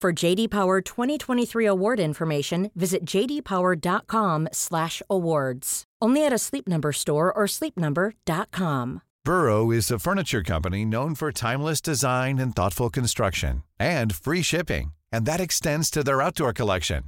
[0.00, 5.84] For JD Power 2023 award information, visit jdpower.com/awards.
[6.00, 9.02] Only at a Sleep Number store or sleepnumber.com.
[9.26, 14.92] Burrow is a furniture company known for timeless design and thoughtful construction and free shipping,
[15.12, 17.02] and that extends to their outdoor collection.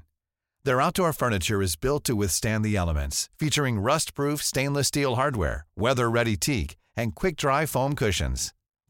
[0.64, 6.36] Their outdoor furniture is built to withstand the elements, featuring rust-proof stainless steel hardware, weather-ready
[6.36, 8.52] teak, and quick-dry foam cushions.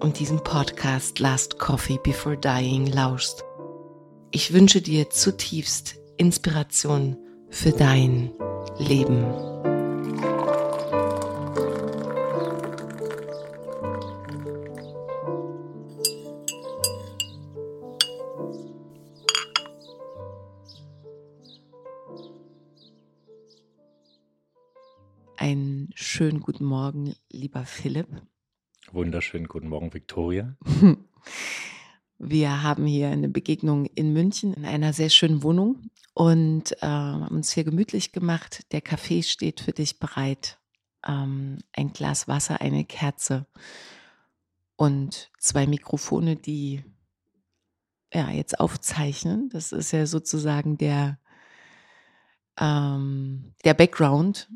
[0.00, 3.44] und diesen Podcast Last Coffee Before Dying lauschst.
[4.30, 7.16] Ich wünsche dir zutiefst Inspiration
[7.50, 8.32] für dein
[8.78, 9.24] Leben.
[25.36, 28.08] Einen schönen guten Morgen, lieber Philipp.
[28.92, 30.56] Wunderschönen guten Morgen, Viktoria.
[32.18, 37.36] Wir haben hier eine Begegnung in München in einer sehr schönen Wohnung und äh, haben
[37.36, 38.72] uns hier gemütlich gemacht.
[38.72, 40.58] Der Kaffee steht für dich bereit.
[41.06, 43.46] Ähm, ein Glas Wasser, eine Kerze
[44.76, 46.82] und zwei Mikrofone, die
[48.12, 49.50] ja jetzt aufzeichnen.
[49.50, 51.18] Das ist ja sozusagen der,
[52.58, 54.48] ähm, der Background,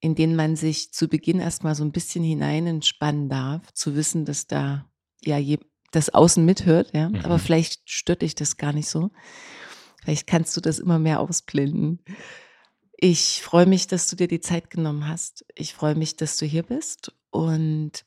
[0.00, 4.24] in den man sich zu Beginn erstmal so ein bisschen hinein entspannen darf, zu wissen,
[4.24, 4.88] dass da
[5.24, 5.38] ja
[5.90, 7.08] das Außen mithört, ja.
[7.08, 7.16] Mhm.
[7.24, 9.10] Aber vielleicht stört dich das gar nicht so.
[10.02, 12.00] Vielleicht kannst du das immer mehr ausblenden.
[12.98, 15.44] Ich freue mich, dass du dir die Zeit genommen hast.
[15.54, 18.04] Ich freue mich, dass du hier bist und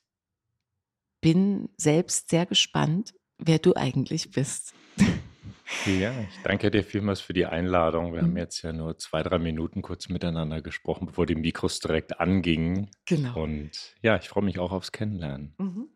[1.21, 4.73] bin selbst sehr gespannt, wer du eigentlich bist.
[5.85, 8.13] Ja, ich danke dir vielmals für die Einladung.
[8.13, 8.27] Wir mhm.
[8.27, 12.89] haben jetzt ja nur zwei, drei Minuten kurz miteinander gesprochen, bevor die Mikros direkt angingen.
[13.05, 13.43] Genau.
[13.43, 15.53] Und ja, ich freue mich auch aufs Kennenlernen.
[15.57, 15.89] Mhm.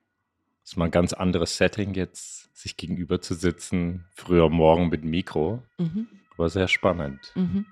[0.62, 5.04] Das ist mal ein ganz anderes Setting jetzt, sich gegenüber zu sitzen, früher morgen mit
[5.04, 5.64] Mikro.
[5.78, 6.08] Mhm.
[6.36, 7.32] Aber sehr spannend.
[7.36, 7.66] Mhm.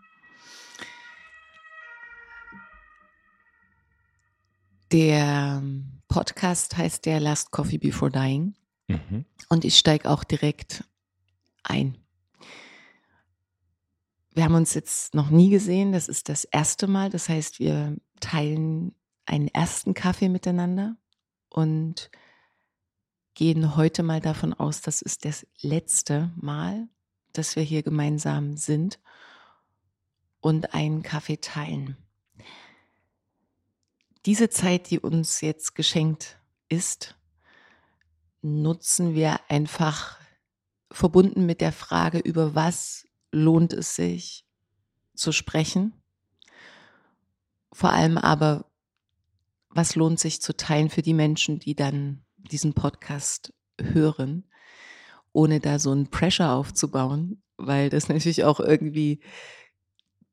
[4.91, 5.63] Der
[6.09, 8.55] Podcast heißt der Last Coffee Before Dying.
[8.87, 9.25] Mhm.
[9.47, 10.83] Und ich steige auch direkt
[11.63, 11.97] ein.
[14.33, 15.91] Wir haben uns jetzt noch nie gesehen.
[15.91, 17.09] Das ist das erste Mal.
[17.09, 20.95] Das heißt, wir teilen einen ersten Kaffee miteinander
[21.49, 22.09] und
[23.33, 26.87] gehen heute mal davon aus, das ist das letzte Mal,
[27.33, 28.99] dass wir hier gemeinsam sind
[30.41, 31.97] und einen Kaffee teilen.
[34.25, 36.37] Diese Zeit, die uns jetzt geschenkt
[36.69, 37.15] ist,
[38.41, 40.20] nutzen wir einfach
[40.91, 44.45] verbunden mit der Frage, über was lohnt es sich
[45.15, 45.93] zu sprechen.
[47.71, 48.65] Vor allem aber,
[49.69, 54.43] was lohnt sich zu teilen für die Menschen, die dann diesen Podcast hören,
[55.31, 59.21] ohne da so einen Pressure aufzubauen, weil das natürlich auch irgendwie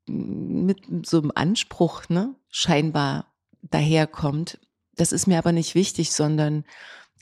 [0.07, 3.33] mit so einem Anspruch, ne, scheinbar
[3.63, 4.59] daherkommt.
[4.95, 6.65] Das ist mir aber nicht wichtig, sondern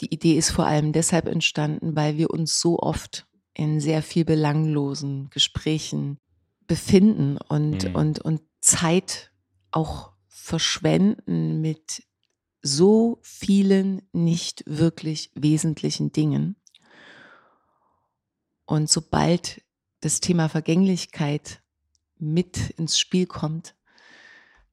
[0.00, 3.25] die Idee ist vor allem deshalb entstanden, weil wir uns so oft
[3.58, 6.18] in sehr viel belanglosen Gesprächen
[6.66, 7.94] befinden und, mhm.
[7.94, 9.32] und, und Zeit
[9.70, 12.02] auch verschwenden mit
[12.60, 16.56] so vielen nicht wirklich wesentlichen Dingen.
[18.66, 19.62] Und sobald
[20.00, 21.62] das Thema Vergänglichkeit
[22.18, 23.74] mit ins Spiel kommt,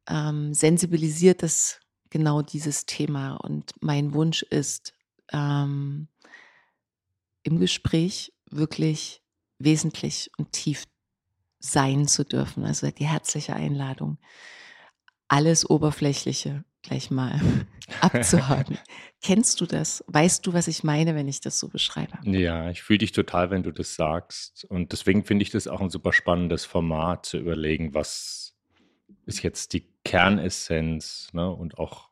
[0.09, 3.35] ähm, sensibilisiert es genau dieses Thema.
[3.35, 4.94] Und mein Wunsch ist,
[5.31, 6.09] ähm,
[7.44, 9.22] im Gespräch wirklich
[9.60, 10.86] wesentlich und tief
[11.60, 12.66] sein zu dürfen.
[12.66, 14.18] Also die herzliche Einladung,
[15.28, 17.40] alles Oberflächliche gleich mal
[18.02, 18.78] abzuhaken.
[19.22, 20.04] Kennst du das?
[20.08, 22.20] Weißt du, was ich meine, wenn ich das so beschreibe?
[22.24, 24.66] Ja, ich fühle dich total, wenn du das sagst.
[24.66, 28.54] Und deswegen finde ich das auch ein super spannendes Format zu überlegen, was
[29.26, 31.50] ist jetzt die Kernessenz ne?
[31.50, 32.10] und auch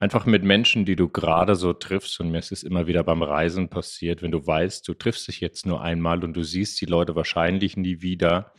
[0.00, 2.18] einfach mit Menschen, die du gerade so triffst.
[2.18, 5.40] Und mir ist es immer wieder beim Reisen passiert, wenn du weißt, du triffst dich
[5.40, 8.52] jetzt nur einmal und du siehst die Leute wahrscheinlich nie wieder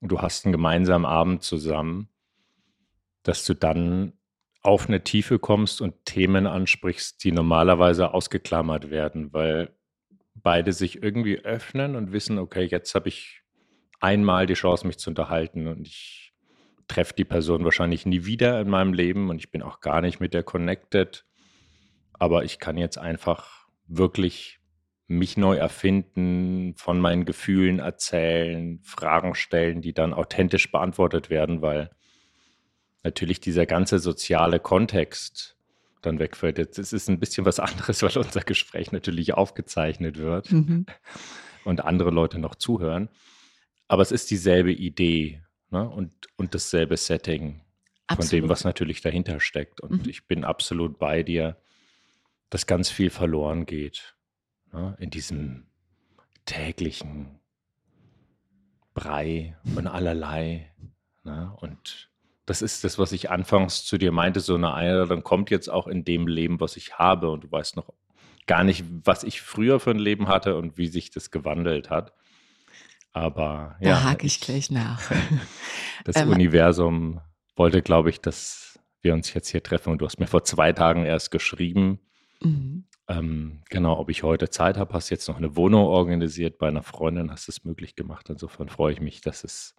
[0.00, 2.08] und du hast einen gemeinsamen Abend zusammen,
[3.22, 4.12] dass du dann
[4.60, 9.70] auf eine Tiefe kommst und Themen ansprichst, die normalerweise ausgeklammert werden, weil
[10.34, 13.42] beide sich irgendwie öffnen und wissen, okay, jetzt habe ich
[14.00, 16.27] einmal die Chance, mich zu unterhalten und ich
[16.88, 20.20] treffe die Person wahrscheinlich nie wieder in meinem Leben und ich bin auch gar nicht
[20.20, 21.24] mit der connected,
[22.14, 24.58] aber ich kann jetzt einfach wirklich
[25.06, 31.90] mich neu erfinden, von meinen Gefühlen erzählen, Fragen stellen, die dann authentisch beantwortet werden, weil
[33.02, 35.56] natürlich dieser ganze soziale Kontext
[36.02, 36.58] dann wegfällt.
[36.58, 40.84] Jetzt ist es ein bisschen was anderes, weil unser Gespräch natürlich aufgezeichnet wird mhm.
[41.64, 43.08] und andere Leute noch zuhören.
[43.88, 45.88] Aber es ist dieselbe Idee ne?
[45.88, 47.60] und, und dasselbe Setting
[48.06, 48.30] absolut.
[48.30, 49.80] von dem, was natürlich dahinter steckt.
[49.80, 50.10] Und mhm.
[50.10, 51.56] ich bin absolut bei dir,
[52.50, 54.16] dass ganz viel verloren geht
[54.72, 54.96] ne?
[54.98, 55.66] in diesem
[56.44, 57.38] täglichen
[58.94, 60.72] Brei von allerlei.
[61.24, 61.52] Ne?
[61.60, 62.10] Und
[62.46, 65.86] das ist das, was ich anfangs zu dir meinte, so eine Einladung kommt jetzt auch
[65.86, 67.92] in dem Leben, was ich habe und du weißt noch
[68.46, 72.14] gar nicht, was ich früher für ein Leben hatte und wie sich das gewandelt hat.
[73.18, 74.04] Aber da ja.
[74.04, 75.10] hake ich, ich gleich nach.
[76.04, 77.20] das ähm, Universum
[77.56, 80.72] wollte, glaube ich, dass wir uns jetzt hier treffen und du hast mir vor zwei
[80.72, 81.98] Tagen erst geschrieben,
[82.40, 82.84] mhm.
[83.08, 86.84] ähm, genau, ob ich heute Zeit habe, hast jetzt noch eine Wohnung organisiert bei einer
[86.84, 88.30] Freundin, hast es möglich gemacht.
[88.30, 89.74] Insofern freue ich mich, dass es,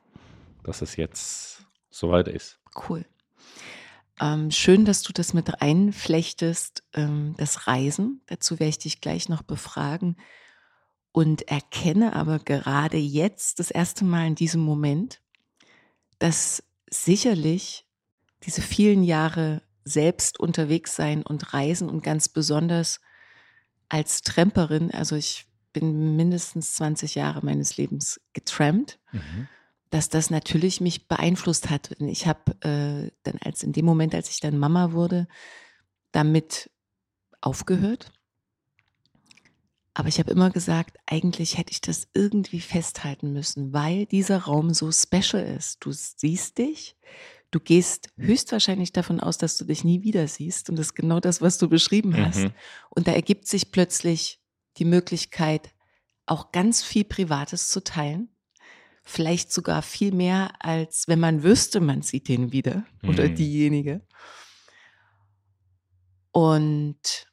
[0.64, 2.60] dass es jetzt soweit ist.
[2.90, 3.06] Cool.
[4.20, 8.22] Ähm, schön, dass du das mit einflechtest, ähm, das Reisen.
[8.26, 10.18] Dazu werde ich dich gleich noch befragen
[11.12, 15.22] und erkenne aber gerade jetzt das erste Mal in diesem Moment,
[16.20, 17.86] dass sicherlich
[18.44, 23.00] diese vielen Jahre selbst unterwegs sein und reisen und ganz besonders
[23.90, 29.00] als Tramperin, also ich bin mindestens 20 Jahre meines Lebens getrampt.
[29.12, 29.48] Mhm
[29.90, 31.96] dass das natürlich mich beeinflusst hat.
[32.00, 35.28] Ich habe äh, dann als in dem Moment, als ich dann Mama wurde,
[36.12, 36.70] damit
[37.42, 38.12] aufgehört.
[40.00, 44.74] Aber ich habe immer gesagt, eigentlich hätte ich das irgendwie festhalten müssen, weil dieser Raum
[44.74, 45.84] so special ist.
[45.84, 46.96] Du siehst dich,
[47.52, 50.70] du gehst höchstwahrscheinlich davon aus, dass du dich nie wieder siehst.
[50.70, 52.44] Und das ist genau das, was du beschrieben hast.
[52.44, 52.52] Mhm.
[52.92, 54.40] Und da ergibt sich plötzlich
[54.78, 55.74] die Möglichkeit,
[56.26, 58.30] auch ganz viel Privates zu teilen
[59.04, 63.10] vielleicht sogar viel mehr, als wenn man wüsste, man sieht den wieder mhm.
[63.10, 64.02] oder diejenige.
[66.32, 67.28] Und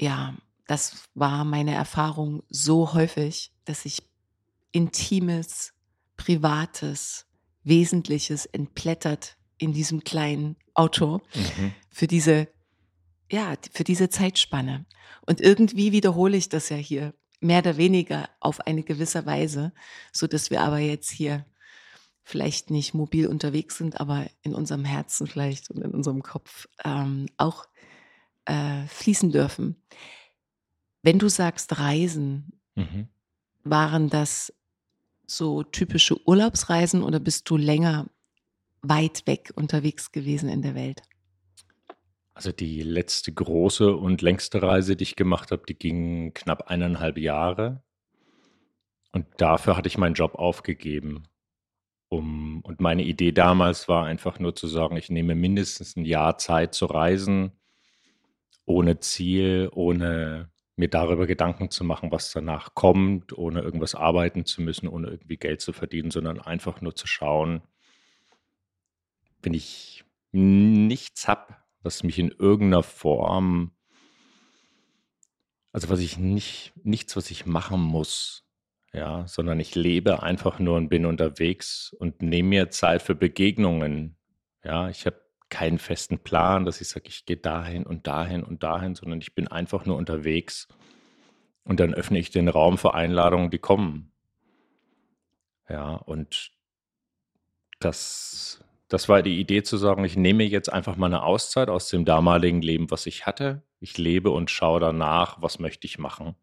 [0.00, 0.34] ja,
[0.70, 4.04] das war meine Erfahrung so häufig, dass ich
[4.70, 5.72] Intimes,
[6.16, 7.26] Privates,
[7.64, 11.72] Wesentliches entblättert in diesem kleinen Auto mhm.
[11.90, 12.46] für diese,
[13.32, 14.86] ja, für diese Zeitspanne.
[15.26, 19.72] Und irgendwie wiederhole ich das ja hier mehr oder weniger auf eine gewisse Weise,
[20.12, 21.46] so dass wir aber jetzt hier
[22.22, 27.26] vielleicht nicht mobil unterwegs sind, aber in unserem Herzen vielleicht und in unserem Kopf ähm,
[27.38, 27.66] auch
[28.44, 29.82] äh, fließen dürfen.
[31.02, 33.08] Wenn du sagst Reisen, mhm.
[33.64, 34.52] waren das
[35.26, 38.08] so typische Urlaubsreisen oder bist du länger
[38.82, 41.02] weit weg unterwegs gewesen in der Welt?
[42.34, 47.18] Also die letzte große und längste Reise, die ich gemacht habe, die ging knapp eineinhalb
[47.18, 47.82] Jahre.
[49.12, 51.24] Und dafür hatte ich meinen Job aufgegeben.
[52.08, 56.38] Um, und meine Idee damals war einfach nur zu sagen, ich nehme mindestens ein Jahr
[56.38, 57.52] Zeit zu reisen,
[58.64, 64.62] ohne Ziel, ohne mir darüber Gedanken zu machen, was danach kommt, ohne irgendwas arbeiten zu
[64.62, 67.62] müssen, ohne irgendwie Geld zu verdienen, sondern einfach nur zu schauen,
[69.42, 73.72] wenn ich nichts habe, was mich in irgendeiner Form,
[75.72, 78.44] also was ich nicht, nichts, was ich machen muss,
[78.92, 84.16] ja, sondern ich lebe einfach nur und bin unterwegs und nehme mir Zeit für Begegnungen.
[84.64, 88.62] Ja, ich habe keinen festen Plan, dass ich sage, ich gehe dahin und dahin und
[88.62, 90.68] dahin, sondern ich bin einfach nur unterwegs
[91.64, 94.12] und dann öffne ich den Raum für Einladungen, die kommen.
[95.68, 96.50] Ja, und
[97.78, 101.88] das, das war die Idee zu sagen, ich nehme jetzt einfach mal eine Auszeit aus
[101.88, 103.62] dem damaligen Leben, was ich hatte.
[103.78, 106.34] Ich lebe und schaue danach, was möchte ich machen.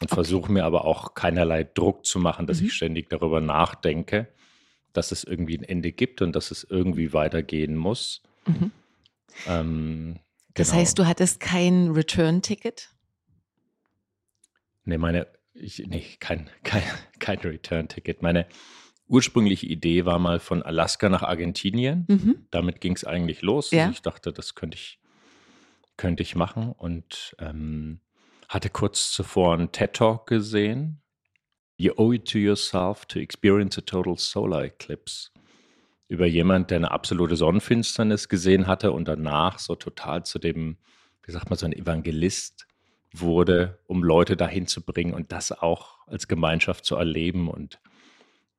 [0.00, 0.14] Und okay.
[0.14, 2.66] versuche mir aber auch keinerlei Druck zu machen, dass mhm.
[2.68, 4.28] ich ständig darüber nachdenke,
[4.92, 8.22] dass es irgendwie ein Ende gibt und dass es irgendwie weitergehen muss.
[8.48, 8.70] Mhm.
[9.46, 10.20] Ähm,
[10.54, 10.80] das genau.
[10.80, 12.90] heißt, du hattest kein Return-Ticket?
[14.84, 16.82] Nee, meine, ich, nee, kein, kein,
[17.18, 18.22] kein Return-Ticket.
[18.22, 18.46] Meine
[19.06, 22.06] ursprüngliche Idee war mal von Alaska nach Argentinien.
[22.08, 22.46] Mhm.
[22.50, 23.70] Damit ging es eigentlich los.
[23.70, 23.82] Ja.
[23.82, 24.98] Also ich dachte, das könnte ich,
[25.96, 28.00] könnte ich machen und ähm,
[28.48, 31.02] hatte kurz zuvor einen TED-Talk gesehen.
[31.76, 35.30] You owe it to yourself to experience a total solar eclipse
[36.08, 40.78] über jemand, der eine absolute Sonnenfinsternis gesehen hatte und danach so total zu dem,
[41.24, 42.66] wie sagt man, so ein Evangelist
[43.12, 47.48] wurde, um Leute dahin zu bringen und das auch als Gemeinschaft zu erleben.
[47.48, 47.78] Und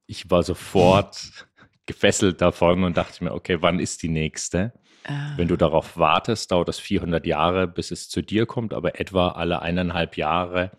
[0.05, 1.47] ich war sofort
[1.87, 4.73] gefesselt davon und dachte mir, okay, wann ist die nächste?
[5.05, 5.33] Ah.
[5.35, 9.29] Wenn du darauf wartest, dauert das 400 Jahre, bis es zu dir kommt, aber etwa
[9.29, 10.71] alle eineinhalb Jahre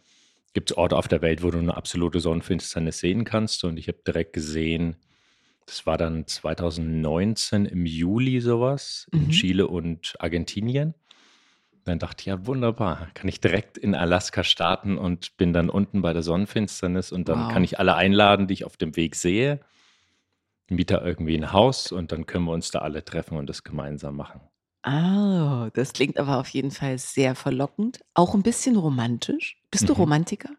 [0.53, 3.65] gibt es Orte auf der Welt, wo du eine absolute Sonnenfinsternis sehen kannst.
[3.65, 4.97] Und ich habe direkt gesehen,
[5.71, 9.31] das war dann 2019 im Juli sowas in mhm.
[9.31, 10.95] Chile und Argentinien.
[11.85, 16.03] Dann dachte ich, ja, wunderbar, kann ich direkt in Alaska starten und bin dann unten
[16.03, 17.53] bei der Sonnenfinsternis und dann wow.
[17.53, 19.61] kann ich alle einladen, die ich auf dem Weg sehe.
[20.69, 24.17] Miete irgendwie ein Haus und dann können wir uns da alle treffen und das gemeinsam
[24.17, 24.41] machen.
[24.83, 28.01] Ah, das klingt aber auf jeden Fall sehr verlockend.
[28.15, 29.57] Auch ein bisschen romantisch.
[29.71, 30.01] Bist du mhm.
[30.01, 30.51] Romantiker?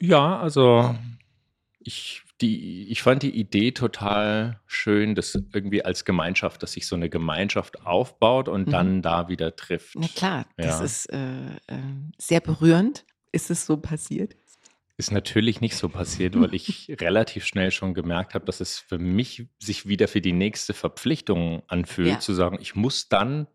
[0.00, 0.96] Ja, also
[1.78, 6.96] ich die, ich fand die Idee total schön, dass irgendwie als Gemeinschaft, dass sich so
[6.96, 8.72] eine Gemeinschaft aufbaut und mhm.
[8.72, 9.94] dann da wieder trifft.
[9.96, 10.66] Na klar, ja.
[10.66, 11.78] das ist äh, äh,
[12.18, 13.06] sehr berührend.
[13.30, 14.36] Ist es so passiert?
[14.98, 18.98] Ist natürlich nicht so passiert, weil ich relativ schnell schon gemerkt habe, dass es für
[18.98, 22.18] mich sich wieder für die nächste Verpflichtung anfühlt, ja.
[22.18, 23.46] zu sagen, ich muss dann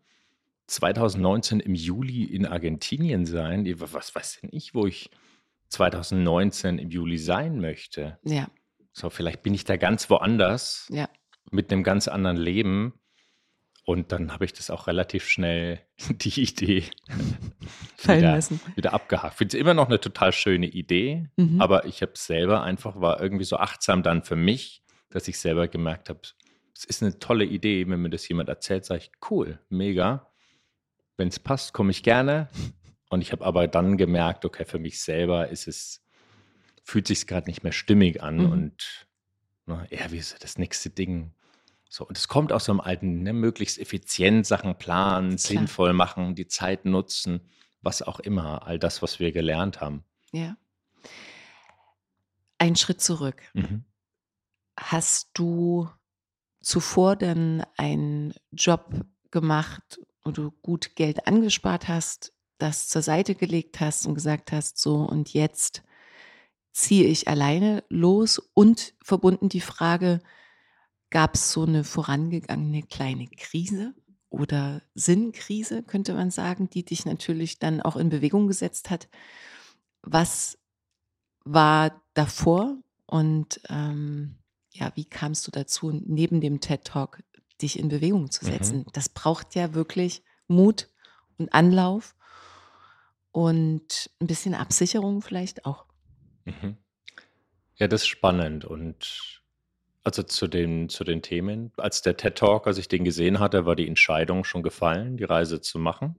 [0.66, 3.66] 2019 im Juli in Argentinien sein.
[3.78, 5.10] Was weiß denn ich, wo ich
[5.68, 8.18] 2019 im Juli sein möchte?
[8.24, 8.48] Ja.
[8.98, 11.08] So, vielleicht bin ich da ganz woanders ja.
[11.52, 12.94] mit einem ganz anderen Leben.
[13.84, 16.82] Und dann habe ich das auch relativ schnell, die Idee,
[17.96, 18.60] fallen wieder, lassen.
[18.74, 19.34] Wieder abgehakt.
[19.34, 21.60] Ich finde es immer noch eine total schöne Idee, mhm.
[21.60, 25.68] aber ich habe selber einfach, war irgendwie so achtsam dann für mich, dass ich selber
[25.68, 26.20] gemerkt habe,
[26.76, 30.32] es ist eine tolle Idee, wenn mir das jemand erzählt, sage ich, cool, mega.
[31.16, 32.48] Wenn es passt, komme ich gerne.
[33.10, 36.04] Und ich habe aber dann gemerkt, okay, für mich selber ist es
[36.88, 38.50] fühlt sich gerade nicht mehr stimmig an mhm.
[38.50, 39.06] und
[39.66, 41.32] na, ne, ja, wie ist das nächste Ding?
[41.90, 46.34] So, und es kommt aus so einem alten, ne, möglichst effizient Sachen planen, sinnvoll machen,
[46.34, 47.42] die Zeit nutzen,
[47.82, 50.02] was auch immer, all das, was wir gelernt haben.
[50.32, 50.56] Ja.
[52.56, 53.42] Ein Schritt zurück.
[53.52, 53.84] Mhm.
[54.80, 55.90] Hast du
[56.62, 63.78] zuvor dann einen Job gemacht, wo du gut Geld angespart hast, das zur Seite gelegt
[63.78, 65.82] hast und gesagt hast, so und jetzt
[66.78, 70.20] ziehe ich alleine los und verbunden die Frage,
[71.10, 73.94] gab es so eine vorangegangene kleine Krise
[74.30, 79.08] oder Sinnkrise, könnte man sagen, die dich natürlich dann auch in Bewegung gesetzt hat.
[80.02, 80.56] Was
[81.44, 84.36] war davor und ähm,
[84.70, 87.24] ja, wie kamst du dazu, neben dem TED Talk
[87.60, 88.80] dich in Bewegung zu setzen?
[88.80, 88.92] Mhm.
[88.92, 90.88] Das braucht ja wirklich Mut
[91.38, 92.14] und Anlauf
[93.32, 95.87] und ein bisschen Absicherung vielleicht auch.
[96.48, 96.76] Mhm.
[97.76, 99.42] Ja, das ist spannend und
[100.04, 101.72] also zu den zu den Themen.
[101.76, 105.24] Als der TED Talk, als ich den gesehen hatte, war die Entscheidung schon gefallen, die
[105.24, 106.16] Reise zu machen.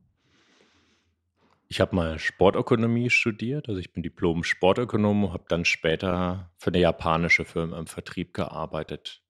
[1.68, 7.46] Ich habe mal Sportökonomie studiert, also ich bin Diplom-Sportökonom habe dann später für eine japanische
[7.46, 9.22] Firma im Vertrieb gearbeitet.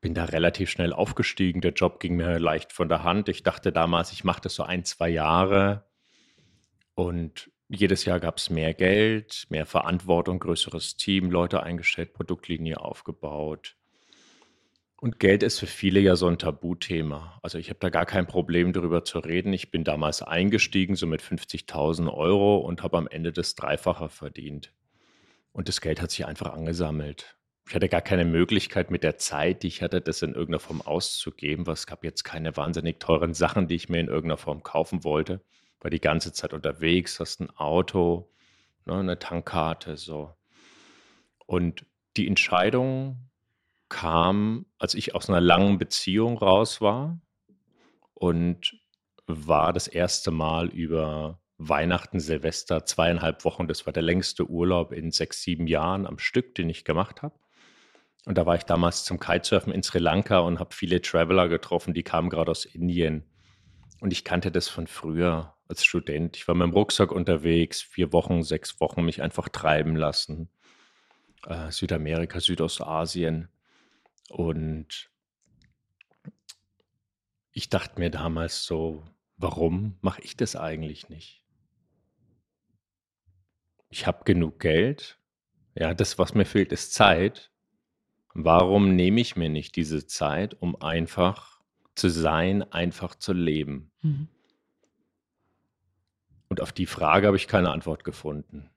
[0.00, 3.28] Bin da relativ schnell aufgestiegen, der Job ging mir leicht von der Hand.
[3.28, 5.86] Ich dachte damals, ich mache das so ein, zwei Jahre
[6.94, 13.76] und jedes Jahr gab es mehr Geld, mehr Verantwortung, größeres Team, Leute eingestellt, Produktlinie aufgebaut.
[14.98, 17.38] Und Geld ist für viele ja so ein Tabuthema.
[17.42, 19.52] Also ich habe da gar kein Problem darüber zu reden.
[19.52, 24.72] Ich bin damals eingestiegen, so mit 50.000 Euro und habe am Ende das Dreifache verdient.
[25.52, 27.36] Und das Geld hat sich einfach angesammelt.
[27.68, 30.80] Ich hatte gar keine Möglichkeit mit der Zeit, die ich hatte, das in irgendeiner Form
[30.80, 34.62] auszugeben, weil es gab jetzt keine wahnsinnig teuren Sachen, die ich mir in irgendeiner Form
[34.62, 35.40] kaufen wollte.
[35.80, 38.32] War die ganze Zeit unterwegs, hast ein Auto,
[38.84, 40.34] ne, eine Tankkarte, so.
[41.46, 43.30] Und die Entscheidung
[43.88, 47.20] kam, als ich aus einer langen Beziehung raus war
[48.14, 48.74] und
[49.26, 53.68] war das erste Mal über Weihnachten, Silvester, zweieinhalb Wochen.
[53.68, 57.38] Das war der längste Urlaub in sechs, sieben Jahren am Stück, den ich gemacht habe.
[58.26, 61.94] Und da war ich damals zum Kitesurfen in Sri Lanka und habe viele Traveler getroffen,
[61.94, 63.24] die kamen gerade aus Indien.
[64.00, 66.36] Und ich kannte das von früher als Student.
[66.36, 70.48] Ich war mit dem Rucksack unterwegs, vier Wochen, sechs Wochen mich einfach treiben lassen.
[71.46, 73.48] Äh, Südamerika, Südostasien.
[74.28, 75.10] Und
[77.52, 79.04] ich dachte mir damals so,
[79.36, 81.42] warum mache ich das eigentlich nicht?
[83.88, 85.18] Ich habe genug Geld.
[85.74, 87.50] Ja, das, was mir fehlt, ist Zeit.
[88.34, 91.62] Warum nehme ich mir nicht diese Zeit, um einfach
[91.94, 93.90] zu sein, einfach zu leben?
[94.02, 94.28] Mhm.
[96.48, 98.70] Und auf die Frage habe ich keine Antwort gefunden,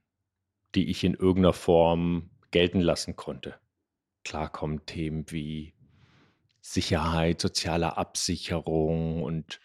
[0.76, 3.56] die ich in irgendeiner Form gelten lassen konnte.
[4.24, 5.74] Klar kommen Themen wie
[6.62, 9.60] Sicherheit, soziale Absicherung und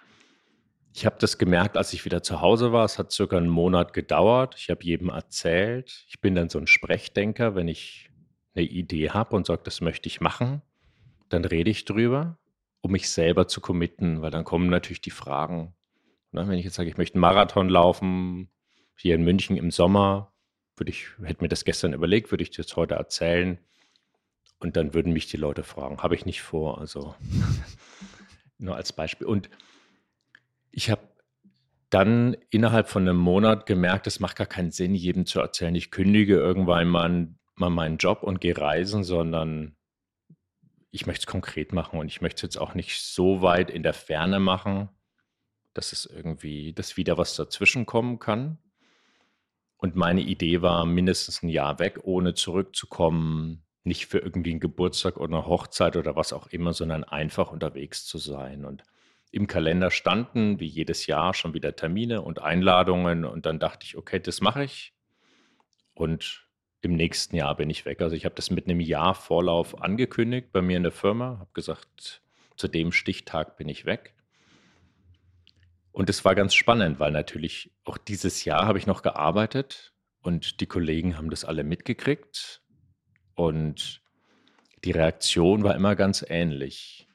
[0.97, 2.85] ich habe das gemerkt, als ich wieder zu Hause war.
[2.85, 4.55] Es hat circa einen Monat gedauert.
[4.57, 6.05] Ich habe jedem erzählt.
[6.07, 8.11] Ich bin dann so ein Sprechdenker, wenn ich
[8.55, 10.63] eine Idee habe und sage, das möchte ich machen,
[11.31, 12.39] dann rede ich drüber,
[12.81, 15.75] um mich selber zu committen, weil dann kommen natürlich die Fragen.
[16.35, 18.49] Ne, wenn ich jetzt sage, ich möchte einen Marathon laufen,
[18.97, 20.33] hier in München im Sommer,
[20.77, 23.59] würde ich, hätte mir das gestern überlegt, würde ich das heute erzählen.
[24.59, 27.15] Und dann würden mich die Leute fragen, habe ich nicht vor, also
[28.59, 29.29] nur als Beispiel.
[29.29, 29.49] Und
[30.73, 31.03] ich habe
[31.89, 35.93] dann innerhalb von einem Monat gemerkt, es macht gar keinen Sinn, jedem zu erzählen, ich
[35.93, 39.77] kündige irgendwann mal, mal meinen Job und gehe reisen, sondern
[40.91, 43.85] ich möchte es konkret machen und ich möchte es jetzt auch nicht so weit in
[43.85, 44.89] der Ferne machen,
[45.75, 48.59] dass es irgendwie, dass wieder was dazwischen kommen kann.
[49.77, 55.19] Und meine Idee war, mindestens ein Jahr weg, ohne zurückzukommen, nicht für irgendwie einen Geburtstag
[55.19, 58.65] oder eine Hochzeit oder was auch immer, sondern einfach unterwegs zu sein.
[58.65, 58.83] Und
[59.31, 63.25] im Kalender standen, wie jedes Jahr, schon wieder Termine und Einladungen.
[63.25, 64.95] Und dann dachte ich, okay, das mache ich.
[65.93, 66.47] Und
[66.81, 68.01] im nächsten Jahr bin ich weg.
[68.01, 71.51] Also ich habe das mit einem Jahr Vorlauf angekündigt bei mir in der Firma, habe
[71.53, 72.23] gesagt,
[72.57, 74.14] zu dem Stichtag bin ich weg.
[75.95, 80.61] Und es war ganz spannend, weil natürlich auch dieses Jahr habe ich noch gearbeitet und
[80.61, 82.63] die Kollegen haben das alle mitgekriegt.
[83.37, 84.03] Und
[84.83, 87.09] die Reaktion war immer ganz ähnlich.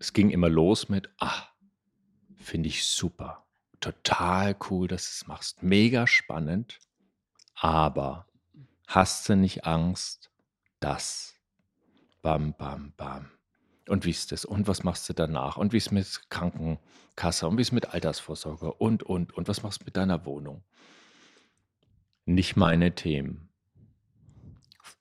[0.00, 1.46] Es ging immer los mit, ah,
[2.38, 3.46] finde ich super,
[3.78, 6.80] total cool, dass du es machst, mega spannend,
[7.54, 8.26] aber
[8.88, 10.32] hast du nicht Angst,
[10.80, 11.36] dass,
[12.20, 13.30] bam, bam, bam.
[13.88, 14.44] Und wie ist das?
[14.44, 15.56] Und was machst du danach?
[15.56, 17.46] Und wie ist es mit Krankenkasse?
[17.46, 18.72] Und wie ist es mit Altersvorsorge?
[18.74, 20.62] Und, und, und was machst du mit deiner Wohnung?
[22.24, 23.48] Nicht meine Themen.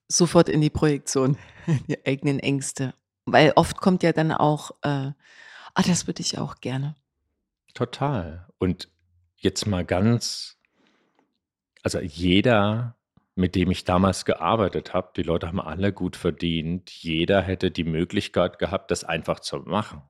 [0.08, 1.38] Sofort in die Projektion,
[1.88, 2.94] die eigenen Ängste.
[3.26, 5.12] Weil oft kommt ja dann auch, äh,
[5.74, 6.96] ah, das würde ich auch gerne.
[7.74, 8.48] Total.
[8.58, 8.90] Und
[9.36, 10.58] jetzt mal ganz,
[11.84, 12.97] also jeder
[13.38, 16.90] mit dem ich damals gearbeitet habe, die Leute haben alle gut verdient.
[16.90, 20.02] Jeder hätte die Möglichkeit gehabt, das einfach zu machen.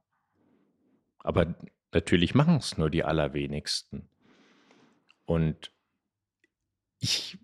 [1.20, 1.56] Aber
[1.92, 4.10] natürlich machen es nur die allerwenigsten.
[5.26, 5.74] Und
[7.00, 7.38] ich,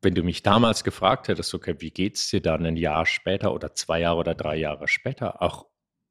[0.00, 3.52] wenn du mich damals gefragt hättest, okay, wie geht es dir dann ein Jahr später
[3.52, 5.66] oder zwei Jahre oder drei Jahre später, auch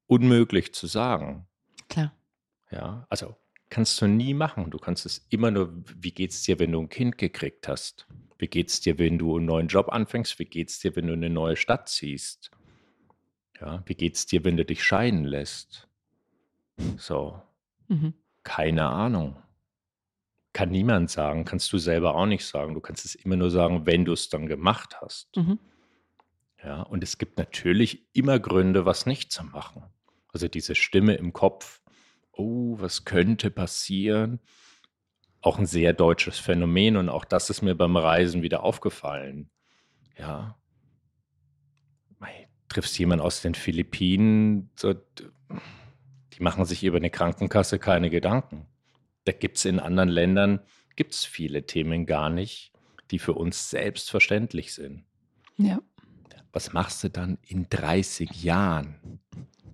[0.06, 1.48] unmöglich zu sagen.
[1.89, 2.15] Klar.
[2.69, 3.36] Ja, also
[3.72, 4.69] kannst du nie machen.
[4.69, 8.08] Du kannst es immer nur, wie geht es dir, wenn du ein Kind gekriegt hast?
[8.39, 10.39] Wie geht es dir, wenn du einen neuen Job anfängst?
[10.39, 12.49] Wie geht es dir, wenn du in eine neue Stadt ziehst?
[13.60, 15.89] Ja, wie geht es dir, wenn du dich scheiden lässt?
[16.97, 17.41] So,
[17.89, 18.13] mhm.
[18.43, 19.36] keine Ahnung.
[20.54, 22.73] Kann niemand sagen, kannst du selber auch nicht sagen.
[22.73, 25.36] Du kannst es immer nur sagen, wenn du es dann gemacht hast.
[25.36, 25.60] Mhm.
[26.63, 29.84] Ja, und es gibt natürlich immer Gründe, was nicht zu machen.
[30.30, 31.82] Also diese Stimme im Kopf,
[32.32, 34.39] oh, was könnte passieren?
[35.41, 39.49] Auch ein sehr deutsches Phänomen und auch das ist mir beim Reisen wieder aufgefallen.
[40.17, 40.56] Ja.
[42.67, 48.67] Triffst jemanden aus den Philippinen, so, die machen sich über eine Krankenkasse keine Gedanken.
[49.23, 50.60] Da gibt es in anderen Ländern
[50.99, 52.73] gibt es viele Themen gar nicht,
[53.10, 55.06] die für uns selbstverständlich sind.
[55.56, 55.80] Ja.
[56.52, 59.21] Was machst du dann in 30 Jahren?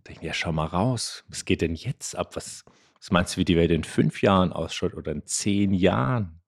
[0.08, 1.24] Denk ja, schau mal raus.
[1.28, 2.36] Was geht denn jetzt ab?
[2.36, 2.64] Was,
[3.06, 6.42] was meinst du, wie die Welt in fünf Jahren ausschaut oder in zehn Jahren?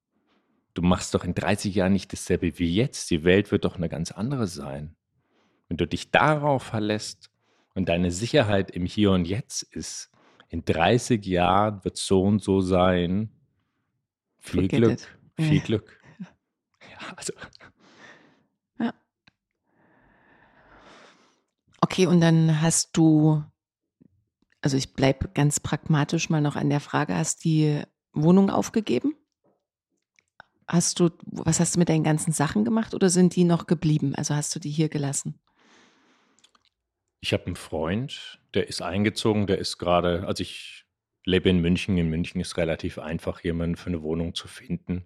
[0.74, 3.12] Du machst doch in 30 Jahren nicht dasselbe wie jetzt.
[3.12, 4.96] Die Welt wird doch eine ganz andere sein.
[5.67, 7.30] Wenn du dich darauf verlässt
[7.76, 10.10] und deine Sicherheit im Hier und Jetzt ist,
[10.50, 13.30] in 30 Jahren wird so und so sein.
[14.39, 14.93] Viel Glück.
[14.93, 15.08] it.
[15.38, 15.62] Viel.
[15.62, 16.00] Glück.
[16.89, 17.34] Ja, also,
[18.80, 18.93] Ja.
[21.82, 23.43] Okay, und dann hast du,
[24.67, 27.82] also ich bleibe ganz pragmatisch mal noch an der Frage, hast die
[28.13, 29.15] Wohnung aufgegeben?
[30.67, 34.13] Hast du, was hast du mit deinen ganzen Sachen gemacht oder sind die noch geblieben?
[34.15, 35.39] Also hast du die hier gelassen?
[37.19, 40.86] ich habe einen Freund, der ist eingezogen, der ist gerade, also ich
[41.25, 41.97] lebe in München.
[41.97, 45.06] In München ist relativ einfach, jemanden für eine Wohnung zu finden.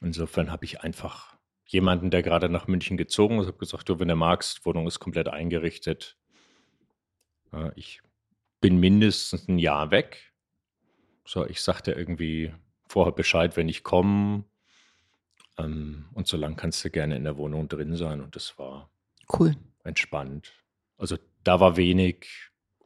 [0.00, 4.08] Insofern habe ich einfach jemanden, der gerade nach München gezogen ist, habe gesagt, du, wenn
[4.08, 6.16] du magst, Wohnung ist komplett eingerichtet.
[7.74, 8.00] Ich
[8.60, 10.32] bin mindestens ein Jahr weg.
[11.24, 12.52] So, ich sagte irgendwie
[12.88, 14.44] vorher Bescheid, wenn ich komme.
[15.58, 18.20] Ähm, Und so lange kannst du gerne in der Wohnung drin sein.
[18.20, 18.90] Und das war
[19.32, 19.54] Cool.
[19.84, 20.52] entspannt.
[20.98, 22.26] Also da war wenig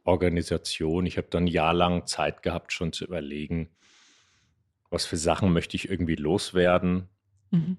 [0.03, 1.05] Organisation.
[1.05, 3.75] Ich habe dann ein Jahr lang Zeit gehabt, schon zu überlegen,
[4.89, 7.09] was für Sachen möchte ich irgendwie loswerden.
[7.51, 7.77] Mhm.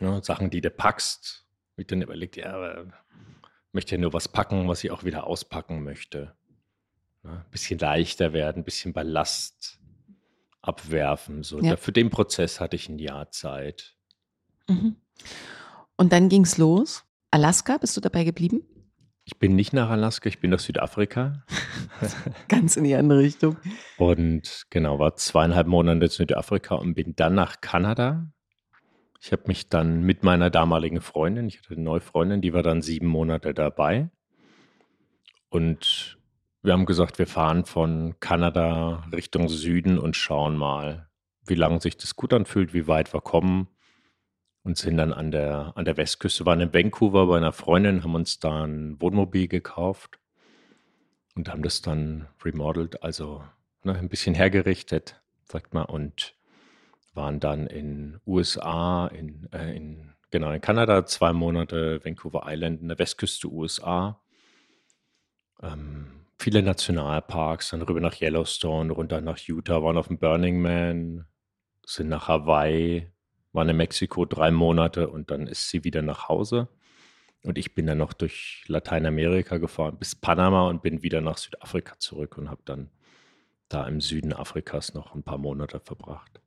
[0.00, 1.46] Ja, Sachen, die du packst.
[1.76, 5.26] Ich dann überlegt, ja, aber ich möchte ja nur was packen, was ich auch wieder
[5.26, 6.34] auspacken möchte.
[7.24, 9.80] Ein bisschen leichter werden, ein bisschen Ballast
[10.62, 11.42] abwerfen.
[11.42, 11.60] So.
[11.60, 11.76] Ja.
[11.76, 13.96] Für den Prozess hatte ich ein Jahr Zeit.
[14.68, 14.96] Mhm.
[15.96, 17.04] Und dann ging es los.
[17.30, 18.62] Alaska, bist du dabei geblieben?
[19.24, 21.44] Ich bin nicht nach Alaska, ich bin nach Südafrika.
[22.48, 23.58] Ganz in die andere Richtung.
[23.98, 28.32] Und genau, war zweieinhalb Monate in Südafrika und bin dann nach Kanada.
[29.20, 32.62] Ich habe mich dann mit meiner damaligen Freundin, ich hatte eine neue Freundin, die war
[32.62, 34.08] dann sieben Monate dabei.
[35.50, 36.17] Und
[36.68, 41.08] wir haben gesagt, wir fahren von Kanada Richtung Süden und schauen mal,
[41.46, 43.68] wie lange sich das gut anfühlt, wie weit wir kommen.
[44.64, 48.14] Und sind dann an der, an der Westküste, waren in Vancouver bei einer Freundin, haben
[48.14, 50.18] uns da ein Wohnmobil gekauft
[51.34, 53.42] und haben das dann remodelt, also
[53.82, 56.34] ne, ein bisschen hergerichtet, sagt man, und
[57.14, 62.88] waren dann in USA, in, äh, in genau in Kanada zwei Monate, Vancouver Island, in
[62.88, 64.20] der Westküste USA.
[65.62, 71.26] Ähm, viele Nationalparks, dann rüber nach Yellowstone, runter nach Utah, waren auf dem Burning Man,
[71.84, 73.10] sind nach Hawaii,
[73.52, 76.68] waren in Mexiko drei Monate und dann ist sie wieder nach Hause.
[77.44, 81.98] Und ich bin dann noch durch Lateinamerika gefahren bis Panama und bin wieder nach Südafrika
[81.98, 82.90] zurück und habe dann
[83.68, 86.40] da im Süden Afrikas noch ein paar Monate verbracht.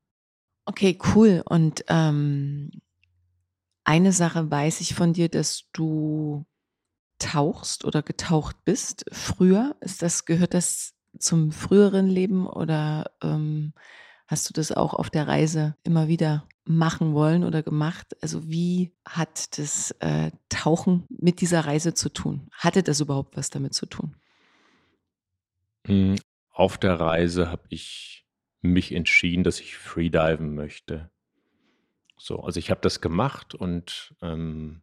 [0.65, 1.43] Okay, cool.
[1.45, 2.71] Und ähm,
[3.84, 6.45] eine Sache weiß ich von dir, dass du
[7.21, 9.75] tauchst oder getaucht bist früher.
[9.79, 13.73] Ist das, gehört das zum früheren Leben oder ähm,
[14.27, 18.15] hast du das auch auf der Reise immer wieder machen wollen oder gemacht?
[18.21, 22.49] Also wie hat das äh, Tauchen mit dieser Reise zu tun?
[22.51, 24.15] Hatte das überhaupt was damit zu tun?
[25.88, 26.15] Mm,
[26.51, 28.25] Auf der Reise habe ich
[28.62, 31.10] mich entschieden, dass ich freediven möchte.
[32.17, 34.81] So, also ich habe das gemacht und ähm,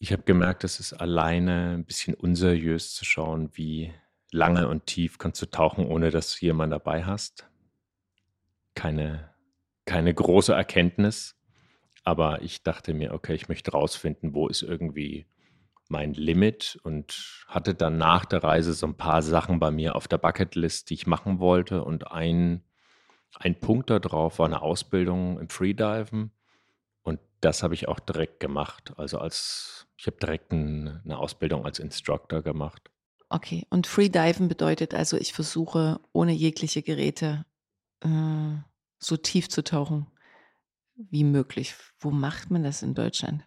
[0.00, 3.92] ich habe gemerkt, es ist alleine ein bisschen unseriös zu schauen, wie
[4.32, 7.46] lange und tief kannst du tauchen, ohne dass du jemanden dabei hast.
[8.74, 9.28] Keine,
[9.84, 11.36] keine große Erkenntnis,
[12.02, 15.26] aber ich dachte mir, okay, ich möchte rausfinden, wo ist irgendwie
[15.88, 20.08] mein Limit und hatte dann nach der Reise so ein paar Sachen bei mir auf
[20.08, 21.84] der Bucketlist, die ich machen wollte.
[21.84, 22.64] Und ein,
[23.34, 26.30] ein Punkt da drauf war eine Ausbildung im Freediven.
[27.40, 28.92] Das habe ich auch direkt gemacht.
[28.96, 32.90] Also als ich habe direkt ein, eine Ausbildung als Instructor gemacht.
[33.28, 37.44] Okay, und Freediven bedeutet also, ich versuche ohne jegliche Geräte
[38.00, 38.56] äh,
[38.98, 40.06] so tief zu tauchen
[40.96, 41.74] wie möglich.
[41.98, 43.46] Wo macht man das in Deutschland?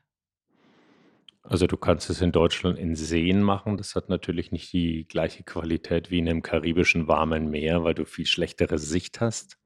[1.43, 3.77] Also du kannst es in Deutschland in Seen machen.
[3.77, 8.05] Das hat natürlich nicht die gleiche Qualität wie in einem karibischen warmen Meer, weil du
[8.05, 9.57] viel schlechtere Sicht hast.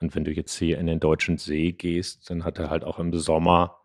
[0.00, 2.98] Und wenn du jetzt hier in den deutschen See gehst, dann hat er halt auch
[2.98, 3.80] im Sommer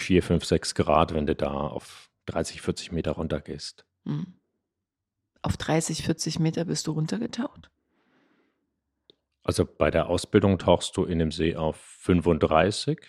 [0.00, 3.84] 4, 5, 6 Grad, wenn du da auf 30, 40 Meter runter gehst.
[4.04, 4.34] Hm.
[5.42, 7.70] Auf 30, 40 Meter bist du runtergetaucht?
[9.42, 13.00] Also bei der Ausbildung tauchst du in dem See auf 35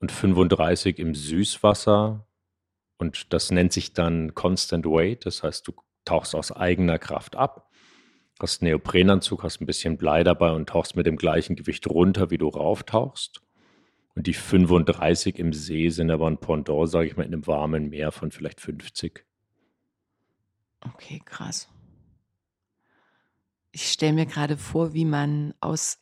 [0.00, 2.26] und 35 im Süßwasser.
[2.98, 5.26] Und das nennt sich dann Constant Weight.
[5.26, 7.71] Das heißt, du tauchst aus eigener Kraft ab
[8.40, 12.30] hast einen Neoprenanzug, hast ein bisschen Blei dabei und tauchst mit dem gleichen Gewicht runter,
[12.30, 13.40] wie du rauftauchst.
[14.14, 17.88] Und die 35 im See sind aber ein Pendant, sage ich mal, in einem warmen
[17.88, 19.24] Meer von vielleicht 50.
[20.80, 21.68] Okay, krass.
[23.70, 25.98] Ich stelle mir gerade vor, wie man aus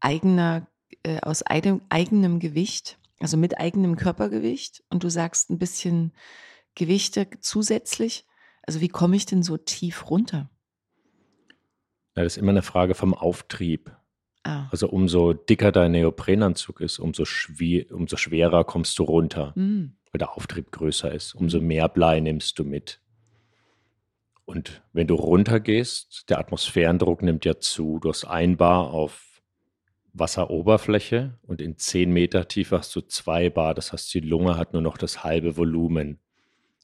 [0.00, 0.66] eigener,
[1.04, 6.12] äh, aus eigenem, eigenem Gewicht, also mit eigenem Körpergewicht, und du sagst ein bisschen
[6.74, 8.26] Gewichte zusätzlich.
[8.62, 10.50] Also wie komme ich denn so tief runter?
[12.16, 13.90] Ja, das ist immer eine Frage vom Auftrieb.
[14.44, 14.68] Ah.
[14.70, 19.96] Also umso dicker dein Neoprenanzug ist, umso, schwer, umso schwerer kommst du runter, Hm.
[20.12, 21.34] weil der Auftrieb größer ist.
[21.34, 23.00] Umso mehr Blei nimmst du mit.
[24.44, 27.98] Und wenn du runtergehst, der Atmosphärendruck nimmt ja zu.
[28.00, 29.42] Du hast ein Bar auf
[30.12, 33.74] Wasseroberfläche und in 10 Meter Tiefe hast du zwei Bar.
[33.74, 36.20] Das heißt, die Lunge hat nur noch das halbe Volumen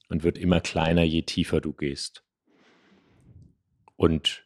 [0.09, 2.23] und wird immer kleiner, je tiefer du gehst.
[3.95, 4.43] Und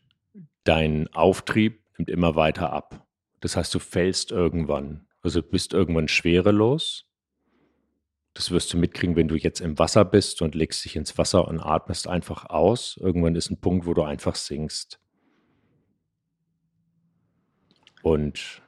[0.65, 3.07] dein Auftrieb nimmt immer weiter ab.
[3.39, 5.07] Das heißt, du fällst irgendwann.
[5.21, 7.05] Also du bist irgendwann schwerelos.
[8.33, 11.47] Das wirst du mitkriegen, wenn du jetzt im Wasser bist und legst dich ins Wasser
[11.47, 12.97] und atmest einfach aus.
[12.99, 14.99] Irgendwann ist ein Punkt, wo du einfach sinkst.
[18.03, 18.61] Und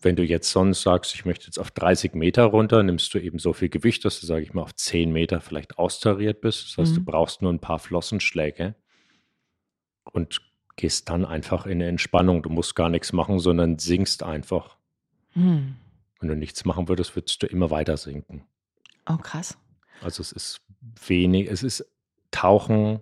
[0.00, 3.38] wenn du jetzt sonst sagst, ich möchte jetzt auf 30 Meter runter, nimmst du eben
[3.38, 6.66] so viel Gewicht, dass du, sage ich mal, auf 10 Meter vielleicht austariert bist.
[6.66, 7.04] Das heißt, du Mhm.
[7.04, 8.74] brauchst nur ein paar Flossenschläge
[10.12, 10.40] und
[10.76, 12.42] gehst dann einfach in eine Entspannung.
[12.42, 14.76] Du musst gar nichts machen, sondern sinkst einfach.
[15.32, 15.76] Hm.
[16.20, 18.44] Wenn du nichts machen würdest, würdest du immer weiter sinken.
[19.08, 19.58] Oh, krass.
[20.00, 20.60] Also es ist
[21.06, 21.84] wenig, es ist
[22.30, 23.00] Tauchen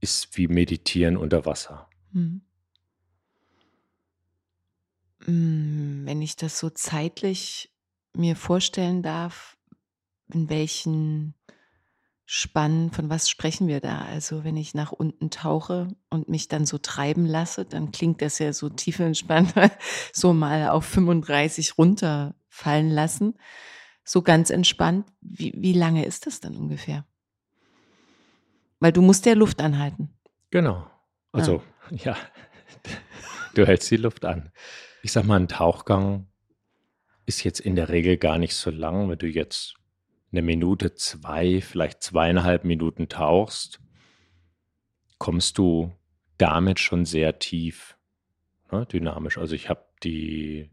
[0.00, 1.88] ist wie Meditieren unter Wasser.
[2.12, 2.42] Hm.
[5.24, 7.70] Hm, Wenn ich das so zeitlich
[8.14, 9.56] mir vorstellen darf,
[10.32, 11.34] in welchen
[12.26, 13.98] Spannen, von was sprechen wir da?
[13.98, 18.38] Also wenn ich nach unten tauche und mich dann so treiben lasse, dann klingt das
[18.38, 19.52] ja so tiefenentspannt,
[20.12, 23.34] so mal auf 35 runterfallen lassen.
[24.04, 25.06] So ganz entspannt.
[25.20, 27.04] Wie, wie lange ist das dann ungefähr?
[28.80, 30.10] Weil du musst ja Luft anhalten.
[30.50, 30.90] Genau.
[31.32, 32.16] Also, ja,
[33.54, 34.50] du hältst die Luft an.
[35.02, 36.26] Ich sag mal, ein Tauchgang
[37.26, 39.74] ist jetzt in der Regel gar nicht so lang, wenn du jetzt
[40.34, 43.80] eine Minute, zwei, vielleicht zweieinhalb Minuten tauchst,
[45.18, 45.92] kommst du
[46.38, 47.96] damit schon sehr tief,
[48.72, 49.38] ne, dynamisch.
[49.38, 50.70] Also ich habe die,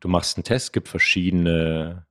[0.00, 2.06] du machst einen Test, gibt verschiedene,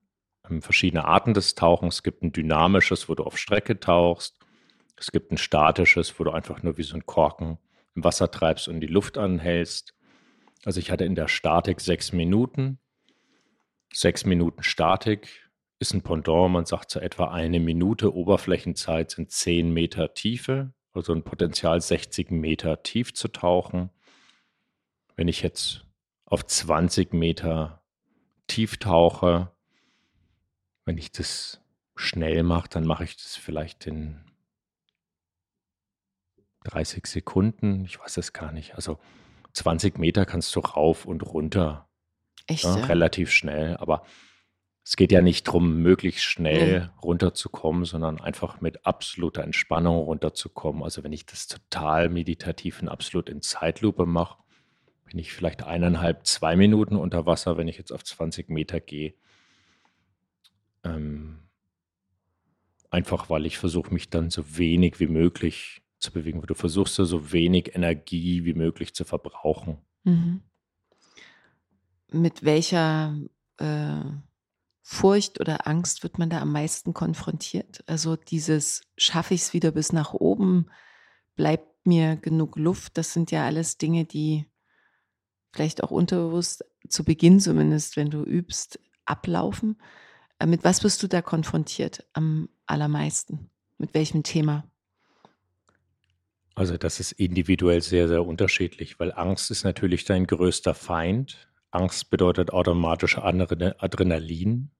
[0.48, 1.96] ähm, verschiedene Arten des Tauchens.
[1.96, 4.38] Es gibt ein dynamisches, wo du auf Strecke tauchst.
[4.96, 7.58] Es gibt ein statisches, wo du einfach nur wie so ein Korken
[7.96, 9.96] im Wasser treibst und die Luft anhältst.
[10.64, 12.78] Also ich hatte in der Statik sechs Minuten.
[13.92, 15.43] Sechs Minuten Statik
[15.84, 21.14] ist ein Pendant, man sagt so etwa eine Minute Oberflächenzeit sind zehn Meter Tiefe, also
[21.14, 23.90] ein Potenzial 60 Meter tief zu tauchen.
[25.16, 25.86] Wenn ich jetzt
[26.26, 27.84] auf 20 Meter
[28.48, 29.52] tief tauche,
[30.86, 31.62] wenn ich das
[31.96, 34.24] schnell mache, dann mache ich das vielleicht in
[36.64, 37.84] 30 Sekunden.
[37.86, 38.76] Ich weiß es gar nicht.
[38.76, 39.00] Also
[39.54, 41.88] 20 Meter kannst du rauf und runter
[42.48, 42.64] Echt?
[42.64, 42.86] ja, Ja?
[42.86, 43.78] relativ schnell.
[43.78, 44.04] Aber
[44.86, 50.84] es geht ja nicht darum, möglichst schnell runterzukommen, sondern einfach mit absoluter Entspannung runterzukommen.
[50.84, 54.44] Also wenn ich das total meditativ und absolut in Zeitlupe mache,
[55.06, 59.14] bin ich vielleicht eineinhalb, zwei Minuten unter Wasser, wenn ich jetzt auf 20 Meter gehe.
[60.84, 61.40] Ähm,
[62.90, 66.42] einfach weil ich versuche, mich dann so wenig wie möglich zu bewegen.
[66.42, 69.78] Du versuchst ja so wenig Energie wie möglich zu verbrauchen.
[70.04, 70.42] Mhm.
[72.12, 73.18] Mit welcher
[73.58, 74.02] äh,
[74.86, 77.84] Furcht oder Angst wird man da am meisten konfrontiert?
[77.88, 80.70] Also dieses, schaffe ich es wieder bis nach oben?
[81.36, 82.98] Bleibt mir genug Luft?
[82.98, 84.46] Das sind ja alles Dinge, die
[85.54, 89.82] vielleicht auch unterbewusst, zu Beginn zumindest, wenn du übst, ablaufen.
[90.40, 93.50] Äh, Mit was wirst du da konfrontiert am allermeisten?
[93.78, 94.70] Mit welchem Thema?
[96.56, 101.48] Also das ist individuell sehr, sehr unterschiedlich, weil Angst ist natürlich dein größter Feind.
[101.74, 104.72] Angst bedeutet automatisch Adre- Adrenalin,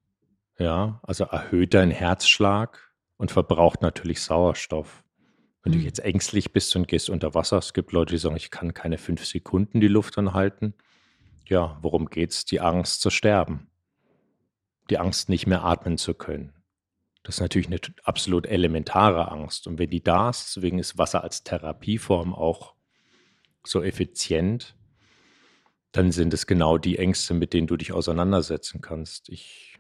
[0.60, 5.04] ja, also erhöht deinen Herzschlag und verbraucht natürlich Sauerstoff.
[5.64, 5.86] Wenn du Mhm.
[5.86, 8.98] jetzt ängstlich bist und gehst unter Wasser, es gibt Leute, die sagen, ich kann keine
[8.98, 10.74] fünf Sekunden die Luft anhalten.
[11.48, 12.46] Ja, worum geht's?
[12.46, 13.68] Die Angst zu sterben.
[14.90, 16.54] Die Angst, nicht mehr atmen zu können.
[17.24, 19.66] Das ist natürlich eine absolut elementare Angst.
[19.66, 22.76] Und wenn die da ist, deswegen ist Wasser als Therapieform auch
[23.66, 24.76] so effizient,
[25.94, 29.30] dann sind es genau die Ängste, mit denen du dich auseinandersetzen kannst.
[29.30, 29.78] Ich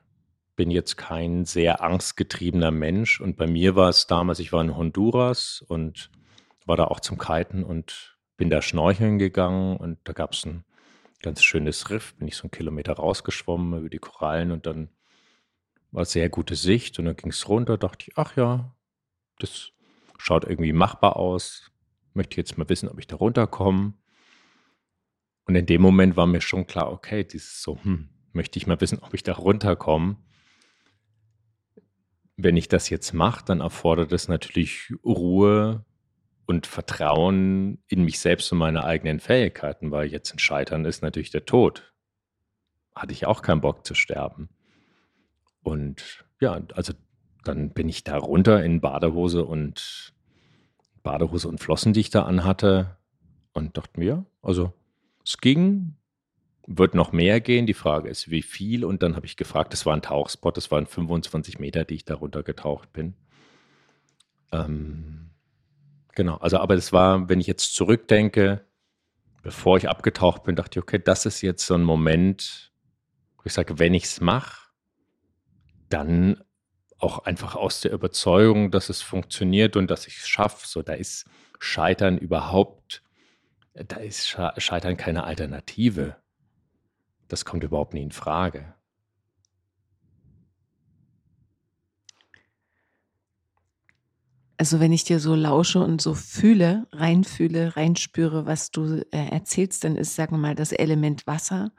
[0.55, 4.77] bin jetzt kein sehr angstgetriebener Mensch und bei mir war es damals, ich war in
[4.77, 6.11] Honduras und
[6.65, 10.63] war da auch zum Kiten und bin da schnorcheln gegangen und da gab es ein
[11.23, 14.89] ganz schönes Riff, bin ich so einen Kilometer rausgeschwommen über die Korallen und dann
[15.91, 18.75] war sehr gute Sicht und dann ging es runter, dachte ich, ach ja,
[19.39, 19.71] das
[20.19, 21.71] schaut irgendwie machbar aus,
[22.13, 23.93] möchte jetzt mal wissen, ob ich da runterkomme.
[25.45, 28.79] Und in dem Moment war mir schon klar, okay, dieses so, hm, möchte ich mal
[28.81, 30.17] wissen, ob ich da runterkomme.
[32.35, 35.85] Wenn ich das jetzt mache, dann erfordert es natürlich Ruhe
[36.45, 41.31] und Vertrauen in mich selbst und meine eigenen Fähigkeiten, weil jetzt ein Scheitern ist natürlich
[41.31, 41.93] der Tod.
[42.95, 44.49] Hatte ich auch keinen Bock zu sterben.
[45.61, 46.93] Und ja, also
[47.43, 50.13] dann bin ich da runter in Badehose und
[51.01, 52.97] Badehose und Flossen, die ich da anhatte
[53.53, 54.73] und dachte mir, also
[55.25, 55.95] es ging,
[56.67, 57.65] wird noch mehr gehen.
[57.65, 58.85] Die Frage ist, wie viel?
[58.85, 62.05] Und dann habe ich gefragt, das war ein Tauchspot, das waren 25 Meter, die ich
[62.05, 63.15] darunter getaucht bin.
[64.51, 65.31] Ähm,
[66.13, 68.65] genau, also aber es war, wenn ich jetzt zurückdenke,
[69.41, 72.71] bevor ich abgetaucht bin, dachte ich, okay, das ist jetzt so ein Moment,
[73.37, 74.69] wo ich sage, wenn ich es mache,
[75.89, 76.43] dann
[76.97, 80.65] auch einfach aus der Überzeugung, dass es funktioniert und dass ich es schaffe.
[80.65, 81.25] So, da ist
[81.59, 83.02] Scheitern überhaupt,
[83.73, 86.17] da ist Scheitern keine Alternative.
[87.27, 88.73] Das kommt überhaupt nie in Frage.
[94.57, 99.83] Also wenn ich dir so lausche und so fühle, reinfühle, reinspüre, was du äh, erzählst,
[99.83, 101.71] dann ist, sagen wir mal, das Element Wasser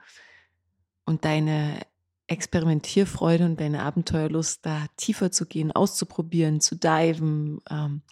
[1.07, 1.81] und deine
[2.27, 8.03] Experimentierfreude und deine Abenteuerlust, da tiefer zu gehen, auszuprobieren, zu diven, ähm,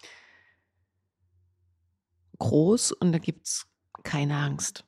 [2.38, 3.72] groß und da gibt es
[4.03, 4.85] keine Angst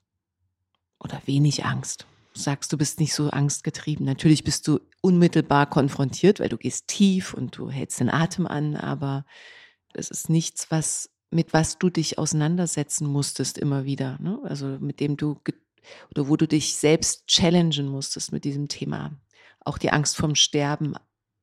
[0.98, 2.06] oder wenig Angst.
[2.34, 4.04] Du sagst, du bist nicht so angstgetrieben.
[4.04, 8.74] Natürlich bist du unmittelbar konfrontiert, weil du gehst tief und du hältst den Atem an,
[8.74, 9.24] aber
[9.92, 14.18] es ist nichts, was mit was du dich auseinandersetzen musstest immer wieder.
[14.20, 14.40] Ne?
[14.44, 15.40] Also mit dem du
[16.10, 19.12] oder wo du dich selbst challengen musstest mit diesem Thema.
[19.60, 20.94] Auch die Angst vom Sterben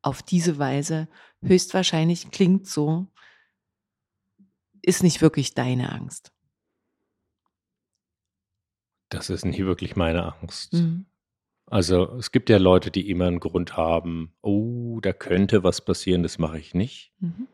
[0.01, 1.07] auf diese Weise
[1.43, 3.07] höchstwahrscheinlich klingt so,
[4.81, 6.31] ist nicht wirklich deine Angst.
[9.11, 10.73] Das ist nie wirklich meine Angst.
[10.73, 11.05] Mhm.
[11.67, 16.23] Also es gibt ja Leute, die immer einen Grund haben, oh, da könnte was passieren,
[16.23, 17.13] das mache ich nicht.
[17.19, 17.47] Mhm.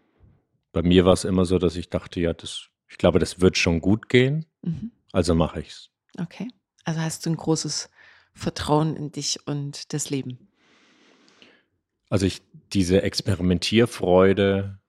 [0.71, 3.57] Bei mir war es immer so, dass ich dachte, ja, das, ich glaube, das wird
[3.57, 4.91] schon gut gehen, mhm.
[5.11, 5.89] also mache ich es.
[6.19, 6.47] Okay.
[6.83, 7.89] Also hast du ein großes
[8.33, 10.47] Vertrauen in dich und das Leben.
[12.09, 12.41] Also ich,
[12.73, 14.79] diese Experimentierfreude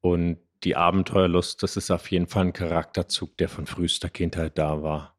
[0.00, 4.82] und die Abenteuerlust, das ist auf jeden Fall ein Charakterzug, der von frühester Kindheit da
[4.82, 5.13] war.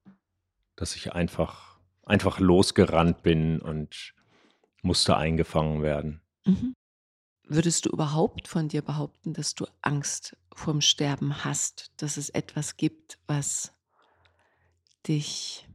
[0.75, 4.13] Dass ich einfach, einfach losgerannt bin und
[4.81, 6.21] musste eingefangen werden.
[6.45, 6.75] Mhm.
[7.47, 12.75] Würdest du überhaupt von dir behaupten, dass du Angst vorm Sterben hast, dass es etwas
[12.75, 13.71] gibt, was
[15.07, 15.67] dich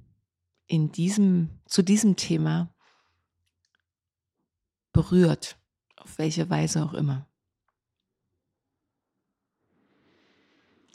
[0.67, 2.73] in diesem, zu diesem Thema
[4.93, 5.59] berührt,
[5.97, 7.27] auf welche Weise auch immer.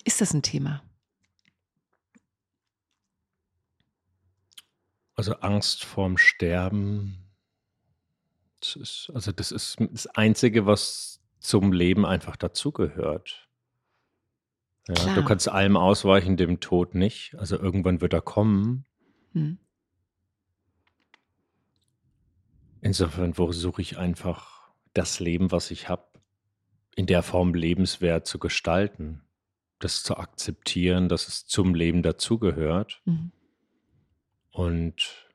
[0.04, 0.84] Ist das ein Thema?
[5.16, 7.26] Also Angst vorm Sterben,
[8.60, 13.48] das ist, also das ist das Einzige, was zum Leben einfach dazugehört.
[14.88, 17.36] Ja, du kannst allem ausweichen, dem Tod nicht.
[17.36, 18.86] Also irgendwann wird er kommen.
[19.34, 19.58] Hm.
[22.82, 24.56] Insofern versuche ich einfach,
[24.94, 26.06] das Leben, was ich habe,
[26.96, 29.22] in der Form lebenswert zu gestalten.
[29.80, 33.02] Das zu akzeptieren, dass es zum Leben dazugehört.
[33.06, 33.32] Mhm.
[34.56, 35.28] Und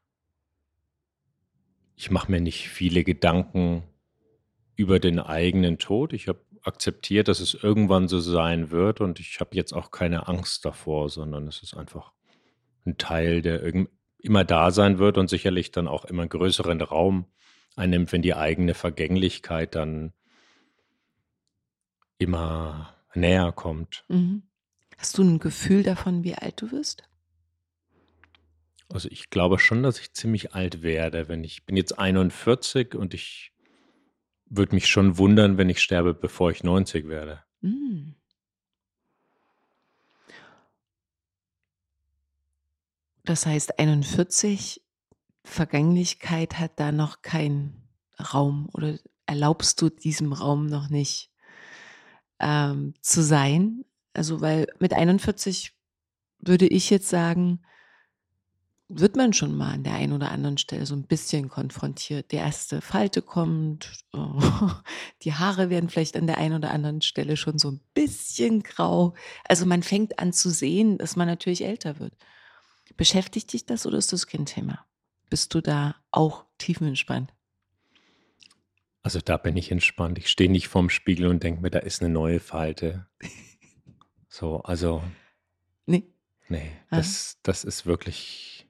[1.94, 3.83] ich mache mir nicht viele Gedanken
[4.76, 6.14] über den eigenen Tod.
[6.14, 10.26] Ich habe akzeptiert, dass es irgendwann so sein wird und ich habe jetzt auch keine
[10.26, 12.12] Angst davor, sondern es ist einfach
[12.87, 13.62] ein Teil, der
[14.16, 17.26] immer da sein wird und sicherlich dann auch immer größeren Raum
[17.76, 20.14] einnimmt, wenn die eigene Vergänglichkeit dann
[22.16, 24.06] immer näher kommt.
[24.09, 24.44] Mhm.
[24.96, 27.09] Hast du ein Gefühl davon, wie alt du wirst?
[28.92, 33.14] Also ich glaube schon, dass ich ziemlich alt werde, wenn ich bin jetzt 41 und
[33.14, 33.53] ich
[34.47, 37.45] würde mich schon wundern, wenn ich sterbe, bevor ich 90 werde.
[37.61, 38.16] Mhm.
[43.24, 44.82] Das heißt, 41
[45.45, 47.88] Vergänglichkeit hat da noch keinen
[48.18, 51.30] Raum oder erlaubst du diesem Raum noch nicht
[52.41, 53.84] ähm, zu sein?
[54.14, 55.76] Also, weil mit 41
[56.41, 57.61] würde ich jetzt sagen,
[58.93, 62.32] wird man schon mal an der einen oder anderen Stelle so ein bisschen konfrontiert.
[62.32, 64.70] Die erste Falte kommt, oh,
[65.22, 69.14] die Haare werden vielleicht an der einen oder anderen Stelle schon so ein bisschen grau.
[69.45, 72.14] Also man fängt an zu sehen, dass man natürlich älter wird.
[72.97, 74.84] Beschäftigt dich das oder ist das kein Thema?
[75.30, 77.32] Bist du da auch tiefenentspannt?
[79.03, 80.18] Also da bin ich entspannt.
[80.18, 83.07] Ich stehe nicht vorm Spiegel und denke mir, da ist eine neue Falte.
[84.32, 85.03] So, also.
[85.86, 86.05] Nee.
[86.49, 88.69] Nee, das, das ist wirklich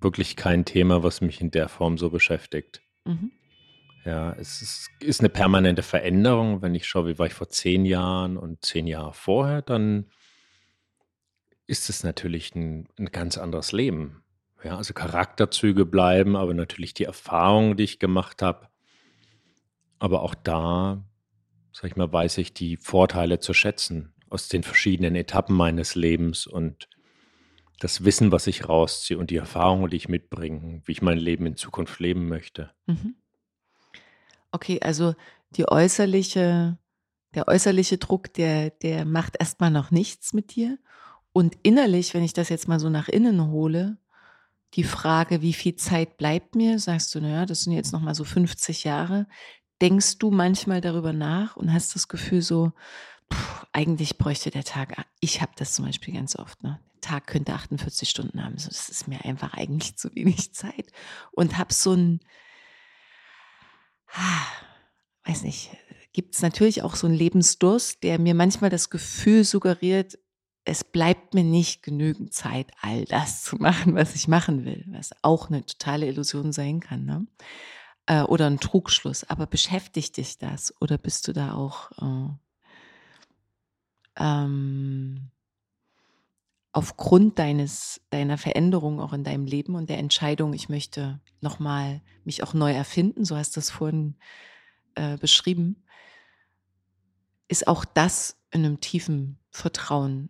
[0.00, 2.82] wirklich kein Thema, was mich in der Form so beschäftigt.
[3.04, 3.32] Mhm.
[4.04, 6.62] Ja, es ist, ist, eine permanente Veränderung.
[6.62, 10.06] Wenn ich schaue, wie war ich vor zehn Jahren und zehn Jahre vorher, dann
[11.66, 14.22] ist es natürlich ein, ein ganz anderes Leben.
[14.62, 18.68] Ja, also Charakterzüge bleiben, aber natürlich die Erfahrungen, die ich gemacht habe.
[19.98, 21.04] Aber auch da,
[21.72, 26.46] sag ich mal, weiß ich die Vorteile zu schätzen aus den verschiedenen Etappen meines Lebens
[26.46, 26.88] und
[27.78, 31.46] das Wissen, was ich rausziehe und die Erfahrungen, die ich mitbringe, wie ich mein Leben
[31.46, 32.70] in Zukunft leben möchte.
[32.86, 33.16] Mhm.
[34.50, 35.14] Okay, also
[35.50, 36.78] die äußerliche,
[37.34, 40.78] der äußerliche Druck, der, der macht erstmal noch nichts mit dir.
[41.32, 43.98] Und innerlich, wenn ich das jetzt mal so nach innen hole,
[44.74, 48.14] die Frage, wie viel Zeit bleibt mir, sagst du, naja, das sind jetzt noch mal
[48.14, 49.26] so 50 Jahre.
[49.80, 52.72] Denkst du manchmal darüber nach und hast das Gefühl so,
[53.72, 56.80] eigentlich bräuchte der Tag, ich habe das zum Beispiel ganz oft, ne?
[57.02, 58.58] Tag könnte 48 Stunden haben.
[58.58, 60.90] So, das ist mir einfach eigentlich zu wenig Zeit.
[61.30, 62.20] Und habe so ein,
[65.24, 65.70] weiß nicht,
[66.12, 70.18] gibt es natürlich auch so einen Lebensdurst, der mir manchmal das Gefühl suggeriert,
[70.64, 75.10] es bleibt mir nicht genügend Zeit, all das zu machen, was ich machen will, was
[75.22, 77.04] auch eine totale Illusion sein kann.
[77.04, 77.26] Ne?
[78.06, 79.22] Äh, oder ein Trugschluss.
[79.24, 80.74] Aber beschäftigt dich das?
[80.80, 82.30] Oder bist du da auch äh,
[84.18, 85.30] ähm,
[86.72, 92.42] aufgrund deines, deiner Veränderung auch in deinem Leben und der Entscheidung, ich möchte nochmal mich
[92.42, 94.16] auch neu erfinden, so hast du es vorhin
[94.94, 95.82] äh, beschrieben,
[97.48, 100.28] ist auch das in einem tiefen Vertrauen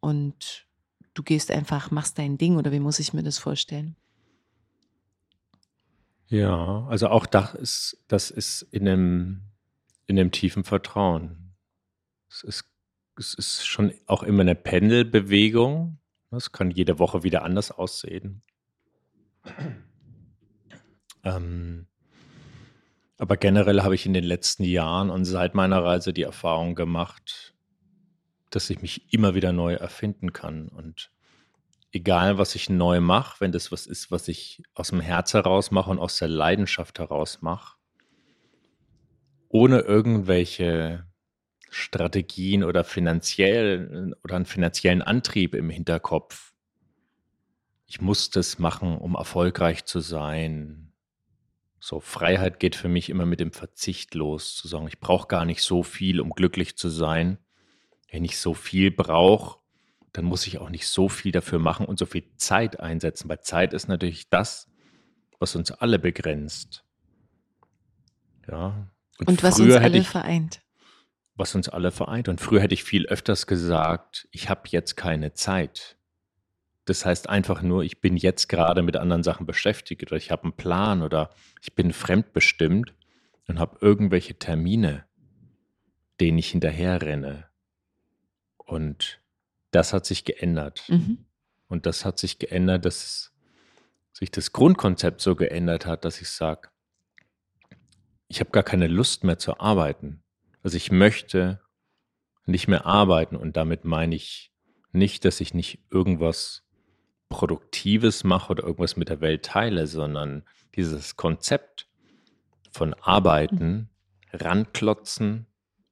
[0.00, 0.66] und
[1.14, 3.94] du gehst einfach, machst dein Ding oder wie muss ich mir das vorstellen?
[6.26, 9.42] Ja, also auch das ist, das ist in einem,
[10.06, 11.54] in einem tiefen Vertrauen.
[12.28, 12.64] Es ist
[13.20, 15.98] es ist schon auch immer eine Pendelbewegung.
[16.30, 18.42] Das kann jede Woche wieder anders aussehen.
[21.22, 21.86] Ähm,
[23.18, 27.54] aber generell habe ich in den letzten Jahren und seit meiner Reise die Erfahrung gemacht,
[28.48, 30.68] dass ich mich immer wieder neu erfinden kann.
[30.68, 31.10] Und
[31.92, 35.70] egal, was ich neu mache, wenn das was ist, was ich aus dem Herz heraus
[35.70, 37.76] mache und aus der Leidenschaft heraus mache,
[39.48, 41.09] ohne irgendwelche
[41.70, 46.52] Strategien oder finanziell oder einen finanziellen Antrieb im Hinterkopf.
[47.86, 50.92] Ich muss das machen, um erfolgreich zu sein.
[51.78, 55.44] So Freiheit geht für mich immer mit dem Verzicht los, zu sagen, ich brauche gar
[55.44, 57.38] nicht so viel, um glücklich zu sein.
[58.10, 59.60] Wenn ich so viel brauche,
[60.12, 63.40] dann muss ich auch nicht so viel dafür machen und so viel Zeit einsetzen, weil
[63.42, 64.68] Zeit ist natürlich das,
[65.38, 66.84] was uns alle begrenzt.
[68.48, 68.88] Ja.
[69.18, 70.60] Und, und was uns alle ich, vereint
[71.40, 72.28] was uns alle vereint.
[72.28, 75.96] Und früher hätte ich viel öfters gesagt, ich habe jetzt keine Zeit.
[76.84, 80.44] Das heißt einfach nur, ich bin jetzt gerade mit anderen Sachen beschäftigt oder ich habe
[80.44, 81.30] einen Plan oder
[81.62, 82.94] ich bin fremdbestimmt
[83.48, 85.06] und habe irgendwelche Termine,
[86.20, 87.46] denen ich hinterher renne.
[88.58, 89.20] Und
[89.70, 90.84] das hat sich geändert.
[90.88, 91.24] Mhm.
[91.68, 93.32] Und das hat sich geändert, dass
[94.12, 96.68] sich das Grundkonzept so geändert hat, dass ich sage,
[98.28, 100.22] ich habe gar keine Lust mehr zu arbeiten.
[100.62, 101.60] Also ich möchte
[102.46, 104.52] nicht mehr arbeiten und damit meine ich
[104.92, 106.64] nicht, dass ich nicht irgendwas
[107.28, 110.42] Produktives mache oder irgendwas mit der Welt teile, sondern
[110.74, 111.88] dieses Konzept
[112.72, 113.88] von Arbeiten,
[114.32, 115.46] ranklotzen,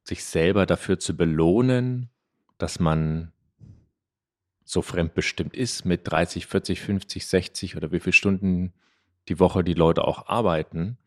[0.04, 2.10] sich selber dafür zu belohnen,
[2.56, 3.32] dass man
[4.64, 8.74] so fremdbestimmt ist mit 30, 40, 50, 60 oder wie viele Stunden
[9.28, 10.98] die Woche die Leute auch arbeiten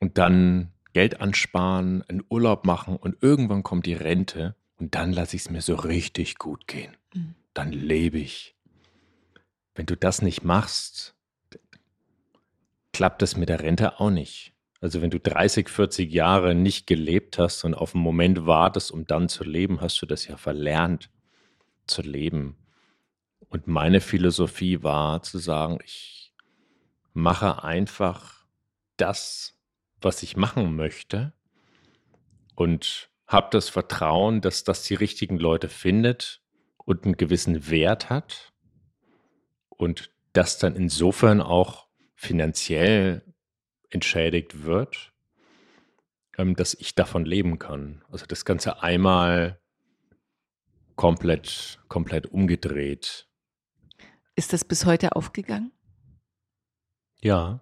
[0.00, 5.36] und dann Geld ansparen, einen Urlaub machen und irgendwann kommt die Rente und dann lasse
[5.36, 6.96] ich es mir so richtig gut gehen.
[7.14, 7.34] Mhm.
[7.54, 8.56] Dann lebe ich.
[9.74, 11.14] Wenn du das nicht machst,
[12.92, 14.52] klappt das mit der Rente auch nicht.
[14.80, 19.06] Also wenn du 30, 40 Jahre nicht gelebt hast und auf einen Moment wartest, um
[19.06, 21.08] dann zu leben, hast du das ja verlernt
[21.86, 22.56] zu leben.
[23.48, 26.34] Und meine Philosophie war zu sagen, ich
[27.12, 28.44] mache einfach
[28.96, 29.54] das,
[30.04, 31.32] was ich machen möchte
[32.54, 36.42] und habe das Vertrauen, dass das die richtigen Leute findet
[36.76, 38.52] und einen gewissen Wert hat.
[39.68, 43.22] Und das dann insofern auch finanziell
[43.90, 45.12] entschädigt wird,
[46.38, 48.04] ähm, dass ich davon leben kann.
[48.10, 49.60] Also das Ganze einmal
[50.96, 53.28] komplett, komplett umgedreht.
[54.34, 55.72] Ist das bis heute aufgegangen?
[57.20, 57.60] Ja.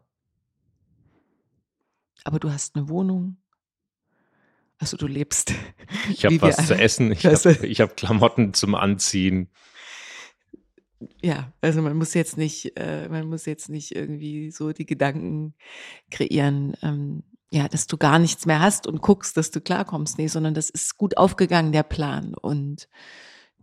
[2.25, 3.37] Aber du hast eine Wohnung.
[4.79, 5.53] Also du lebst.
[6.09, 9.49] Ich habe was zu essen, ich habe hab Klamotten zum Anziehen.
[11.21, 15.55] Ja, also man muss jetzt nicht, äh, man muss jetzt nicht irgendwie so die Gedanken
[16.11, 20.19] kreieren, ähm, ja, dass du gar nichts mehr hast und guckst, dass du klarkommst.
[20.19, 22.35] Nee, sondern das ist gut aufgegangen, der Plan.
[22.35, 22.89] Und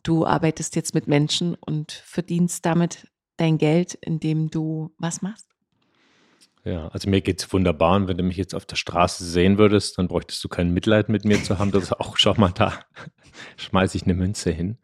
[0.03, 5.47] du arbeitest jetzt mit Menschen und verdienst damit dein Geld, indem du was machst?
[6.67, 9.57] Ja, also mir geht es wunderbar und wenn du mich jetzt auf der Straße sehen
[9.57, 11.71] würdest, dann bräuchtest du kein Mitleid mit mir zu haben.
[11.71, 12.77] Das ist auch, schau mal da,
[13.55, 14.77] schmeiße ich eine Münze hin.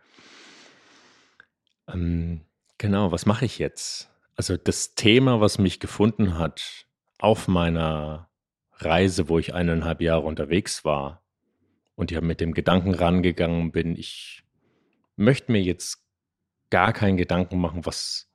[1.89, 2.45] Ähm,
[2.77, 4.09] genau, was mache ich jetzt?
[4.37, 6.85] Also das Thema, was mich gefunden hat
[7.19, 8.29] auf meiner
[8.75, 11.21] Reise, wo ich eineinhalb Jahre unterwegs war
[11.95, 14.45] und ja mit dem Gedanken rangegangen bin, ich
[15.17, 16.01] möchte mir jetzt
[16.69, 18.31] gar keinen Gedanken machen, was,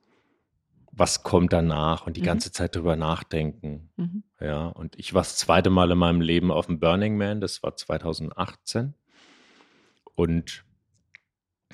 [0.99, 2.25] was kommt danach und die mhm.
[2.25, 3.89] ganze Zeit drüber nachdenken.
[3.95, 4.23] Mhm.
[4.39, 7.63] Ja, und ich war das zweite Mal in meinem Leben auf dem Burning Man, das
[7.63, 8.93] war 2018.
[10.15, 10.65] Und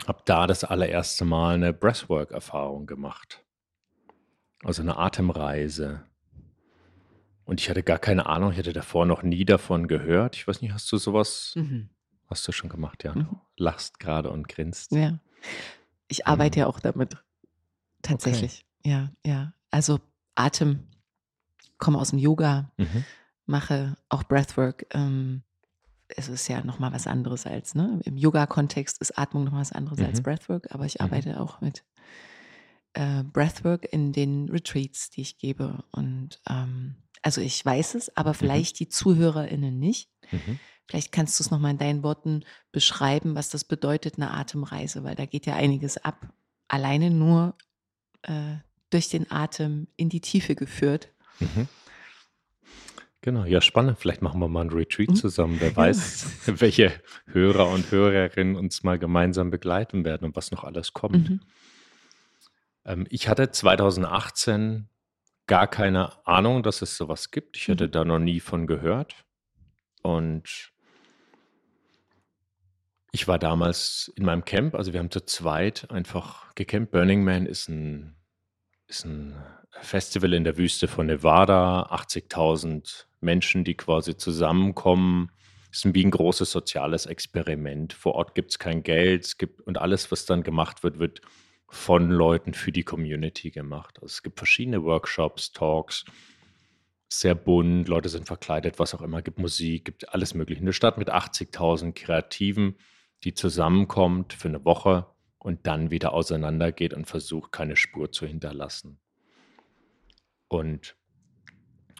[0.07, 3.43] habe da das allererste Mal eine Breathwork-Erfahrung gemacht.
[4.63, 6.03] Also eine Atemreise.
[7.45, 10.35] Und ich hatte gar keine Ahnung, ich hatte davor noch nie davon gehört.
[10.35, 11.89] Ich weiß nicht, hast du sowas, mhm.
[12.27, 13.15] hast du schon gemacht, ja?
[13.15, 13.39] Mhm.
[13.57, 14.91] Lachst gerade und grinst.
[14.91, 15.19] Ja.
[16.07, 16.61] Ich arbeite mhm.
[16.61, 17.17] ja auch damit.
[18.01, 18.65] Tatsächlich.
[18.85, 19.53] Ja, ja.
[19.71, 19.99] Also
[20.35, 20.87] Atem,
[21.77, 23.03] komme aus dem Yoga, mhm.
[23.45, 24.85] mache auch Breathwork.
[24.91, 25.43] Ähm,
[26.07, 27.99] es ist ja nochmal was anderes als, ne?
[28.05, 30.05] Im Yoga-Kontext ist Atmung nochmal was anderes mhm.
[30.05, 31.05] als Breathwork, aber ich mhm.
[31.05, 31.37] arbeite mhm.
[31.37, 31.83] auch mit
[32.93, 35.83] äh, Breathwork in den Retreats, die ich gebe.
[35.91, 38.35] Und ähm, also ich weiß es, aber mhm.
[38.35, 40.11] vielleicht die ZuhörerInnen nicht.
[40.31, 40.59] Mhm.
[40.87, 45.15] Vielleicht kannst du es nochmal in deinen Worten beschreiben, was das bedeutet, eine Atemreise, weil
[45.15, 46.31] da geht ja einiges ab.
[46.67, 47.55] Alleine nur
[48.21, 48.57] äh,
[48.95, 51.09] durch den Atem in die Tiefe geführt.
[51.41, 51.67] Mhm.
[53.19, 53.99] Genau, ja, spannend.
[53.99, 55.15] Vielleicht machen wir mal ein Retreat mhm.
[55.15, 55.57] zusammen.
[55.59, 56.27] Wer weiß,
[56.61, 56.93] welche
[57.25, 61.29] Hörer und Hörerinnen uns mal gemeinsam begleiten werden und was noch alles kommt.
[61.29, 61.41] Mhm.
[62.85, 64.87] Ähm, ich hatte 2018
[65.47, 67.57] gar keine Ahnung, dass es sowas gibt.
[67.57, 67.91] Ich hatte mhm.
[67.91, 69.25] da noch nie von gehört.
[70.03, 70.71] Und
[73.11, 76.91] ich war damals in meinem Camp, also wir haben zu zweit einfach gecampt.
[76.91, 78.14] Burning Man ist ein,
[78.87, 79.35] ist ein
[79.81, 85.31] Festival in der Wüste von Nevada, 80.000 Menschen, die quasi zusammenkommen.
[85.71, 87.93] Es ist wie ein großes soziales Experiment.
[87.93, 91.21] Vor Ort gibt es kein Geld es gibt, und alles, was dann gemacht wird, wird
[91.67, 93.97] von Leuten für die Community gemacht.
[93.97, 96.05] Also es gibt verschiedene Workshops, Talks,
[97.09, 100.61] sehr bunt, Leute sind verkleidet, was auch immer, gibt Musik, gibt alles Mögliche.
[100.61, 102.75] Eine Stadt mit 80.000 Kreativen,
[103.23, 105.07] die zusammenkommt für eine Woche
[105.45, 108.97] und dann wieder auseinandergeht und versucht, keine Spur zu hinterlassen.
[110.47, 110.95] Und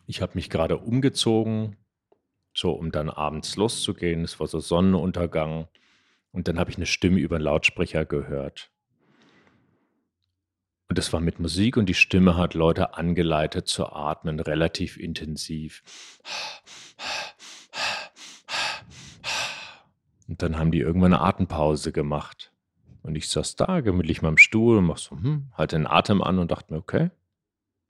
[0.07, 1.77] ich habe mich gerade umgezogen,
[2.55, 4.23] so um dann abends loszugehen.
[4.23, 5.67] Es war so Sonnenuntergang.
[6.31, 8.71] Und dann habe ich eine Stimme über den Lautsprecher gehört.
[10.89, 15.83] Und das war mit Musik und die Stimme hat Leute angeleitet zu atmen, relativ intensiv.
[20.27, 22.51] Und dann haben die irgendwann eine Atempause gemacht.
[23.05, 26.23] Und ich saß da gemütlich mal im Stuhl und mach so, hm, halt den Atem
[26.23, 27.11] an und dachte mir, okay,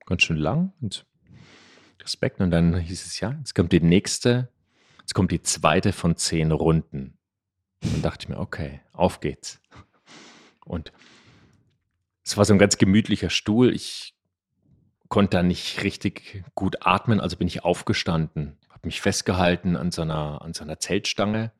[0.06, 1.06] ganz schön lang und
[2.02, 2.42] Respekt.
[2.42, 4.50] Und dann hieß es, ja, jetzt kommt die nächste,
[5.00, 7.18] jetzt kommt die zweite von zehn Runden.
[7.82, 9.62] Und dachte ich mir, okay, auf geht's.
[10.66, 10.92] Und
[12.26, 13.74] es war so ein ganz gemütlicher Stuhl.
[13.74, 14.16] Ich
[15.08, 20.02] konnte da nicht richtig gut atmen, also bin ich aufgestanden, habe mich festgehalten an so
[20.02, 21.54] einer, an so einer Zeltstange.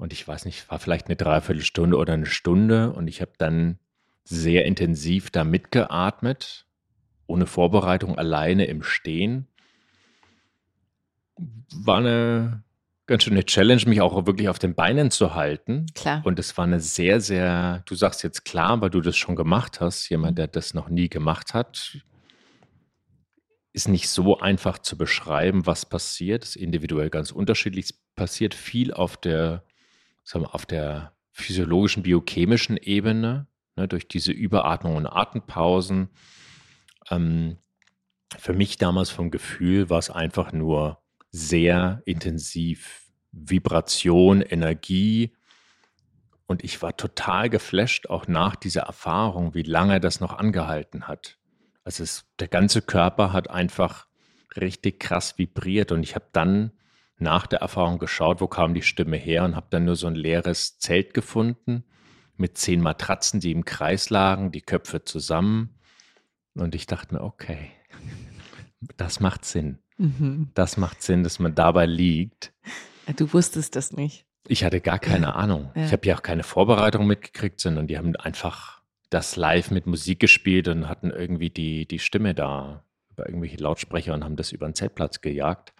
[0.00, 2.92] Und ich weiß nicht, war vielleicht eine Dreiviertelstunde oder eine Stunde.
[2.92, 3.78] Und ich habe dann
[4.24, 6.66] sehr intensiv da mitgeatmet
[7.26, 9.46] ohne Vorbereitung alleine im Stehen.
[11.72, 12.64] War eine
[13.06, 15.86] ganz schöne Challenge, mich auch wirklich auf den Beinen zu halten.
[15.94, 16.22] Klar.
[16.24, 19.80] Und es war eine sehr, sehr, du sagst jetzt klar, weil du das schon gemacht
[19.80, 21.98] hast, jemand, der das noch nie gemacht hat,
[23.72, 26.42] ist nicht so einfach zu beschreiben, was passiert.
[26.42, 27.84] Es ist individuell ganz unterschiedlich.
[27.86, 29.62] Es passiert viel auf der,
[30.22, 33.46] sagen wir, auf der physiologischen, biochemischen Ebene,
[33.76, 36.10] ne, durch diese Überatmung und Atempausen
[37.10, 37.58] ähm,
[38.38, 43.00] für mich damals vom Gefühl war es einfach nur sehr intensiv.
[43.32, 45.36] Vibration, Energie.
[46.46, 51.38] Und ich war total geflasht, auch nach dieser Erfahrung, wie lange das noch angehalten hat.
[51.84, 54.08] Also es, der ganze Körper hat einfach
[54.56, 56.72] richtig krass vibriert und ich habe dann
[57.20, 60.14] nach der Erfahrung geschaut, wo kam die Stimme her und habe dann nur so ein
[60.14, 61.84] leeres Zelt gefunden
[62.36, 65.78] mit zehn Matratzen, die im Kreis lagen, die Köpfe zusammen.
[66.54, 67.70] Und ich dachte mir, okay,
[68.96, 69.78] das macht Sinn.
[69.98, 70.50] Mhm.
[70.54, 72.52] Das macht Sinn, dass man dabei liegt.
[73.16, 74.26] Du wusstest das nicht.
[74.48, 75.32] Ich hatte gar keine ja.
[75.32, 75.70] Ahnung.
[75.74, 75.84] Ja.
[75.84, 80.20] Ich habe ja auch keine Vorbereitung mitgekriegt, sondern die haben einfach das live mit Musik
[80.20, 84.66] gespielt und hatten irgendwie die, die Stimme da über irgendwelche Lautsprecher und haben das über
[84.66, 85.74] den Zeltplatz gejagt.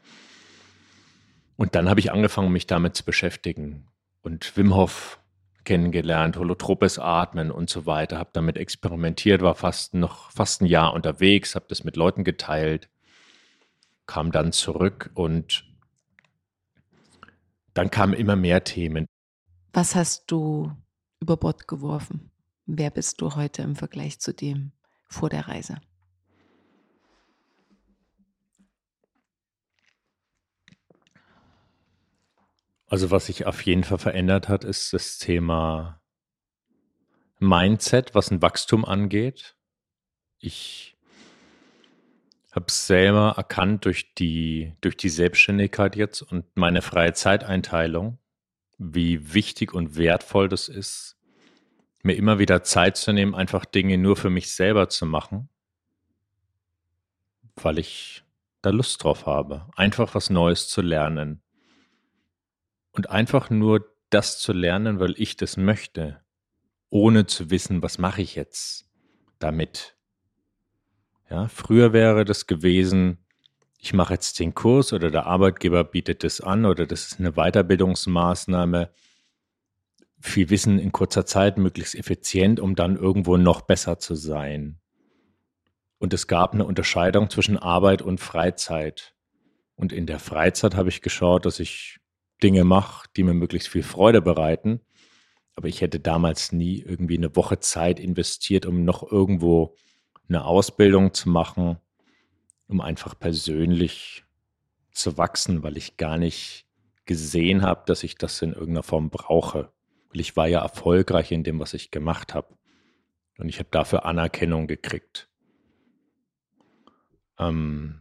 [1.61, 3.87] Und dann habe ich angefangen, mich damit zu beschäftigen
[4.23, 5.21] und Wim Hof
[5.65, 10.95] kennengelernt, holotropes Atmen und so weiter, habe damit experimentiert, war fast noch fast ein Jahr
[10.95, 12.89] unterwegs, habe das mit Leuten geteilt,
[14.07, 15.67] kam dann zurück und
[17.75, 19.05] dann kamen immer mehr Themen.
[19.75, 20.75] Was hast du
[21.21, 22.31] über Bord geworfen?
[22.65, 24.73] Wer bist du heute im Vergleich zu dem
[25.11, 25.77] vor der Reise?
[32.91, 36.03] Also was sich auf jeden Fall verändert hat, ist das Thema
[37.39, 39.55] Mindset, was ein Wachstum angeht.
[40.41, 40.97] Ich
[42.51, 48.19] habe es selber erkannt durch die, durch die Selbstständigkeit jetzt und meine freie Zeiteinteilung,
[48.77, 51.17] wie wichtig und wertvoll das ist,
[52.03, 55.49] mir immer wieder Zeit zu nehmen, einfach Dinge nur für mich selber zu machen,
[57.55, 58.25] weil ich
[58.63, 61.41] da Lust drauf habe, einfach was Neues zu lernen,
[62.93, 66.21] und einfach nur das zu lernen, weil ich das möchte,
[66.91, 68.87] ohne zu wissen, was mache ich jetzt
[69.39, 69.97] damit.
[71.31, 73.19] Ja, früher wäre das gewesen,
[73.79, 77.33] ich mache jetzt den Kurs oder der Arbeitgeber bietet das an oder das ist eine
[77.33, 78.91] Weiterbildungsmaßnahme.
[80.21, 84.81] Viel Wissen in kurzer Zeit, möglichst effizient, um dann irgendwo noch besser zu sein.
[85.99, 89.15] Und es gab eine Unterscheidung zwischen Arbeit und Freizeit.
[89.77, 92.00] Und in der Freizeit habe ich geschaut, dass ich
[92.43, 94.81] Dinge mache, die mir möglichst viel Freude bereiten.
[95.55, 99.77] Aber ich hätte damals nie irgendwie eine Woche Zeit investiert, um noch irgendwo
[100.29, 101.79] eine Ausbildung zu machen,
[102.69, 104.25] um einfach persönlich
[104.93, 106.67] zu wachsen, weil ich gar nicht
[107.05, 109.73] gesehen habe, dass ich das in irgendeiner Form brauche.
[110.11, 112.57] Weil ich war ja erfolgreich in dem, was ich gemacht habe.
[113.39, 115.29] Und ich habe dafür Anerkennung gekriegt.
[117.39, 118.00] Ähm,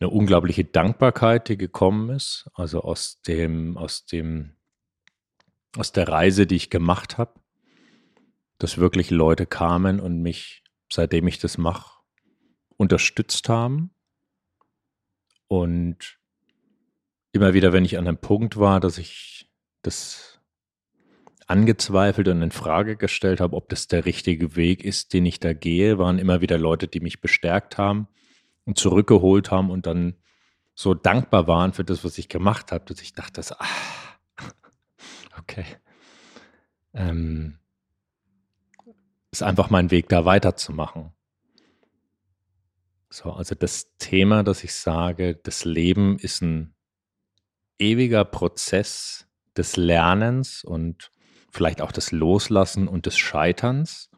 [0.00, 4.56] eine unglaubliche Dankbarkeit, die gekommen ist, also aus dem, aus dem,
[5.76, 7.40] aus der Reise, die ich gemacht habe,
[8.58, 12.00] dass wirklich Leute kamen und mich, seitdem ich das mache,
[12.76, 13.90] unterstützt haben.
[15.46, 16.18] Und
[17.32, 19.50] immer wieder, wenn ich an einem Punkt war, dass ich
[19.82, 20.40] das
[21.46, 25.52] angezweifelt und in Frage gestellt habe, ob das der richtige Weg ist, den ich da
[25.52, 28.08] gehe, waren immer wieder Leute, die mich bestärkt haben
[28.74, 30.16] zurückgeholt haben und dann
[30.74, 34.48] so dankbar waren für das, was ich gemacht habe, dass ich dachte, so, ah,
[35.38, 35.64] okay.
[36.94, 37.58] Ähm,
[39.30, 41.12] ist einfach mein Weg, da weiterzumachen.
[43.10, 46.74] So, also das Thema, dass ich sage, das Leben ist ein
[47.78, 51.10] ewiger Prozess des Lernens und
[51.50, 54.10] vielleicht auch des Loslassen und des Scheiterns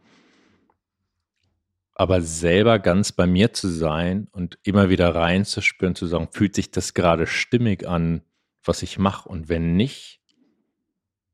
[1.99, 6.71] aber selber ganz bei mir zu sein und immer wieder reinzuspüren, zu sagen, fühlt sich
[6.71, 8.21] das gerade stimmig an,
[8.63, 9.27] was ich mache?
[9.27, 10.21] Und wenn nicht,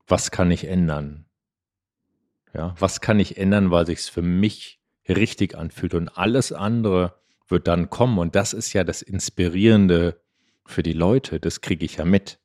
[0.07, 1.25] was kann ich ändern?
[2.55, 5.95] Ja, was kann ich ändern, weil sich es für mich richtig anfühlt?
[5.95, 8.21] Und alles andere wird dann kommen.
[8.21, 10.23] Und das ist ja das Inspirierende
[10.65, 11.41] für die Leute.
[11.41, 12.39] Das kriege ich ja mit.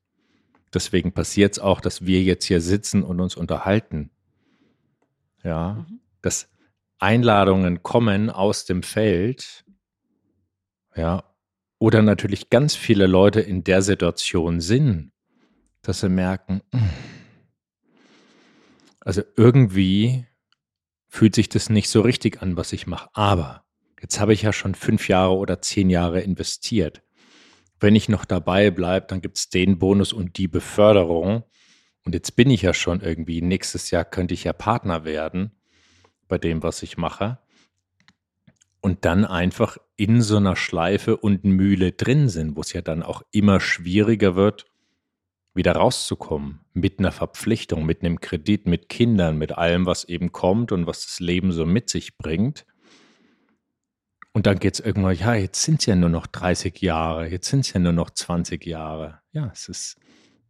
[0.73, 4.09] Deswegen passiert es auch, dass wir jetzt hier sitzen und uns unterhalten.
[5.43, 5.99] Ja, mhm.
[6.23, 6.49] das
[6.99, 9.65] Einladungen kommen aus dem Feld,
[10.95, 11.23] ja,
[11.79, 15.11] oder natürlich ganz viele Leute in der Situation sind,
[15.83, 16.89] dass sie merken, hm,
[18.99, 20.25] also irgendwie
[21.07, 23.09] fühlt sich das nicht so richtig an, was ich mache.
[23.13, 23.63] Aber
[24.01, 27.03] jetzt habe ich ja schon fünf Jahre oder zehn Jahre investiert.
[27.79, 31.43] Wenn ich noch dabei bleibe, dann gibt es den Bonus und die Beförderung.
[32.03, 35.56] Und jetzt bin ich ja schon irgendwie, nächstes Jahr könnte ich ja Partner werden
[36.27, 37.39] bei dem, was ich mache.
[38.81, 43.03] Und dann einfach in so einer Schleife und Mühle drin sind, wo es ja dann
[43.03, 44.65] auch immer schwieriger wird,
[45.53, 46.61] wieder rauszukommen.
[46.73, 51.05] Mit einer Verpflichtung, mit einem Kredit, mit Kindern, mit allem, was eben kommt und was
[51.05, 52.65] das Leben so mit sich bringt.
[54.33, 57.49] Und dann geht es irgendwann, ja, jetzt sind es ja nur noch 30 Jahre, jetzt
[57.49, 59.19] sind es ja nur noch 20 Jahre.
[59.31, 59.97] Ja, es ist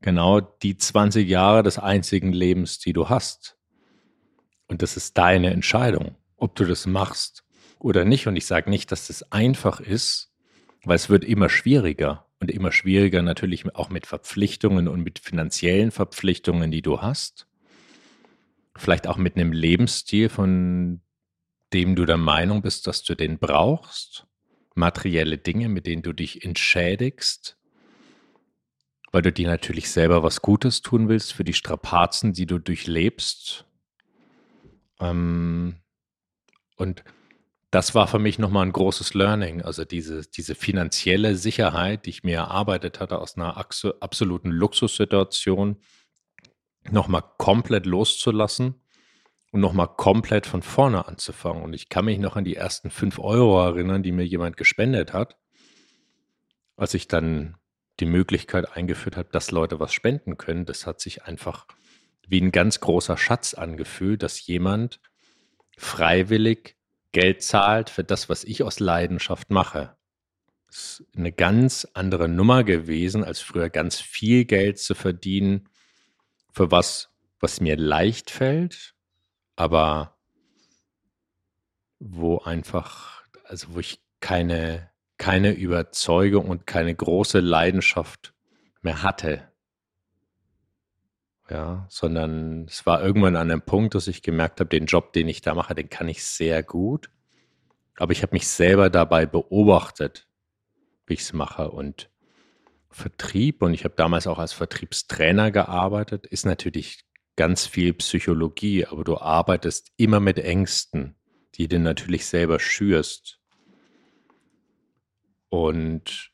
[0.02, 3.57] genau die 20 Jahre des einzigen Lebens, die du hast.
[4.68, 6.16] Und das ist deine Entscheidung.
[6.38, 7.44] ob du das machst
[7.80, 8.28] oder nicht.
[8.28, 10.32] Und ich sage nicht, dass das einfach ist,
[10.86, 15.92] weil es wird immer schwieriger und immer schwieriger natürlich auch mit Verpflichtungen und mit finanziellen
[15.92, 17.48] Verpflichtungen, die du hast.
[18.76, 21.02] Vielleicht auch mit einem Lebensstil, von
[21.74, 24.28] dem du der Meinung bist, dass du den brauchst.
[24.76, 27.58] Materielle Dinge, mit denen du dich entschädigst,
[29.12, 33.67] weil du dir natürlich selber was Gutes tun willst für die Strapazen, die du durchlebst.
[35.00, 35.76] Ähm,
[36.76, 37.04] und
[37.72, 39.62] das war für mich nochmal ein großes Learning.
[39.62, 45.78] Also diese, diese finanzielle Sicherheit, die ich mir erarbeitet hatte aus einer absoluten Luxussituation,
[46.90, 48.76] nochmal komplett loszulassen
[49.52, 51.64] und nochmal komplett von vorne anzufangen.
[51.64, 55.14] Und ich kann mich noch an die ersten fünf Euro erinnern, die mir jemand gespendet
[55.14, 55.38] hat,
[56.78, 57.58] als ich dann
[58.00, 60.66] die Möglichkeit eingeführt habe, dass Leute was spenden können.
[60.66, 61.66] Das hat sich einfach
[62.28, 65.00] wie ein ganz großer Schatz angefühlt, dass jemand
[65.78, 66.76] freiwillig
[67.14, 69.96] Geld zahlt für das, was ich aus Leidenschaft mache.
[70.68, 75.70] Das ist eine ganz andere Nummer gewesen, als früher ganz viel Geld zu verdienen
[76.52, 77.10] für was,
[77.40, 78.94] was mir leicht fällt,
[79.56, 80.18] aber
[82.00, 88.34] wo einfach, also wo ich keine, keine Überzeugung und keine große Leidenschaft
[88.82, 89.50] mehr hatte
[91.50, 95.28] ja, sondern es war irgendwann an einem Punkt, dass ich gemerkt habe, den Job, den
[95.28, 97.10] ich da mache, den kann ich sehr gut.
[97.98, 100.28] Aber ich habe mich selber dabei beobachtet,
[101.06, 101.72] wie ich es mache.
[101.72, 102.10] Und
[102.90, 109.04] Vertrieb, und ich habe damals auch als Vertriebstrainer gearbeitet, ist natürlich ganz viel Psychologie, aber
[109.04, 111.16] du arbeitest immer mit Ängsten,
[111.56, 113.40] die du natürlich selber schürst.
[115.50, 116.32] Und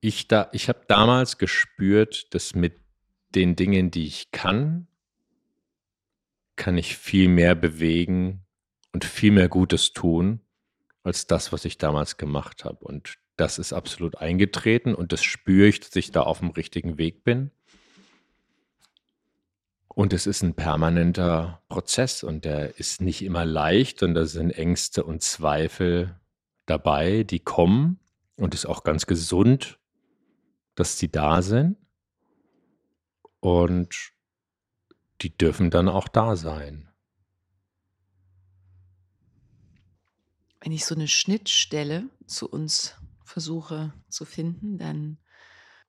[0.00, 2.83] ich da, ich habe damals gespürt, dass mit
[3.34, 4.86] den Dingen, die ich kann,
[6.56, 8.44] kann ich viel mehr bewegen
[8.92, 10.40] und viel mehr Gutes tun,
[11.02, 12.84] als das, was ich damals gemacht habe.
[12.84, 16.98] Und das ist absolut eingetreten und das spüre ich, dass ich da auf dem richtigen
[16.98, 17.50] Weg bin.
[19.88, 24.50] Und es ist ein permanenter Prozess und der ist nicht immer leicht und da sind
[24.50, 26.18] Ängste und Zweifel
[26.66, 28.00] dabei, die kommen
[28.36, 29.78] und ist auch ganz gesund,
[30.74, 31.76] dass die da sind.
[33.44, 34.14] Und
[35.20, 36.88] die dürfen dann auch da sein.
[40.60, 45.18] Wenn ich so eine Schnittstelle zu uns versuche zu finden, dann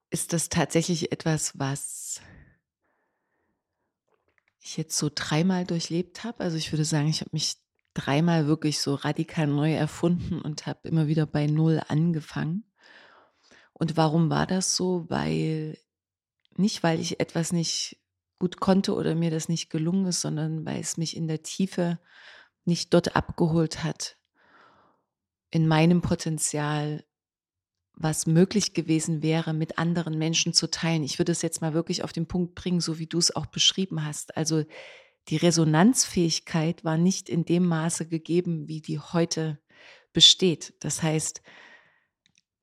[0.10, 2.20] ist das tatsächlich etwas, was
[4.60, 6.44] ich jetzt so dreimal durchlebt habe.
[6.44, 7.56] Also ich würde sagen, ich habe mich
[7.94, 12.66] dreimal wirklich so radikal neu erfunden und habe immer wieder bei Null angefangen.
[13.72, 15.10] Und warum war das so?
[15.10, 15.78] Weil
[16.58, 17.98] nicht, weil ich etwas nicht
[18.40, 22.00] gut konnte oder mir das nicht gelungen ist, sondern weil es mich in der Tiefe
[22.66, 24.18] nicht dort abgeholt hat,
[25.52, 27.06] in meinem Potenzial,
[27.94, 31.04] was möglich gewesen wäre, mit anderen Menschen zu teilen.
[31.04, 33.46] Ich würde es jetzt mal wirklich auf den Punkt bringen, so wie du es auch
[33.46, 34.36] beschrieben hast.
[34.36, 34.66] Also
[35.30, 39.60] die Resonanzfähigkeit war nicht in dem Maße gegeben, wie die heute
[40.12, 40.74] besteht.
[40.82, 41.42] Das heißt,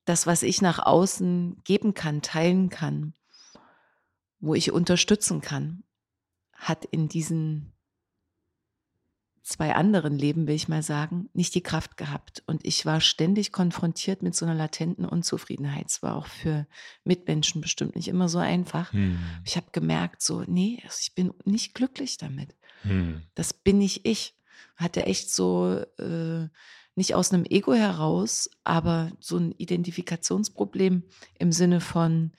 [0.04, 3.14] das, was ich nach außen geben kann, teilen kann,
[4.42, 5.84] wo ich unterstützen kann,
[6.52, 7.72] hat in diesen
[9.42, 12.42] zwei anderen Leben, will ich mal sagen, nicht die Kraft gehabt.
[12.46, 15.86] Und ich war ständig konfrontiert mit so einer latenten Unzufriedenheit.
[15.88, 16.66] Es war auch für
[17.04, 18.92] Mitmenschen bestimmt nicht immer so einfach.
[18.92, 19.18] Hm.
[19.44, 22.54] Ich habe gemerkt, so, nee, also ich bin nicht glücklich damit.
[22.82, 23.22] Hm.
[23.34, 24.36] Das bin nicht ich.
[24.76, 26.48] Hatte echt so, äh,
[26.94, 31.04] nicht aus einem Ego heraus, aber so ein Identifikationsproblem
[31.38, 32.32] im Sinne von,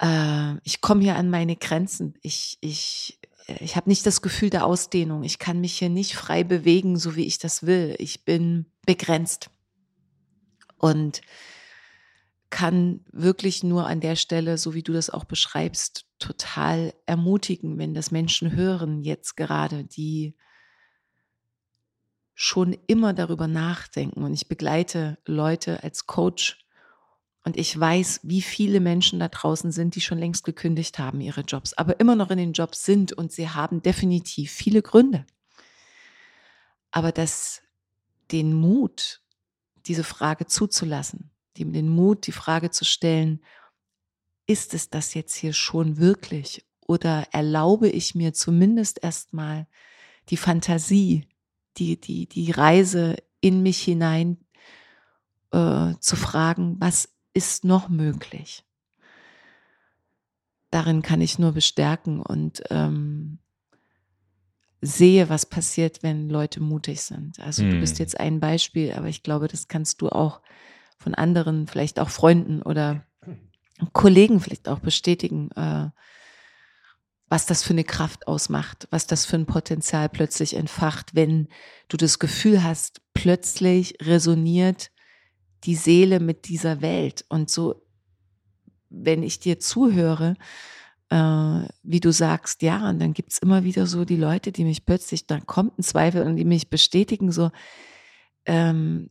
[0.00, 2.14] äh, ich komme hier an meine Grenzen.
[2.22, 5.22] Ich, ich, ich habe nicht das Gefühl der Ausdehnung.
[5.22, 7.94] Ich kann mich hier nicht frei bewegen, so wie ich das will.
[7.98, 9.50] Ich bin begrenzt
[10.78, 11.20] und
[12.50, 17.92] kann wirklich nur an der Stelle, so wie du das auch beschreibst, total ermutigen, wenn
[17.92, 20.34] das Menschen hören, jetzt gerade, die
[22.34, 24.22] schon immer darüber nachdenken.
[24.22, 26.65] Und ich begleite Leute als Coach
[27.46, 31.42] und ich weiß, wie viele Menschen da draußen sind, die schon längst gekündigt haben, ihre
[31.42, 35.24] Jobs, aber immer noch in den Jobs sind und sie haben definitiv viele Gründe.
[36.90, 37.62] Aber dass
[38.32, 39.22] den Mut,
[39.86, 43.44] diese Frage zuzulassen, den Mut, die Frage zu stellen,
[44.48, 46.66] ist es das jetzt hier schon wirklich?
[46.80, 49.68] Oder erlaube ich mir zumindest erstmal
[50.30, 51.28] die Fantasie,
[51.76, 54.38] die, die, die Reise in mich hinein
[55.52, 58.64] äh, zu fragen, was ist noch möglich.
[60.70, 63.38] Darin kann ich nur bestärken und ähm,
[64.80, 67.38] sehe, was passiert, wenn Leute mutig sind.
[67.40, 68.02] Also du bist Hm.
[68.02, 70.40] jetzt ein Beispiel, aber ich glaube, das kannst du auch
[70.98, 73.04] von anderen, vielleicht auch Freunden oder
[73.92, 75.90] Kollegen vielleicht auch bestätigen, äh,
[77.28, 81.48] was das für eine Kraft ausmacht, was das für ein Potenzial plötzlich entfacht, wenn
[81.88, 84.90] du das Gefühl hast, plötzlich resoniert
[85.66, 87.24] die Seele mit dieser Welt.
[87.28, 87.82] Und so,
[88.88, 90.36] wenn ich dir zuhöre,
[91.10, 94.86] äh, wie du sagst, ja, und dann gibt's immer wieder so die Leute, die mich
[94.86, 97.50] plötzlich, dann kommt ein Zweifel und die mich bestätigen, so,
[98.46, 99.10] ähm,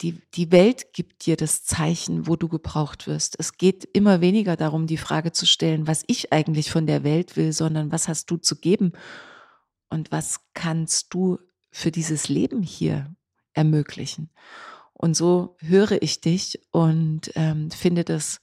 [0.00, 3.36] die, die Welt gibt dir das Zeichen, wo du gebraucht wirst.
[3.38, 7.36] Es geht immer weniger darum, die Frage zu stellen, was ich eigentlich von der Welt
[7.36, 8.92] will, sondern was hast du zu geben
[9.90, 11.38] und was kannst du
[11.70, 13.14] für dieses Leben hier
[13.52, 14.30] ermöglichen.
[15.02, 18.42] Und so höre ich dich und ähm, finde das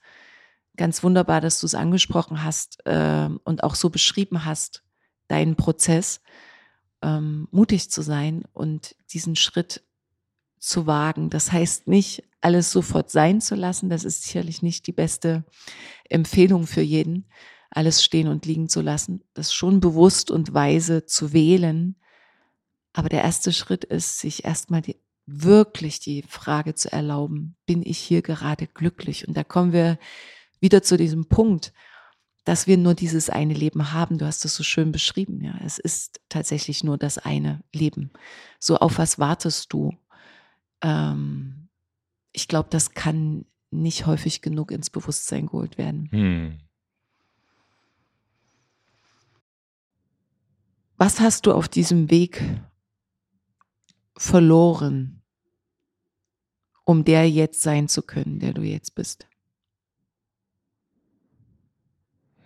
[0.76, 4.82] ganz wunderbar, dass du es angesprochen hast ähm, und auch so beschrieben hast,
[5.28, 6.20] deinen Prozess,
[7.04, 9.84] ähm, mutig zu sein und diesen Schritt
[10.58, 11.30] zu wagen.
[11.30, 13.92] Das heißt nicht, alles sofort sein zu lassen.
[13.92, 15.46] Das ist sicherlich nicht die beste
[16.10, 17.30] Empfehlung für jeden,
[17.70, 19.24] alles stehen und liegen zu lassen.
[19.36, 21.98] Das schon bewusst und weise zu wählen.
[22.94, 24.96] Aber der erste Schritt ist, sich erstmal die,
[25.28, 29.28] wirklich die Frage zu erlauben, bin ich hier gerade glücklich?
[29.28, 30.00] Und da kommen wir
[30.60, 31.74] wieder zu diesem Punkt,
[32.46, 34.18] dass wir nur dieses eine Leben haben.
[34.18, 35.44] Du hast es so schön beschrieben.
[35.44, 38.10] Ja, es ist tatsächlich nur das eine Leben.
[38.58, 39.94] So auf was wartest du?
[40.82, 41.68] Ähm,
[42.32, 46.08] ich glaube, das kann nicht häufig genug ins Bewusstsein geholt werden.
[46.12, 46.58] Hm.
[50.98, 52.42] Was hast du auf diesem Weg
[54.18, 55.22] verloren,
[56.84, 59.28] um der jetzt sein zu können, der du jetzt bist?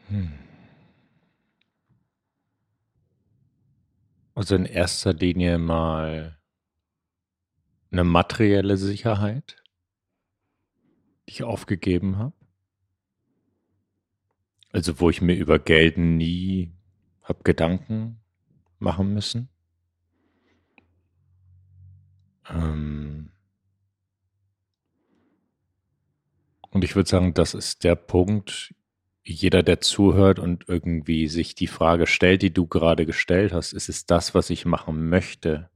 [0.08, 0.34] Hm.
[4.34, 6.40] Also in erster Linie mal
[7.92, 9.62] eine materielle Sicherheit,
[11.28, 12.34] die ich aufgegeben habe.
[14.72, 16.74] Also wo ich mir über Geld nie
[17.22, 18.22] habe Gedanken
[18.80, 19.51] machen müssen.
[22.52, 23.32] Ähm
[26.70, 28.74] und ich würde sagen, das ist der Punkt,
[29.24, 33.90] jeder, der zuhört und irgendwie sich die Frage stellt, die du gerade gestellt hast, ist
[33.90, 35.70] es das, was ich machen möchte?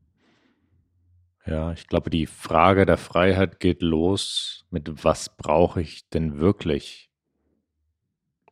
[1.45, 7.11] Ja, ich glaube, die Frage der Freiheit geht los mit, was brauche ich denn wirklich?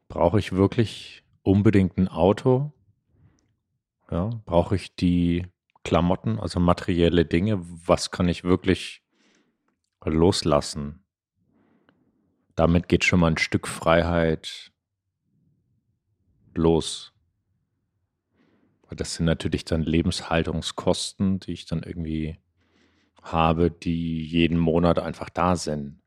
[0.08, 2.72] Brauche ich wirklich unbedingt ein Auto?
[4.12, 5.48] Ja, brauche ich die
[5.84, 7.60] Klamotten, also materielle Dinge?
[7.86, 9.04] Was kann ich wirklich
[10.04, 11.04] loslassen?
[12.56, 14.72] Damit geht schon mal ein Stück Freiheit
[16.54, 17.14] los.
[18.90, 22.38] Das sind natürlich dann Lebenshaltungskosten, die ich dann irgendwie
[23.24, 26.00] habe, die jeden Monat einfach da sind.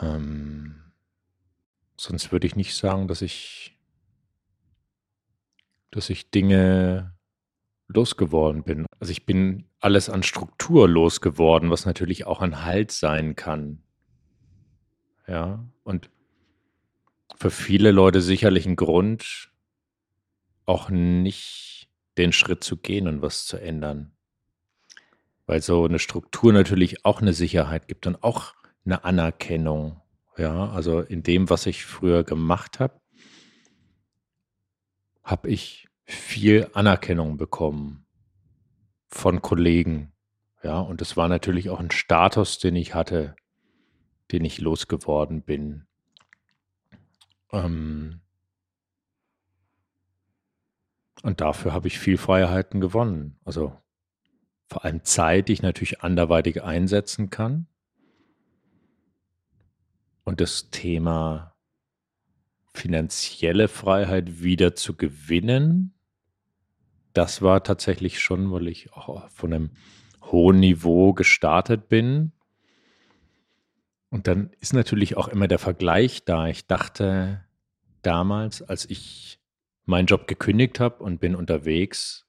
[0.00, 0.80] Ähm,
[1.96, 3.78] sonst würde ich nicht sagen, dass ich,
[5.90, 7.14] dass ich Dinge
[7.92, 8.86] losgeworden bin.
[8.98, 13.82] Also ich bin alles an Struktur losgeworden, was natürlich auch ein Halt sein kann.
[15.26, 16.10] Ja, und
[17.36, 19.50] für viele Leute sicherlich ein Grund,
[20.66, 21.88] auch nicht
[22.18, 24.12] den Schritt zu gehen und was zu ändern.
[25.46, 30.00] Weil so eine Struktur natürlich auch eine Sicherheit gibt und auch eine Anerkennung.
[30.36, 33.00] Ja, also in dem, was ich früher gemacht habe,
[35.22, 38.06] habe ich viel Anerkennung bekommen
[39.08, 40.12] von Kollegen.
[40.62, 43.34] Ja, und es war natürlich auch ein Status, den ich hatte,
[44.30, 45.86] den ich losgeworden bin.
[47.52, 48.20] Ähm
[51.22, 53.38] und dafür habe ich viel Freiheiten gewonnen.
[53.44, 53.76] Also
[54.68, 57.66] vor allem Zeit, die ich natürlich anderweitig einsetzen kann.
[60.24, 61.56] Und das Thema
[62.72, 65.94] finanzielle Freiheit wieder zu gewinnen,
[67.12, 69.70] das war tatsächlich schon, weil ich auch von einem
[70.22, 72.32] hohen Niveau gestartet bin.
[74.10, 76.48] Und dann ist natürlich auch immer der Vergleich da.
[76.48, 77.44] Ich dachte
[78.02, 79.40] damals, als ich
[79.84, 82.26] meinen Job gekündigt habe und bin unterwegs,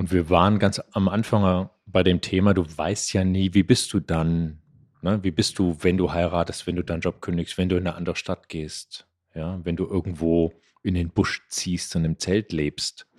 [0.00, 3.92] und wir waren ganz am Anfang bei dem Thema, du weißt ja nie, wie bist
[3.92, 4.62] du dann?
[5.02, 5.22] Ne?
[5.22, 7.96] Wie bist du, wenn du heiratest, wenn du deinen Job kündigst, wenn du in eine
[7.96, 9.60] andere Stadt gehst, ja?
[9.62, 13.09] wenn du irgendwo in den Busch ziehst und im Zelt lebst?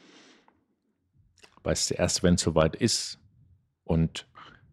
[1.63, 3.19] Weißt du erst, wenn es soweit ist.
[3.83, 4.27] Und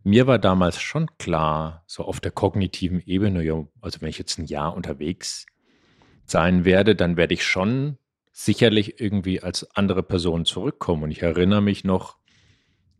[0.04, 4.46] mir war damals schon klar, so auf der kognitiven Ebene, also wenn ich jetzt ein
[4.46, 5.46] Jahr unterwegs
[6.24, 7.98] sein werde, dann werde ich schon
[8.32, 11.02] sicherlich irgendwie als andere Person zurückkommen.
[11.04, 12.18] Und ich erinnere mich noch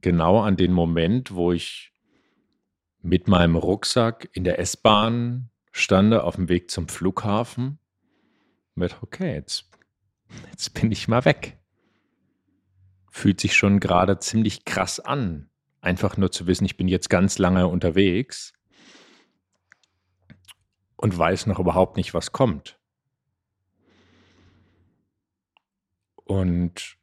[0.01, 1.93] genau an den Moment, wo ich
[3.01, 7.79] mit meinem Rucksack in der S-Bahn stande auf dem Weg zum Flughafen.
[8.75, 9.71] Mit, okay, jetzt,
[10.51, 11.58] jetzt bin ich mal weg.
[13.11, 15.51] Fühlt sich schon gerade ziemlich krass an.
[15.81, 18.53] Einfach nur zu wissen, ich bin jetzt ganz lange unterwegs
[20.97, 22.79] und weiß noch überhaupt nicht, was kommt.
[26.25, 26.99] Und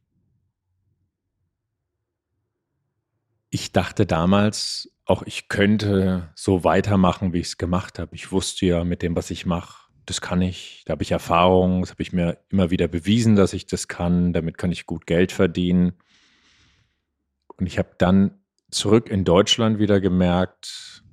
[3.49, 8.13] ich dachte damals auch, ich könnte so weitermachen, wie ich es gemacht habe.
[8.15, 11.81] Ich wusste ja mit dem, was ich mache, das kann ich, da habe ich Erfahrung,
[11.81, 15.05] das habe ich mir immer wieder bewiesen, dass ich das kann, damit kann ich gut
[15.07, 15.93] Geld verdienen.
[17.57, 18.39] Und ich habe dann
[18.69, 21.03] zurück in Deutschland wieder gemerkt,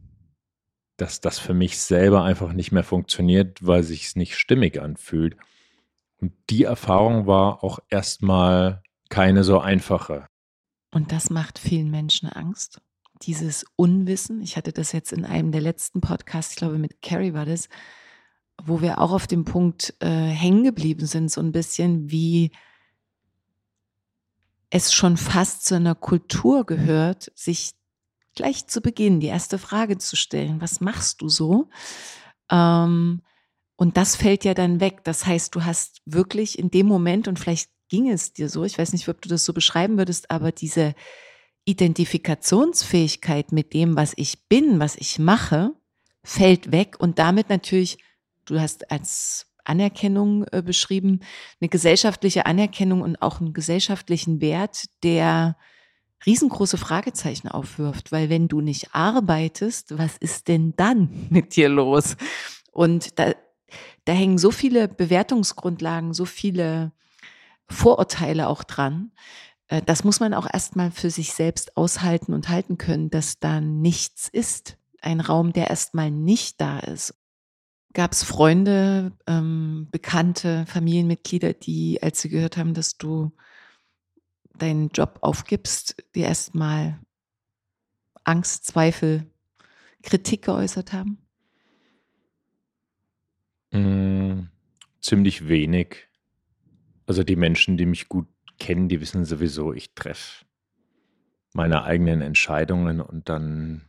[0.96, 5.36] dass das für mich selber einfach nicht mehr funktioniert, weil sich es nicht stimmig anfühlt.
[6.20, 10.26] Und die Erfahrung war auch erstmal keine so einfache.
[10.94, 12.80] Und das macht vielen Menschen Angst.
[13.22, 14.42] Dieses Unwissen.
[14.42, 17.68] Ich hatte das jetzt in einem der letzten Podcasts, ich glaube mit Carrie war das,
[18.62, 22.52] wo wir auch auf dem Punkt äh, hängen geblieben sind, so ein bisschen wie
[24.70, 27.72] es schon fast zu einer Kultur gehört, sich
[28.34, 31.68] gleich zu Beginn die erste Frage zu stellen, was machst du so?
[32.50, 33.22] Ähm,
[33.76, 35.04] und das fällt ja dann weg.
[35.04, 38.78] Das heißt, du hast wirklich in dem Moment, und vielleicht ging es dir so, ich
[38.78, 40.94] weiß nicht, ob du das so beschreiben würdest, aber diese
[41.64, 45.72] Identifikationsfähigkeit mit dem, was ich bin, was ich mache,
[46.24, 47.98] fällt weg und damit natürlich,
[48.44, 51.20] du hast als Anerkennung äh, beschrieben,
[51.60, 55.56] eine gesellschaftliche Anerkennung und auch einen gesellschaftlichen Wert, der
[56.26, 62.16] riesengroße Fragezeichen aufwirft, weil wenn du nicht arbeitest, was ist denn dann mit dir los?
[62.72, 63.32] Und da
[64.04, 66.92] da hängen so viele Bewertungsgrundlagen, so viele
[67.68, 69.12] Vorurteile auch dran.
[69.68, 73.60] Äh, das muss man auch erstmal für sich selbst aushalten und halten können, dass da
[73.60, 74.76] nichts ist.
[75.00, 77.14] Ein Raum, der erstmal nicht da ist.
[77.94, 83.32] Gab es Freunde, ähm, Bekannte, Familienmitglieder, die, als sie gehört haben, dass du
[84.58, 86.98] deinen Job aufgibst, dir erstmal
[88.24, 89.30] Angst, Zweifel,
[90.02, 91.18] Kritik geäußert haben?
[93.72, 94.48] Hm,
[95.00, 96.08] ziemlich wenig.
[97.06, 98.26] Also die Menschen, die mich gut
[98.58, 100.44] kennen, die wissen sowieso, ich treffe
[101.54, 103.82] meine eigenen Entscheidungen und dann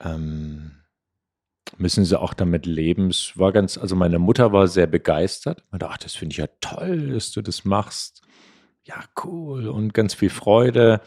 [0.00, 0.77] ähm,
[1.76, 3.10] müssen sie auch damit leben.
[3.10, 5.64] Es war ganz, also meine Mutter war sehr begeistert.
[5.70, 8.22] Man dachte, das finde ich ja toll, dass du das machst.
[8.84, 11.00] Ja, cool und ganz viel Freude.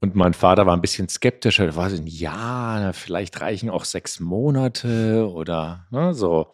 [0.00, 1.66] Und mein Vater war ein bisschen skeptischer.
[1.66, 6.52] Er war so, ja, vielleicht reichen auch sechs Monate oder ne, so.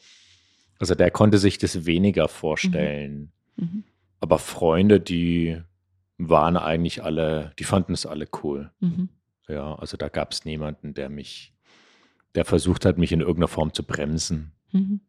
[0.78, 3.32] Also der konnte sich das weniger vorstellen.
[3.56, 3.64] Mhm.
[3.64, 3.84] Mhm.
[4.20, 5.60] Aber Freunde, die
[6.18, 8.70] waren eigentlich alle, die fanden es alle cool.
[8.80, 9.08] Mhm.
[9.48, 11.53] Ja, also da gab es niemanden, der mich,
[12.34, 14.52] der versucht hat, mich in irgendeiner Form zu bremsen.
[14.72, 15.00] Mhm.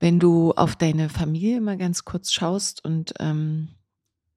[0.00, 3.68] Wenn du auf deine Familie mal ganz kurz schaust und ähm,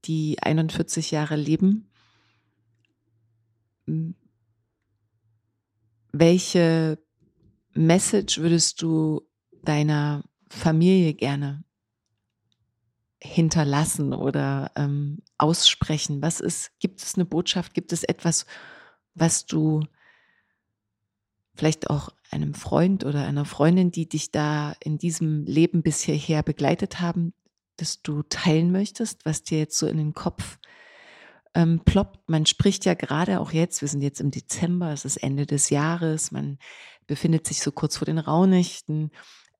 [0.05, 1.89] die 41 Jahre leben,
[6.11, 6.99] welche
[7.73, 9.21] Message würdest du
[9.63, 11.63] deiner Familie gerne
[13.21, 16.21] hinterlassen oder ähm, aussprechen?
[16.21, 18.45] Was ist, gibt es eine Botschaft, gibt es etwas,
[19.15, 19.81] was du
[21.57, 26.43] vielleicht auch einem Freund oder einer Freundin, die dich da in diesem Leben bis hierher
[26.43, 27.33] begleitet haben,
[27.77, 30.57] das du teilen möchtest, was dir jetzt so in den Kopf
[31.53, 32.29] ähm, ploppt?
[32.29, 35.69] Man spricht ja gerade auch jetzt, wir sind jetzt im Dezember, es ist Ende des
[35.69, 36.59] Jahres, man
[37.07, 39.11] befindet sich so kurz vor den Raunichten.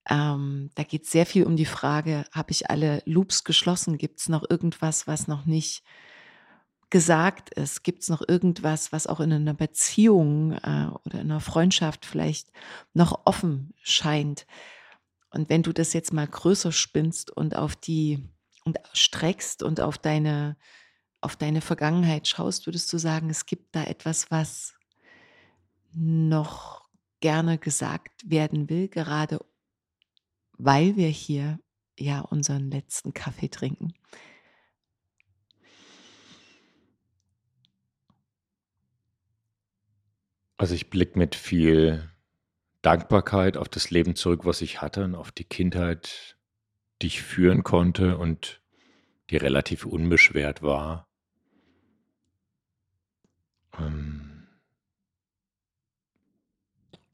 [0.10, 3.98] Ähm, da geht sehr viel um die Frage, habe ich alle Loops geschlossen?
[3.98, 5.84] Gibt es noch irgendwas, was noch nicht
[6.90, 7.84] gesagt ist?
[7.84, 12.52] Gibt es noch irgendwas, was auch in einer Beziehung äh, oder in einer Freundschaft vielleicht
[12.94, 14.46] noch offen scheint?
[15.30, 18.24] Und wenn du das jetzt mal größer spinnst und auf die
[18.64, 20.58] und streckst und auf deine
[21.20, 24.76] auf deine Vergangenheit schaust, würdest du sagen, es gibt da etwas, was
[25.94, 26.88] noch
[27.20, 29.40] gerne gesagt werden will, gerade
[30.58, 31.60] weil wir hier
[31.98, 33.94] ja unseren letzten Kaffee trinken?
[40.58, 42.10] Also ich blicke mit viel
[42.82, 46.38] Dankbarkeit auf das Leben zurück, was ich hatte und auf die Kindheit,
[47.02, 48.62] die ich führen konnte und
[49.30, 51.08] die relativ unbeschwert war.
[53.78, 54.48] Ähm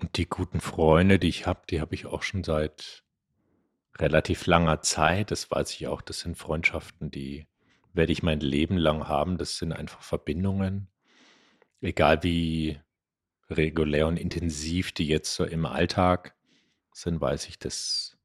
[0.04, 3.04] Und die guten Freunde, die ich habe, die habe ich auch schon seit
[3.98, 5.32] relativ langer Zeit.
[5.32, 6.02] Das weiß ich auch.
[6.02, 7.48] Das sind Freundschaften, die
[7.94, 9.38] werde ich mein Leben lang haben.
[9.38, 10.90] Das sind einfach Verbindungen.
[11.80, 12.82] Egal wie
[13.58, 16.36] regulär und intensiv die jetzt so im Alltag
[16.94, 18.18] sind, weiß ich, das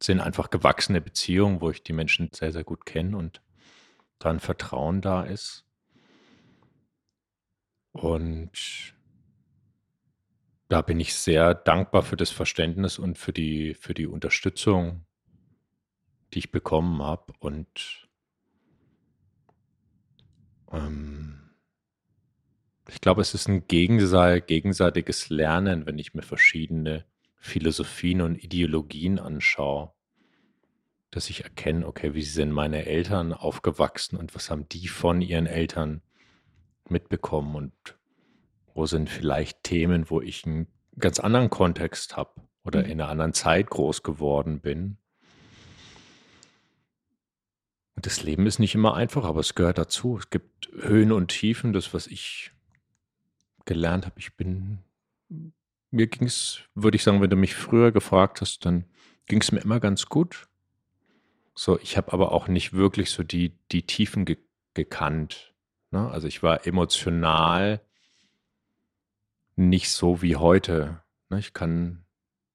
[0.00, 3.42] sind einfach gewachsene Beziehungen, wo ich die Menschen sehr, sehr gut kenne und
[4.18, 5.64] dann Vertrauen da ist.
[7.92, 8.94] Und
[10.68, 15.06] da bin ich sehr dankbar für das Verständnis und für die, für die Unterstützung,
[16.32, 17.32] die ich bekommen habe.
[17.40, 18.08] Und
[20.70, 21.37] ähm,
[22.88, 27.04] ich glaube, es ist ein gegenseitiges Lernen, wenn ich mir verschiedene
[27.36, 29.92] Philosophien und Ideologien anschaue,
[31.10, 35.46] dass ich erkenne, okay, wie sind meine Eltern aufgewachsen und was haben die von ihren
[35.46, 36.02] Eltern
[36.88, 37.98] mitbekommen und
[38.74, 40.66] wo sind vielleicht Themen, wo ich einen
[40.98, 42.86] ganz anderen Kontext habe oder mhm.
[42.86, 44.96] in einer anderen Zeit groß geworden bin.
[47.96, 50.18] Und das Leben ist nicht immer einfach, aber es gehört dazu.
[50.18, 51.72] Es gibt Höhen und Tiefen.
[51.72, 52.52] Das, was ich
[53.68, 54.78] gelernt habe, ich bin,
[55.90, 58.84] mir ging es, würde ich sagen, wenn du mich früher gefragt hast, dann
[59.26, 60.48] ging es mir immer ganz gut.
[61.54, 64.38] So, ich habe aber auch nicht wirklich so die, die Tiefen ge
[64.74, 65.54] gekannt.
[65.90, 66.08] Ne?
[66.08, 67.80] Also ich war emotional
[69.56, 71.02] nicht so wie heute.
[71.30, 71.40] Ne?
[71.40, 72.04] Ich kann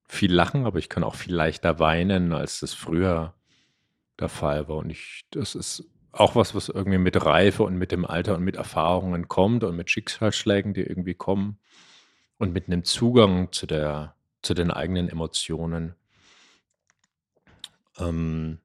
[0.07, 3.33] viel lachen, aber ich kann auch viel leichter weinen, als das früher
[4.19, 4.77] der Fall war.
[4.77, 5.83] Und ich, das ist
[6.13, 9.75] auch was, was irgendwie mit Reife und mit dem Alter und mit Erfahrungen kommt und
[9.75, 11.57] mit Schicksalsschlägen, die irgendwie kommen
[12.37, 15.95] und mit einem Zugang zu der, zu den eigenen Emotionen.
[17.97, 18.59] Ähm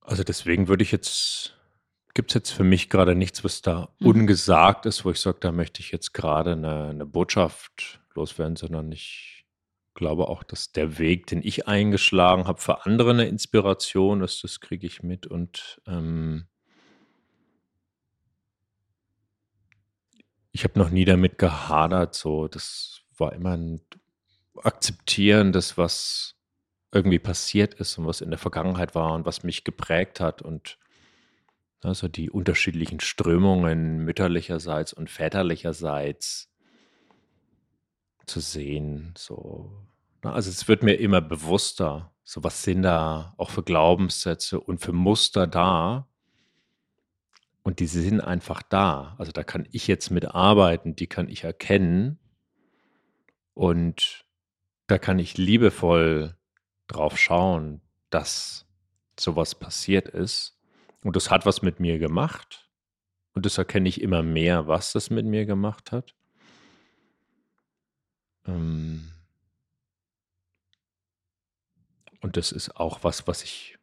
[0.00, 1.52] also deswegen würde ich jetzt
[2.14, 4.06] gibt es jetzt für mich gerade nichts, was da mhm.
[4.06, 8.90] ungesagt ist, wo ich sage, da möchte ich jetzt gerade eine, eine Botschaft loswerden, sondern
[8.90, 9.35] ich
[9.96, 14.44] glaube auch, dass der Weg, den ich eingeschlagen habe, für andere eine Inspiration ist.
[14.44, 16.46] Das kriege ich mit und ähm,
[20.52, 22.14] ich habe noch nie damit gehadert.
[22.14, 23.80] So, das war immer ein
[24.62, 26.34] Akzeptieren des, was
[26.92, 30.78] irgendwie passiert ist und was in der Vergangenheit war und was mich geprägt hat und
[31.82, 36.50] also die unterschiedlichen Strömungen mütterlicherseits und väterlicherseits
[38.26, 39.14] zu sehen.
[39.16, 39.70] So.
[40.22, 40.32] Ne?
[40.32, 44.92] Also es wird mir immer bewusster, so was sind da auch für Glaubenssätze und für
[44.92, 46.08] Muster da.
[47.62, 49.16] Und die sind einfach da.
[49.18, 52.18] Also da kann ich jetzt mitarbeiten, die kann ich erkennen.
[53.54, 54.24] Und
[54.86, 56.36] da kann ich liebevoll
[56.86, 58.66] drauf schauen, dass
[59.18, 60.56] sowas passiert ist
[61.06, 62.68] und das hat was mit mir gemacht.
[63.32, 66.15] Und das erkenne ich immer mehr, was das mit mir gemacht hat.
[68.46, 69.12] Ähm
[72.20, 73.78] und das ist auch was, was ich,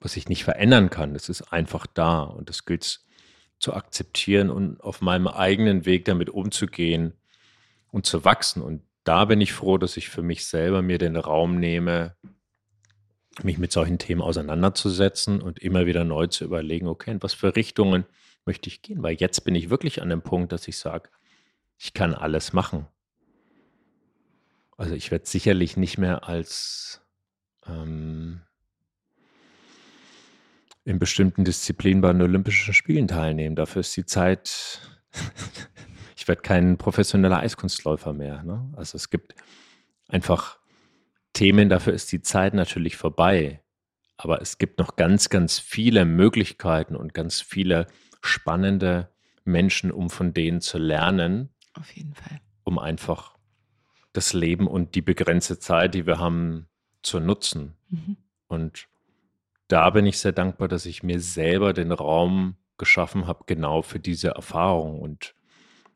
[0.00, 1.14] was ich nicht verändern kann.
[1.14, 2.22] Das ist einfach da.
[2.22, 3.00] Und das gilt
[3.58, 7.12] zu akzeptieren und auf meinem eigenen Weg damit umzugehen
[7.90, 8.62] und zu wachsen.
[8.62, 12.16] Und da bin ich froh, dass ich für mich selber mir den Raum nehme,
[13.42, 17.54] mich mit solchen Themen auseinanderzusetzen und immer wieder neu zu überlegen, okay, in was für
[17.54, 18.04] Richtungen
[18.44, 19.02] möchte ich gehen?
[19.02, 21.10] Weil jetzt bin ich wirklich an dem Punkt, dass ich sage,
[21.80, 22.86] ich kann alles machen.
[24.76, 27.00] Also ich werde sicherlich nicht mehr als
[27.66, 28.42] ähm,
[30.84, 33.56] in bestimmten Disziplinen bei den Olympischen Spielen teilnehmen.
[33.56, 34.80] Dafür ist die Zeit,
[36.16, 38.42] ich werde kein professioneller Eiskunstläufer mehr.
[38.42, 38.72] Ne?
[38.76, 39.34] Also es gibt
[40.08, 40.58] einfach
[41.32, 43.62] Themen, dafür ist die Zeit natürlich vorbei.
[44.18, 47.86] Aber es gibt noch ganz, ganz viele Möglichkeiten und ganz viele
[48.20, 49.08] spannende
[49.44, 51.54] Menschen, um von denen zu lernen.
[51.74, 52.40] Auf jeden Fall.
[52.64, 53.36] Um einfach
[54.12, 56.68] das Leben und die begrenzte Zeit, die wir haben,
[57.02, 57.76] zu nutzen.
[57.88, 58.16] Mhm.
[58.48, 58.88] Und
[59.68, 64.00] da bin ich sehr dankbar, dass ich mir selber den Raum geschaffen habe, genau für
[64.00, 65.34] diese Erfahrung und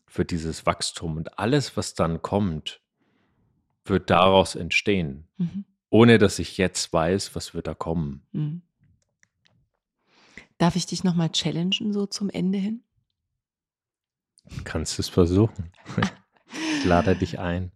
[0.07, 1.17] für dieses Wachstum.
[1.17, 2.81] Und alles, was dann kommt,
[3.85, 5.65] wird daraus entstehen, mhm.
[5.91, 8.23] ohne dass ich jetzt weiß, was wird da kommen.
[8.33, 8.63] Mhm.
[10.59, 12.85] Darf ich dich nochmal challengen, so zum Ende hin?
[14.65, 15.73] Kannst du es versuchen.
[16.79, 17.73] ich lade dich ein.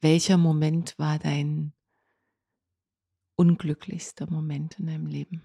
[0.00, 1.72] Welcher Moment war dein
[3.36, 5.44] unglücklichster Moment in deinem Leben?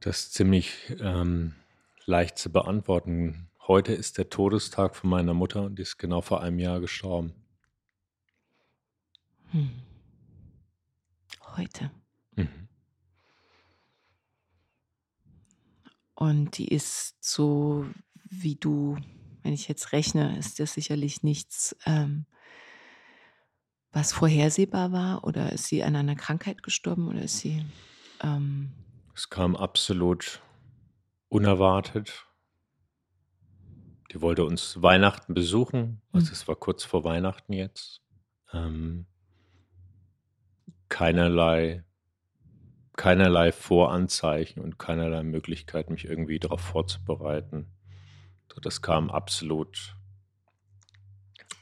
[0.00, 1.54] Das ist ziemlich ähm,
[2.06, 3.48] leicht zu beantworten.
[3.66, 7.32] heute ist der Todestag von meiner Mutter und die ist genau vor einem Jahr gestorben.
[9.50, 9.70] Hm.
[11.56, 11.90] Heute.
[12.34, 12.68] Mhm.
[16.14, 17.86] Und die ist so,
[18.24, 18.96] wie du,
[19.42, 22.26] wenn ich jetzt rechne, ist das sicherlich nichts, ähm,
[23.92, 25.24] was vorhersehbar war?
[25.24, 27.08] Oder ist sie an einer Krankheit gestorben?
[27.08, 27.64] Oder ist sie.
[28.22, 28.72] Ähm
[29.14, 30.40] es kam absolut
[31.32, 32.26] unerwartet.
[34.12, 36.02] Die wollte uns Weihnachten besuchen.
[36.12, 36.32] Also Mhm.
[36.32, 38.02] es war kurz vor Weihnachten jetzt.
[38.52, 39.06] Ähm,
[40.90, 41.84] keinerlei,
[42.98, 47.72] keinerlei Voranzeichen und keinerlei Möglichkeit, mich irgendwie darauf vorzubereiten.
[48.52, 49.96] So, das kam absolut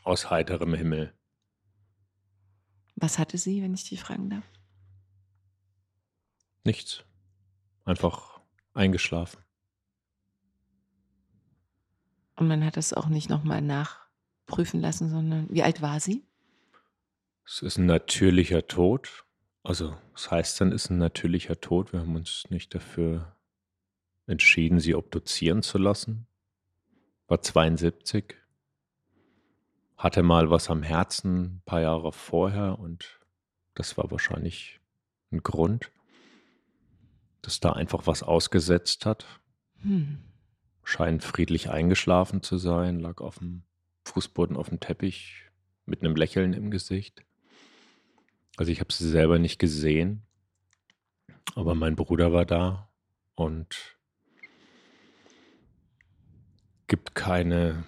[0.02, 1.14] aus heiterem Himmel.
[2.96, 4.44] Was hatte sie, wenn ich dich fragen darf?
[6.64, 7.04] Nichts.
[7.84, 8.40] Einfach
[8.74, 9.38] eingeschlafen.
[12.40, 16.24] Und man hat das auch nicht nochmal nachprüfen lassen, sondern wie alt war sie?
[17.44, 19.26] Es ist ein natürlicher Tod.
[19.62, 21.92] Also, das heißt dann, ist ein natürlicher Tod.
[21.92, 23.36] Wir haben uns nicht dafür
[24.26, 26.26] entschieden, sie obduzieren zu lassen.
[27.26, 28.36] War 72.
[29.98, 33.20] Hatte mal was am Herzen ein paar Jahre vorher und
[33.74, 34.80] das war wahrscheinlich
[35.30, 35.92] ein Grund,
[37.42, 39.26] dass da einfach was ausgesetzt hat.
[39.82, 40.29] Hm.
[40.82, 43.62] Scheint friedlich eingeschlafen zu sein, lag auf dem
[44.04, 45.50] Fußboden auf dem Teppich
[45.86, 47.24] mit einem Lächeln im Gesicht.
[48.56, 50.22] Also ich habe sie selber nicht gesehen,
[51.54, 52.90] aber mein Bruder war da
[53.34, 53.96] und
[56.86, 57.84] gibt keine,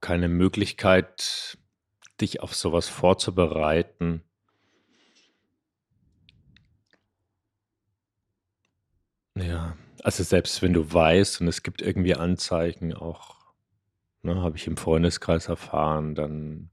[0.00, 1.58] keine Möglichkeit,
[2.20, 4.22] dich auf sowas vorzubereiten.
[9.34, 13.38] Ja, also selbst wenn du weißt und es gibt irgendwie Anzeichen, auch
[14.22, 16.70] ne, habe ich im Freundeskreis erfahren, dann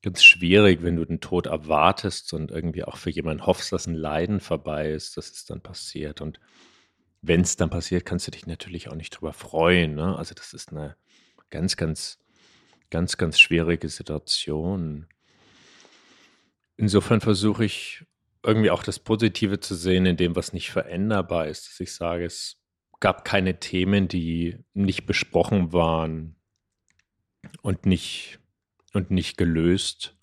[0.00, 3.94] ganz schwierig, wenn du den Tod erwartest und irgendwie auch für jemanden hoffst, dass ein
[3.94, 6.20] Leiden vorbei ist, dass es dann passiert.
[6.20, 6.38] Und
[7.20, 9.96] wenn es dann passiert, kannst du dich natürlich auch nicht drüber freuen.
[9.96, 10.16] Ne?
[10.16, 10.96] Also das ist eine
[11.50, 12.20] ganz, ganz,
[12.90, 15.08] ganz, ganz schwierige Situation.
[16.76, 18.04] Insofern versuche ich
[18.42, 22.24] irgendwie auch das Positive zu sehen in dem, was nicht veränderbar ist, dass ich sage,
[22.24, 22.60] es
[23.00, 26.36] gab keine Themen, die nicht besprochen waren
[27.62, 28.40] und nicht,
[28.92, 30.16] und nicht gelöst.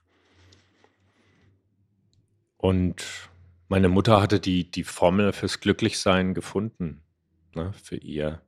[2.58, 3.30] Und
[3.70, 7.02] meine Mutter hatte die, die Formel fürs Glücklichsein gefunden,
[7.56, 8.42] ne, für ihr,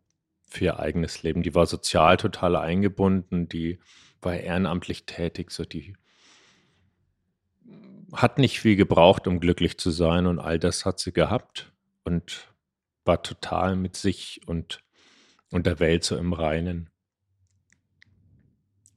[0.48, 1.44] für ihr eigenes Leben.
[1.44, 3.80] Die war sozial total eingebunden, die
[4.22, 5.96] war ehrenamtlich tätig, so die
[8.14, 11.72] hat nicht viel gebraucht, um glücklich zu sein und all das hat sie gehabt
[12.04, 12.54] und
[13.06, 14.84] war total mit sich und,
[15.52, 16.90] und der Welt so im Reinen.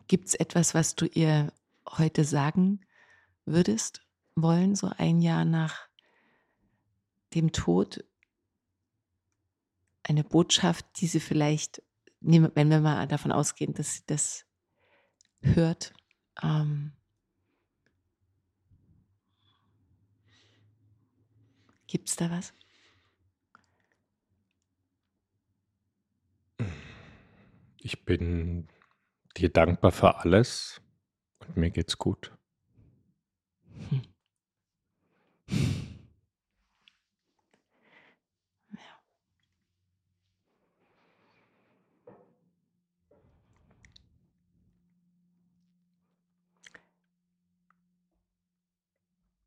[0.09, 1.53] Gibt es etwas, was du ihr
[1.89, 2.81] heute sagen
[3.47, 4.03] würdest
[4.35, 5.89] wollen, so ein Jahr nach
[7.35, 8.05] dem Tod?
[10.03, 11.83] Eine Botschaft, die sie vielleicht,
[12.21, 14.45] wenn wir mal davon ausgehen, dass sie das
[15.41, 15.95] hört,
[16.43, 16.93] ähm,
[21.95, 22.53] gibt es da was?
[27.79, 28.67] Ich bin
[29.37, 30.81] dir dankbar für alles
[31.39, 32.37] und mir geht's gut.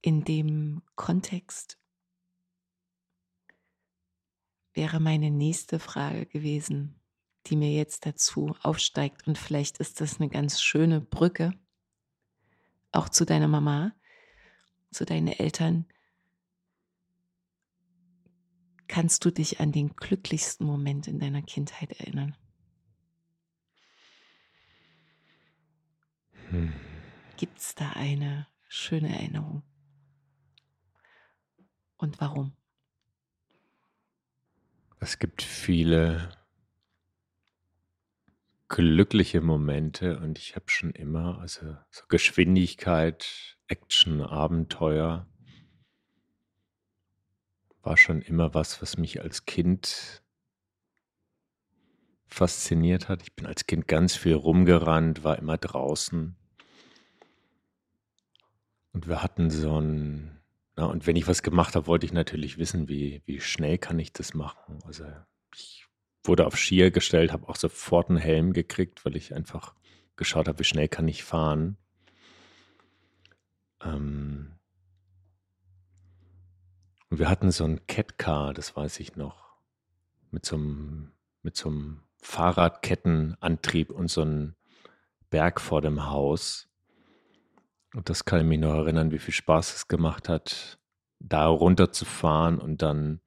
[0.02, 1.78] In dem Kontext
[4.78, 7.02] wäre meine nächste Frage gewesen,
[7.48, 9.28] die mir jetzt dazu aufsteigt.
[9.28, 11.54] Und vielleicht ist das eine ganz schöne Brücke,
[12.92, 13.94] auch zu deiner Mama,
[14.92, 15.88] zu deinen Eltern.
[18.88, 22.38] Kannst du dich an den glücklichsten Moment in deiner Kindheit erinnern?
[26.50, 26.72] Hm.
[27.36, 29.64] Gibt es da eine schöne Erinnerung?
[31.98, 32.57] Und warum?
[35.00, 36.30] Es gibt viele
[38.68, 45.28] glückliche Momente und ich habe schon immer, also so Geschwindigkeit, Action, Abenteuer
[47.82, 50.24] war schon immer was, was mich als Kind
[52.26, 53.22] fasziniert hat.
[53.22, 56.36] Ich bin als Kind ganz viel rumgerannt, war immer draußen.
[58.92, 60.37] Und wir hatten so ein,
[60.78, 63.98] na, und wenn ich was gemacht habe, wollte ich natürlich wissen, wie, wie schnell kann
[63.98, 64.78] ich das machen.
[64.86, 65.06] Also
[65.56, 65.88] ich
[66.24, 69.74] wurde auf Skier gestellt, habe auch sofort einen Helm gekriegt, weil ich einfach
[70.16, 71.78] geschaut habe, wie schnell kann ich fahren.
[73.82, 74.60] Ähm
[77.10, 79.58] und wir hatten so ein Catcar, das weiß ich noch,
[80.30, 84.56] mit so einem, mit so einem Fahrradkettenantrieb und so einem
[85.32, 86.70] Berg vor dem Haus.
[87.94, 90.80] Und das kann ich mich noch erinnern, wie viel Spaß es gemacht hat,
[91.20, 93.22] da runterzufahren und dann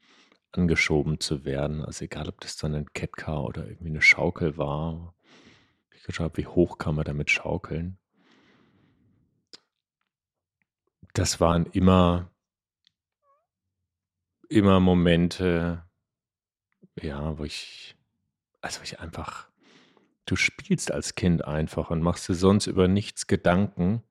[0.53, 1.85] angeschoben zu werden.
[1.85, 5.15] Also egal, ob das dann ein Catcar oder irgendwie eine Schaukel war.
[5.95, 7.99] Ich geschaut wie hoch kann man damit schaukeln.
[11.13, 12.31] Das waren immer,
[14.49, 15.85] immer Momente,
[17.01, 17.97] ja, wo ich,
[18.61, 19.49] also ich einfach,
[20.25, 24.03] du spielst als Kind einfach und machst dir sonst über nichts Gedanken.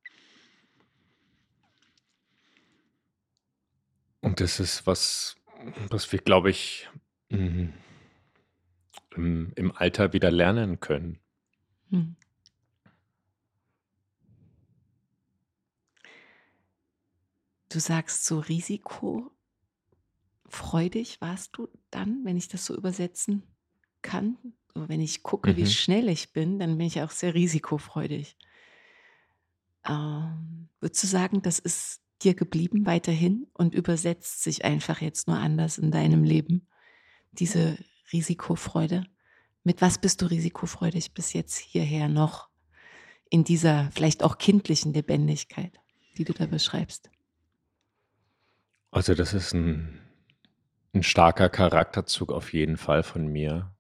[4.21, 5.37] Und das ist was,
[5.89, 6.89] was wir, glaube ich,
[7.29, 7.73] mhm,
[9.15, 11.19] im, im Alter wieder lernen können.
[11.89, 12.15] Hm.
[17.69, 19.31] Du sagst so risikofreudig
[21.21, 23.43] warst du dann, wenn ich das so übersetzen
[24.01, 24.37] kann.
[24.73, 25.67] wenn ich gucke, wie mhm.
[25.67, 28.37] schnell ich bin, dann bin ich auch sehr risikofreudig.
[29.85, 35.37] Ähm, würdest du sagen, das ist dir geblieben weiterhin und übersetzt sich einfach jetzt nur
[35.37, 36.67] anders in deinem Leben,
[37.31, 37.77] diese
[38.11, 39.05] Risikofreude?
[39.63, 42.49] Mit was bist du risikofreudig bis jetzt hierher noch
[43.29, 45.79] in dieser vielleicht auch kindlichen Lebendigkeit,
[46.17, 47.09] die du da beschreibst?
[48.91, 49.99] Also das ist ein,
[50.93, 53.71] ein starker Charakterzug auf jeden Fall von mir,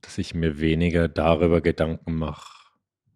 [0.00, 2.59] dass ich mir weniger darüber Gedanken mache,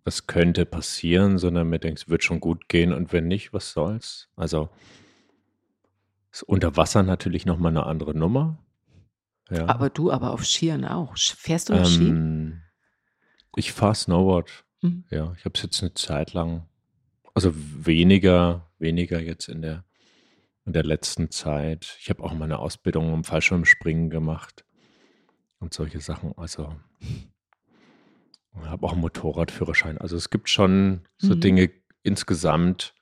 [0.04, 4.28] was könnte passieren, sondern mir denkst, wird schon gut gehen und wenn nicht, was soll's?
[4.36, 4.68] Also
[6.30, 8.58] ist unter Wasser natürlich nochmal eine andere Nummer.
[9.50, 9.66] Ja.
[9.66, 11.16] Aber du, aber auf Skiern auch.
[11.16, 12.08] Fährst du noch Ski?
[12.08, 12.62] Ähm,
[13.56, 14.64] ich fahre Snowboard.
[14.82, 15.04] Mhm.
[15.10, 16.66] Ja, ich habe es jetzt eine Zeit lang,
[17.34, 19.84] also weniger, weniger jetzt in der,
[20.66, 21.96] in der letzten Zeit.
[22.00, 24.64] Ich habe auch meine Ausbildung im Fallschirmspringen gemacht
[25.60, 26.36] und solche Sachen.
[26.36, 26.74] Also
[28.62, 29.98] ich habe auch einen Motorradführerschein.
[29.98, 31.40] Also es gibt schon so mhm.
[31.40, 31.70] Dinge
[32.02, 32.94] insgesamt,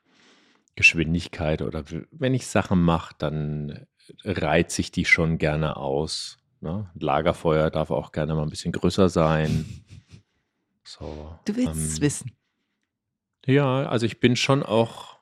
[0.75, 3.87] Geschwindigkeit oder wenn ich Sachen mache, dann
[4.25, 6.39] reizt sich die schon gerne aus.
[6.61, 6.91] Ne?
[6.95, 9.67] Lagerfeuer darf auch gerne mal ein bisschen größer sein.
[10.85, 12.33] So, du willst ähm, es wissen.
[13.47, 15.19] Ja, also ich bin schon auch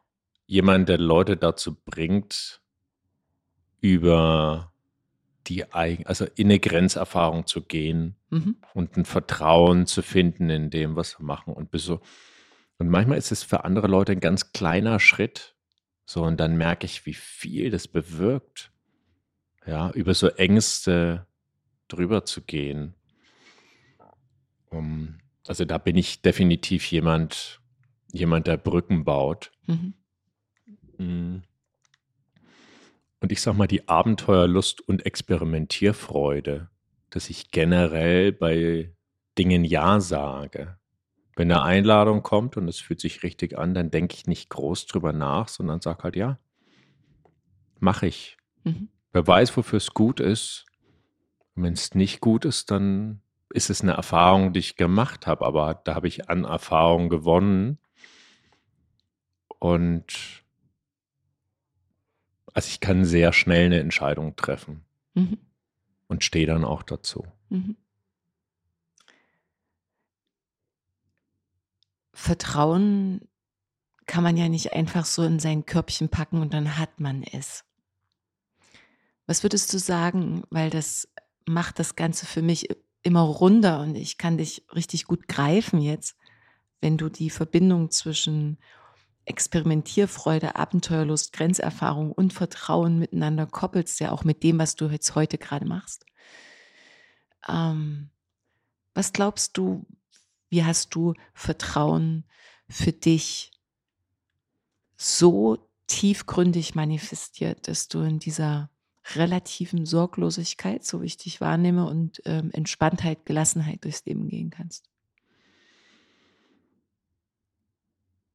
[0.47, 2.63] jemand, der Leute dazu bringt,
[3.81, 4.70] über
[5.47, 8.57] die eigen, also in eine Grenzerfahrung zu gehen mhm.
[8.75, 11.55] und ein Vertrauen zu finden in dem, was wir machen.
[11.55, 12.01] Und bis so,
[12.79, 15.55] und manchmal ist es für andere Leute ein ganz kleiner Schritt.
[16.07, 18.73] So, und dann merke ich, wie viel das bewirkt,
[19.67, 21.27] ja, über so Ängste
[21.89, 22.95] drüber zu gehen.
[24.71, 27.61] Um, also da bin ich definitiv jemand,
[28.13, 29.53] jemand, der Brücken baut.
[30.97, 31.43] Mhm.
[33.21, 36.71] Und ich sag mal, die Abenteuerlust und Experimentierfreude,
[37.11, 38.93] dass ich generell bei
[39.39, 40.79] Dingen Ja sage.
[41.37, 44.87] Wenn eine Einladung kommt und es fühlt sich richtig an, dann denke ich nicht groß
[44.87, 46.39] drüber nach, sondern sage halt ja,
[47.79, 48.37] mache ich.
[48.65, 48.89] Mhm.
[49.13, 50.67] Wer weiß, wofür es gut ist.
[51.55, 53.23] Wenn es nicht gut ist, dann
[53.53, 57.79] ist es eine Erfahrung, die ich gemacht habe, aber da habe ich an Erfahrung gewonnen.
[59.59, 60.40] Und
[62.55, 65.39] also ich kann sehr schnell eine Entscheidung treffen mhm.
[66.09, 67.27] und stehe dann auch dazu.
[67.49, 67.77] Mhm.
[72.13, 73.29] Vertrauen
[74.07, 77.65] kann man ja nicht einfach so in sein Körbchen packen und dann hat man es.
[79.27, 81.09] Was würdest du sagen, weil das
[81.47, 82.69] macht das Ganze für mich
[83.03, 86.17] immer runder und ich kann dich richtig gut greifen jetzt,
[86.81, 88.59] wenn du die Verbindung zwischen
[89.31, 95.39] Experimentierfreude, Abenteuerlust, Grenzerfahrung und Vertrauen miteinander koppelst, ja auch mit dem, was du jetzt heute
[95.39, 96.05] gerade machst.
[97.49, 98.11] Ähm,
[98.93, 99.87] was glaubst du,
[100.49, 102.25] wie hast du Vertrauen
[102.69, 103.53] für dich
[104.97, 108.69] so tiefgründig manifestiert, dass du in dieser
[109.15, 114.90] relativen Sorglosigkeit, so wie ich dich wahrnehme, und ähm, Entspanntheit, Gelassenheit durchs Leben gehen kannst?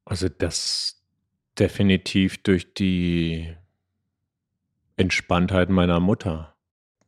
[0.05, 1.03] Also das
[1.57, 3.55] definitiv durch die
[4.97, 6.55] Entspanntheit meiner Mutter.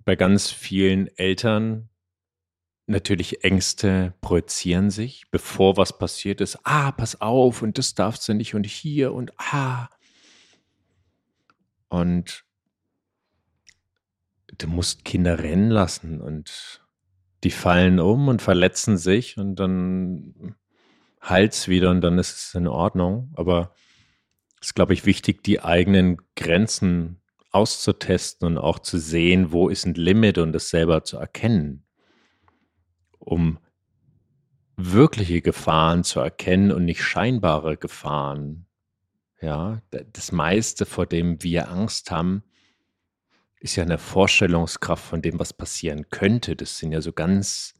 [0.03, 1.89] Bei ganz vielen Eltern
[2.87, 6.59] natürlich Ängste projizieren sich, bevor was passiert ist.
[6.63, 9.89] Ah, pass auf und das darfst du nicht und hier und ah.
[11.89, 12.45] Und
[14.57, 16.81] du musst Kinder rennen lassen und
[17.43, 20.55] die fallen um und verletzen sich und dann
[21.29, 23.31] es wieder und dann ist es in Ordnung.
[23.35, 23.73] Aber
[24.61, 27.21] es ist, glaube ich, wichtig, die eigenen Grenzen
[27.51, 31.85] auszutesten und auch zu sehen, wo ist ein Limit und das selber zu erkennen,
[33.19, 33.59] um
[34.75, 38.67] wirkliche Gefahren zu erkennen und nicht scheinbare Gefahren.
[39.41, 42.43] Ja, das meiste, vor dem wir Angst haben,
[43.59, 46.55] ist ja eine Vorstellungskraft von dem, was passieren könnte.
[46.55, 47.73] Das sind ja so ganz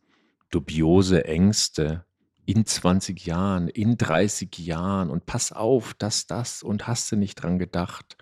[0.49, 2.07] dubiose Ängste.
[2.48, 7.36] In 20 Jahren, in 30 Jahren und pass auf, das, das und hast du nicht
[7.36, 8.18] dran gedacht.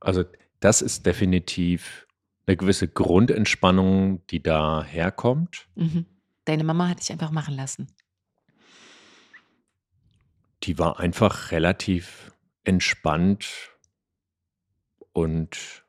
[0.00, 0.24] Also
[0.58, 2.08] das ist definitiv
[2.46, 5.68] eine gewisse Grundentspannung, die da herkommt.
[5.76, 6.06] Mhm.
[6.44, 7.88] Deine Mama hat dich einfach machen lassen.
[10.64, 12.32] Die war einfach relativ
[12.64, 13.46] entspannt
[15.12, 15.82] und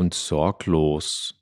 [0.00, 1.39] und sorglos,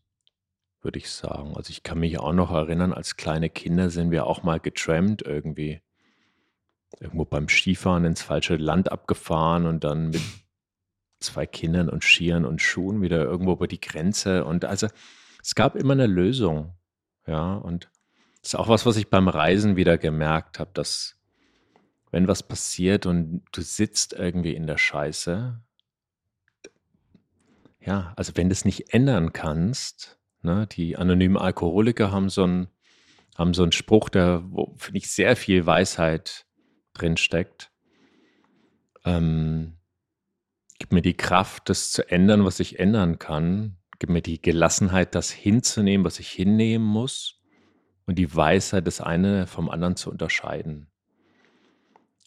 [0.83, 1.57] würde ich sagen.
[1.57, 5.23] Also ich kann mich auch noch erinnern, als kleine Kinder sind wir auch mal getrampt
[5.23, 5.81] irgendwie.
[7.01, 10.23] Irgendwo beim Skifahren ins falsche Land abgefahren und dann mit
[11.21, 14.45] zwei Kindern und Skiern und Schuhen wieder irgendwo über die Grenze.
[14.45, 14.89] Und also
[15.43, 16.75] es gab immer eine Lösung.
[17.27, 17.91] Ja, und
[18.41, 21.17] das ist auch was, was ich beim Reisen wieder gemerkt habe, dass
[22.11, 25.61] wenn was passiert und du sitzt irgendwie in der Scheiße,
[27.81, 32.69] ja, also wenn du es nicht ändern kannst, ne, die anonymen Alkoholiker haben so einen,
[33.37, 36.47] haben so einen Spruch, der, wo, finde ich, sehr viel Weisheit
[36.95, 37.71] drin steckt.
[39.05, 39.79] Ähm,
[40.79, 43.79] gib mir die Kraft, das zu ändern, was ich ändern kann.
[43.99, 47.41] Gib mir die Gelassenheit, das hinzunehmen, was ich hinnehmen muss.
[48.07, 50.91] Und die Weisheit, das eine vom anderen zu unterscheiden.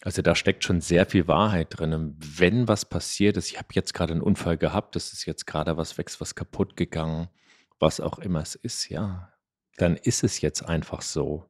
[0.04, 2.16] Also da steckt schon sehr viel Wahrheit drin.
[2.18, 5.78] Wenn was passiert ist, ich habe jetzt gerade einen Unfall gehabt, das ist jetzt gerade
[5.78, 7.30] was wächst, was kaputt gegangen,
[7.82, 9.34] was auch immer es ist, ja,
[9.78, 11.46] dann ist es jetzt einfach so.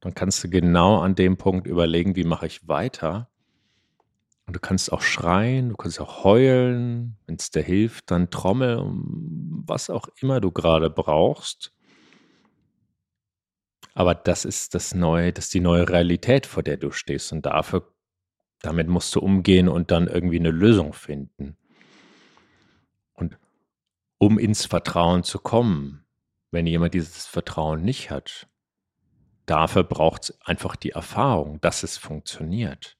[0.00, 3.30] Dann kannst du genau an dem Punkt überlegen, wie mache ich weiter.
[4.46, 8.82] Und du kannst auch schreien, du kannst auch heulen, wenn es dir hilft, dann trommel,
[8.84, 11.72] was auch immer du gerade brauchst.
[13.94, 17.32] Aber das ist das neue, das die neue Realität, vor der du stehst.
[17.32, 17.94] Und dafür,
[18.60, 21.56] damit musst du umgehen und dann irgendwie eine Lösung finden.
[24.22, 26.04] Um ins Vertrauen zu kommen,
[26.52, 28.46] wenn jemand dieses Vertrauen nicht hat,
[29.46, 32.96] dafür braucht es einfach die Erfahrung, dass es funktioniert.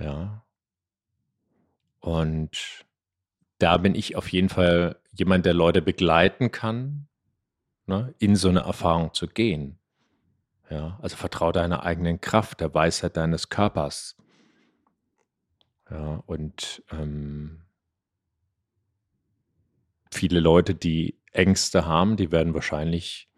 [0.00, 0.44] Ja.
[2.00, 2.84] Und
[3.58, 7.06] da bin ich auf jeden Fall jemand, der Leute begleiten kann,
[7.86, 9.78] ne, in so eine Erfahrung zu gehen.
[10.68, 14.16] Ja, also vertraue deiner eigenen Kraft, der Weisheit deines Körpers.
[15.88, 17.62] Ja, und ähm,
[20.10, 23.28] viele Leute, die Ängste haben, die werden wahrscheinlich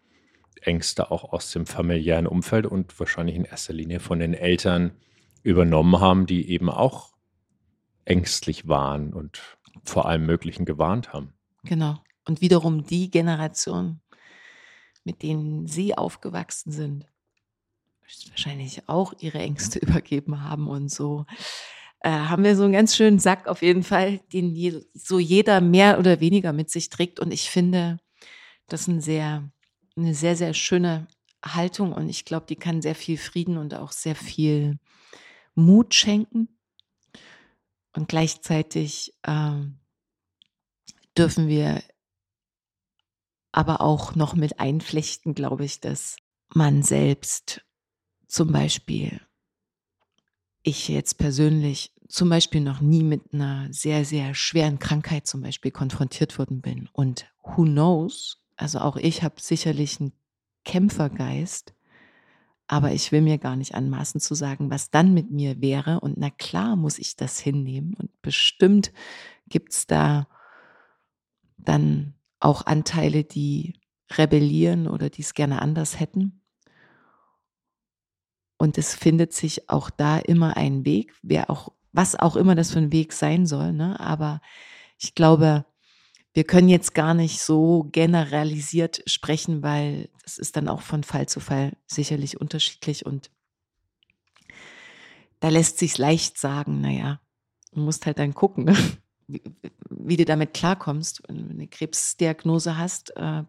[0.61, 4.91] Ängste auch aus dem familiären Umfeld und wahrscheinlich in erster Linie von den Eltern
[5.43, 7.13] übernommen haben, die eben auch
[8.05, 9.41] ängstlich waren und
[9.83, 11.33] vor allem Möglichen gewarnt haben.
[11.63, 12.01] Genau.
[12.25, 13.99] Und wiederum die Generation,
[15.03, 17.05] mit denen Sie aufgewachsen sind,
[18.29, 21.25] wahrscheinlich auch ihre Ängste übergeben haben und so.
[22.03, 25.61] Äh, haben wir so einen ganz schönen Sack auf jeden Fall, den je, so jeder
[25.61, 27.19] mehr oder weniger mit sich trägt.
[27.19, 27.97] Und ich finde,
[28.67, 29.49] das ist ein sehr,
[29.95, 31.07] eine sehr, sehr schöne
[31.45, 34.79] Haltung und ich glaube, die kann sehr viel Frieden und auch sehr viel
[35.55, 36.49] Mut schenken.
[37.95, 39.61] Und gleichzeitig äh,
[41.17, 41.83] dürfen wir
[43.53, 46.17] aber auch noch mit einflechten, glaube ich, dass
[46.53, 47.63] man selbst
[48.27, 49.21] zum Beispiel,
[50.63, 55.71] ich jetzt persönlich zum Beispiel noch nie mit einer sehr, sehr schweren Krankheit zum Beispiel
[55.71, 56.87] konfrontiert worden bin.
[56.93, 60.13] Und who knows, also auch ich habe sicherlich einen
[60.63, 61.73] Kämpfergeist,
[62.67, 66.01] aber ich will mir gar nicht anmaßen zu sagen, was dann mit mir wäre.
[66.01, 67.95] Und na klar muss ich das hinnehmen.
[67.95, 68.93] Und bestimmt
[69.47, 70.27] gibt es da
[71.57, 73.73] dann auch Anteile, die
[74.11, 76.43] rebellieren oder die es gerne anders hätten.
[78.57, 82.71] Und es findet sich auch da immer ein Weg, wer auch, was auch immer das
[82.71, 83.71] für ein Weg sein soll.
[83.71, 83.99] Ne?
[83.99, 84.41] Aber
[84.99, 85.65] ich glaube,
[86.33, 91.27] wir können jetzt gar nicht so generalisiert sprechen, weil es ist dann auch von Fall
[91.27, 93.29] zu Fall sicherlich unterschiedlich und
[95.39, 97.19] da lässt sich leicht sagen, naja,
[97.73, 98.65] du musst halt dann gucken.
[98.65, 98.75] Ne?
[99.27, 99.41] wie,
[99.89, 103.15] wie du damit klarkommst, wenn du eine Krebsdiagnose hast.
[103.15, 103.43] Äh,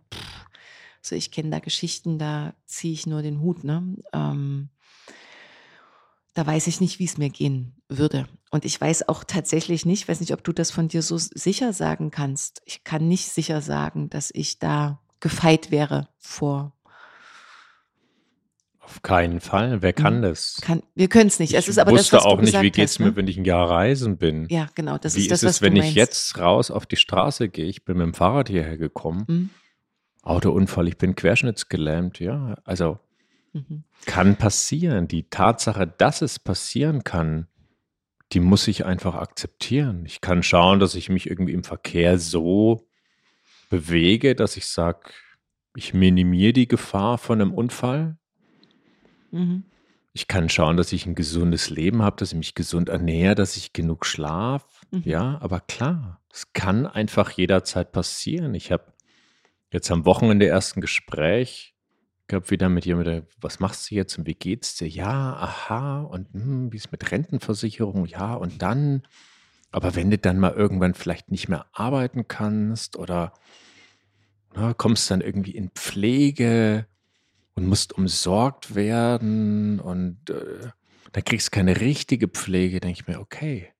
[1.02, 3.64] also ich kenne da Geschichten, da ziehe ich nur den Hut.
[3.64, 3.96] Ne?
[4.12, 4.70] Ähm,
[6.34, 8.26] da weiß ich nicht, wie es mir gehen würde.
[8.50, 11.72] Und ich weiß auch tatsächlich nicht, weiß nicht, ob du das von dir so sicher
[11.72, 12.60] sagen kannst.
[12.66, 16.72] Ich kann nicht sicher sagen, dass ich da gefeit wäre vor.
[18.80, 19.80] Auf keinen Fall.
[19.80, 20.22] Wer kann hm.
[20.22, 20.58] das?
[20.60, 21.52] Kann, wir können es nicht.
[21.52, 23.16] Ich es ist aber wusste das, auch nicht, wie geht es mir, ne?
[23.16, 24.46] wenn ich ein Jahr reisen bin.
[24.50, 24.98] Ja, genau.
[24.98, 27.64] Das wie ist das, ist es, wenn ich jetzt raus auf die Straße gehe?
[27.66, 29.24] Ich bin mit dem Fahrrad hierher gekommen.
[29.26, 29.50] Mhm.
[30.22, 32.56] Autounfall, ich bin querschnittsgelähmt, ja.
[32.64, 32.98] Also
[33.54, 33.84] Mhm.
[34.04, 35.08] kann passieren.
[35.08, 37.46] Die Tatsache, dass es passieren kann,
[38.32, 40.04] die muss ich einfach akzeptieren.
[40.06, 42.88] Ich kann schauen, dass ich mich irgendwie im Verkehr so
[43.70, 45.10] bewege, dass ich sage,
[45.76, 48.16] ich minimiere die Gefahr von einem Unfall.
[49.30, 49.64] Mhm.
[50.12, 53.56] Ich kann schauen, dass ich ein gesundes Leben habe, dass ich mich gesund ernähre, dass
[53.56, 54.82] ich genug schlaf.
[54.90, 55.02] Mhm.
[55.04, 58.54] Ja, aber klar, es kann einfach jederzeit passieren.
[58.54, 58.92] Ich habe
[59.72, 61.73] jetzt am Wochenende erst ein Gespräch
[62.26, 64.88] gehabt wieder mit jemandem, was machst du jetzt und wie geht's dir?
[64.88, 68.06] Ja, aha, und hm, wie ist mit Rentenversicherung?
[68.06, 69.02] Ja, und dann,
[69.70, 73.32] aber wenn du dann mal irgendwann vielleicht nicht mehr arbeiten kannst oder
[74.54, 76.86] na, kommst dann irgendwie in Pflege
[77.54, 80.68] und musst umsorgt werden und äh,
[81.12, 83.72] dann kriegst du keine richtige Pflege, denke ich mir, okay,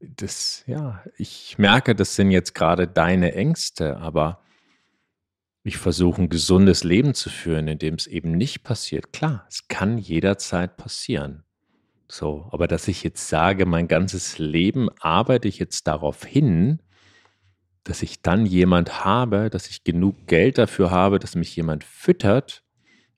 [0.00, 4.43] das, ja, ich merke, das sind jetzt gerade deine Ängste, aber
[5.66, 9.12] ich versuche ein gesundes Leben zu führen, in dem es eben nicht passiert.
[9.14, 11.42] Klar, es kann jederzeit passieren.
[12.06, 16.80] So, aber dass ich jetzt sage, mein ganzes Leben arbeite ich jetzt darauf hin,
[17.82, 22.62] dass ich dann jemand habe, dass ich genug Geld dafür habe, dass mich jemand füttert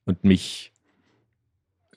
[0.05, 0.71] und mich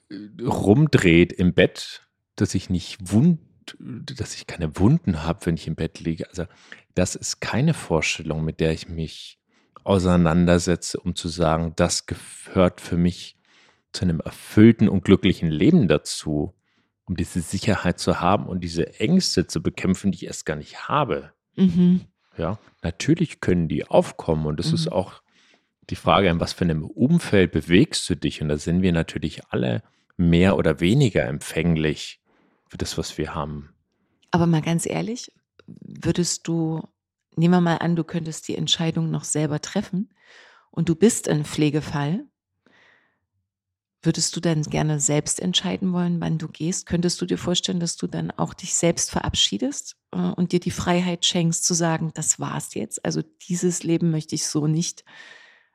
[0.09, 3.39] äh, rumdreht im Bett, dass ich nicht wund,
[3.79, 6.27] dass ich keine Wunden habe, wenn ich im Bett liege.
[6.29, 6.45] Also
[6.93, 9.40] das ist keine Vorstellung, mit der ich mich
[9.83, 13.37] auseinandersetze, um zu sagen, das gehört für mich
[13.93, 16.53] zu einem erfüllten und glücklichen Leben dazu,
[17.05, 20.87] um diese Sicherheit zu haben und diese Ängste zu bekämpfen, die ich erst gar nicht
[20.87, 21.33] habe.
[21.55, 22.01] Mhm.
[22.37, 24.75] Ja, natürlich können die aufkommen und es Mhm.
[24.75, 25.21] ist auch
[25.89, 28.41] die Frage, in was für einem Umfeld bewegst du dich?
[28.41, 29.83] Und da sind wir natürlich alle
[30.15, 32.21] mehr oder weniger empfänglich
[32.69, 33.73] für das, was wir haben.
[34.29, 35.33] Aber mal ganz ehrlich,
[35.67, 36.81] würdest du,
[37.35, 40.13] nehmen wir mal an, du könntest die Entscheidung noch selber treffen
[40.69, 42.25] und du bist ein Pflegefall,
[44.03, 46.85] würdest du dann gerne selbst entscheiden wollen, wann du gehst?
[46.87, 50.71] Könntest du dir vorstellen, dass du dann auch dich selbst verabschiedest äh, und dir die
[50.71, 53.05] Freiheit schenkst zu sagen, das war's jetzt?
[53.05, 55.03] Also dieses Leben möchte ich so nicht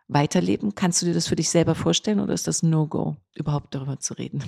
[0.09, 0.74] weiterleben.
[0.74, 4.15] Kannst du dir das für dich selber vorstellen oder ist das No-Go, überhaupt darüber zu
[4.15, 4.43] reden?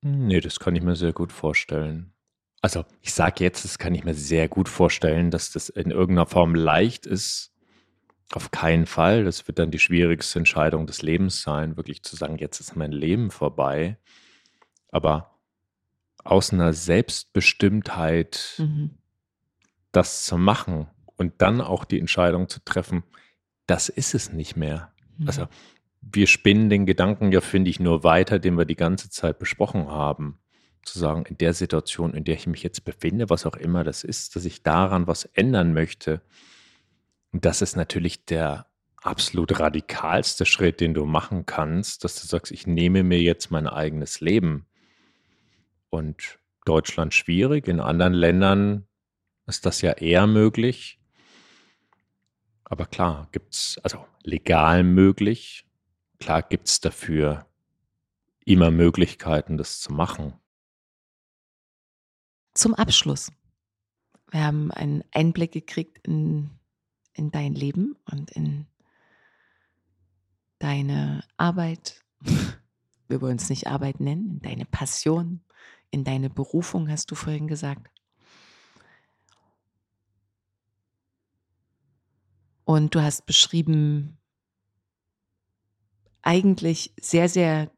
[0.00, 2.12] Nee, das kann ich mir sehr gut vorstellen.
[2.60, 6.26] Also, ich sage jetzt, das kann ich mir sehr gut vorstellen, dass das in irgendeiner
[6.26, 7.52] Form leicht ist.
[8.32, 9.24] Auf keinen Fall.
[9.24, 12.92] Das wird dann die schwierigste Entscheidung des Lebens sein, wirklich zu sagen, jetzt ist mein
[12.92, 13.96] Leben vorbei.
[14.90, 15.38] Aber
[16.24, 18.90] aus einer Selbstbestimmtheit Mhm.
[19.92, 23.04] das zu machen und dann auch die Entscheidung zu treffen,
[23.66, 24.92] das ist es nicht mehr.
[25.26, 25.48] Also, Mhm.
[26.02, 29.88] wir spinnen den Gedanken ja, finde ich, nur weiter, den wir die ganze Zeit besprochen
[29.88, 30.38] haben.
[30.92, 34.04] Zu sagen, in der Situation, in der ich mich jetzt befinde, was auch immer das
[34.04, 36.22] ist, dass ich daran was ändern möchte.
[37.32, 38.66] Und das ist natürlich der
[38.96, 43.66] absolut radikalste Schritt, den du machen kannst, dass du sagst, ich nehme mir jetzt mein
[43.66, 44.66] eigenes Leben.
[45.90, 48.86] Und Deutschland schwierig, in anderen Ländern
[49.46, 51.00] ist das ja eher möglich.
[52.64, 55.66] Aber klar, gibt es, also legal möglich,
[56.20, 57.46] klar gibt es dafür
[58.44, 60.34] immer Möglichkeiten, das zu machen.
[62.58, 63.30] Zum Abschluss.
[64.32, 66.50] Wir haben einen Einblick gekriegt in,
[67.12, 68.66] in dein Leben und in
[70.58, 72.04] deine Arbeit.
[73.06, 75.44] Wir wollen es nicht Arbeit nennen, in deine Passion,
[75.92, 77.92] in deine Berufung, hast du vorhin gesagt.
[82.64, 84.18] Und du hast beschrieben,
[86.22, 87.70] eigentlich sehr, sehr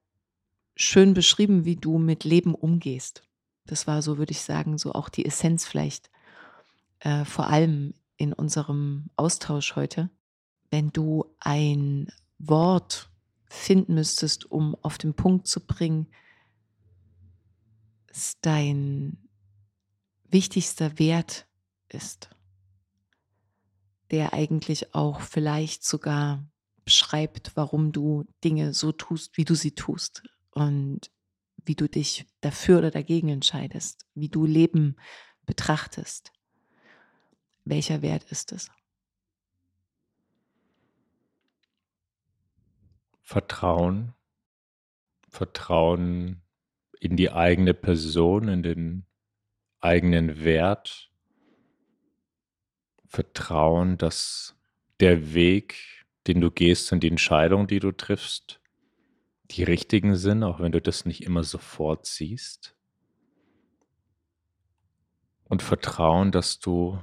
[0.74, 3.29] schön beschrieben, wie du mit Leben umgehst.
[3.70, 6.10] Das war so, würde ich sagen, so auch die Essenz vielleicht,
[6.98, 10.10] äh, vor allem in unserem Austausch heute.
[10.70, 12.10] Wenn du ein
[12.40, 13.10] Wort
[13.46, 16.08] finden müsstest, um auf den Punkt zu bringen,
[18.08, 19.28] was dein
[20.24, 21.46] wichtigster Wert
[21.88, 22.28] ist,
[24.10, 26.44] der eigentlich auch vielleicht sogar
[26.84, 31.12] beschreibt, warum du Dinge so tust, wie du sie tust und
[31.64, 34.96] wie du dich dafür oder dagegen entscheidest, wie du Leben
[35.46, 36.32] betrachtest.
[37.64, 38.70] Welcher Wert ist es?
[43.22, 44.14] Vertrauen.
[45.28, 46.42] Vertrauen
[46.98, 49.06] in die eigene Person, in den
[49.80, 51.10] eigenen Wert,
[53.06, 54.56] Vertrauen, dass
[55.00, 58.59] der Weg, den du gehst und die Entscheidungen, die du triffst,
[59.50, 62.76] die richtigen sind, auch wenn du das nicht immer sofort siehst.
[65.44, 67.02] Und Vertrauen, dass du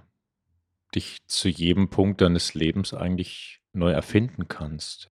[0.95, 5.11] dich zu jedem Punkt deines Lebens eigentlich neu erfinden kannst.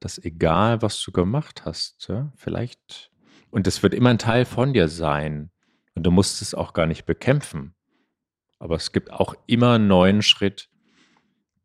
[0.00, 3.10] Dass egal, was du gemacht hast, ja, vielleicht,
[3.50, 5.50] und das wird immer ein Teil von dir sein,
[5.94, 7.74] und du musst es auch gar nicht bekämpfen.
[8.58, 10.70] Aber es gibt auch immer einen neuen Schritt,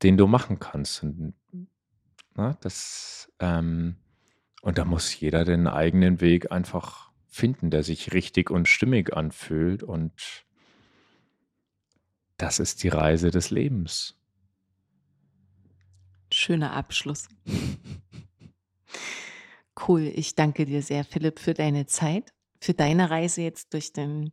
[0.03, 1.03] den du machen kannst.
[1.03, 1.34] Und,
[2.35, 3.95] na, das, ähm,
[4.61, 9.84] und da muss jeder den eigenen Weg einfach finden, der sich richtig und stimmig anfühlt.
[9.84, 10.45] Und
[12.38, 14.15] das ist die Reise des Lebens.
[16.34, 17.29] Schöner Abschluss.
[19.88, 20.11] cool.
[20.13, 24.31] Ich danke dir sehr, Philipp, für deine Zeit, für deine Reise jetzt durch den,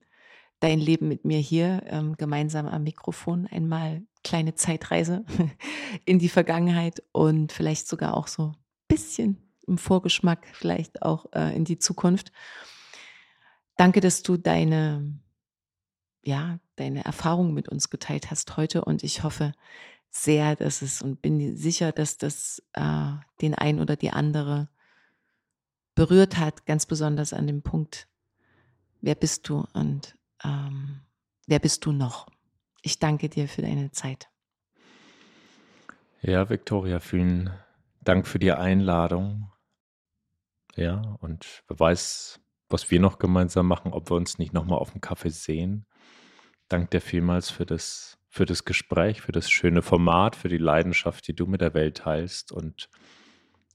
[0.61, 3.47] dein Leben mit mir hier ähm, gemeinsam am Mikrofon.
[3.47, 5.25] Einmal kleine Zeitreise
[6.07, 8.57] in die Vergangenheit und vielleicht sogar auch so ein
[8.89, 12.33] bisschen im Vorgeschmack, vielleicht auch äh, in die Zukunft.
[13.77, 15.19] Danke, dass du deine,
[16.23, 19.53] ja, deine Erfahrung mit uns geteilt hast heute und ich hoffe
[20.11, 24.69] sehr, dass es und bin sicher, dass das äh, den einen oder die andere
[25.95, 28.09] berührt hat, ganz besonders an dem Punkt,
[29.01, 31.01] wer bist du und ähm,
[31.47, 32.29] wer bist du noch?
[32.83, 34.29] Ich danke dir für deine Zeit.
[36.23, 37.51] Ja, Viktoria, vielen
[38.03, 39.51] Dank für die Einladung.
[40.77, 44.91] Ja, und wer weiß, was wir noch gemeinsam machen, ob wir uns nicht nochmal auf
[44.91, 45.87] dem Kaffee sehen.
[46.69, 51.29] Dank dir vielmals für das, für das Gespräch, für das schöne Format, für die Leidenschaft,
[51.29, 52.51] die du mit der Welt teilst.
[52.51, 52.89] Und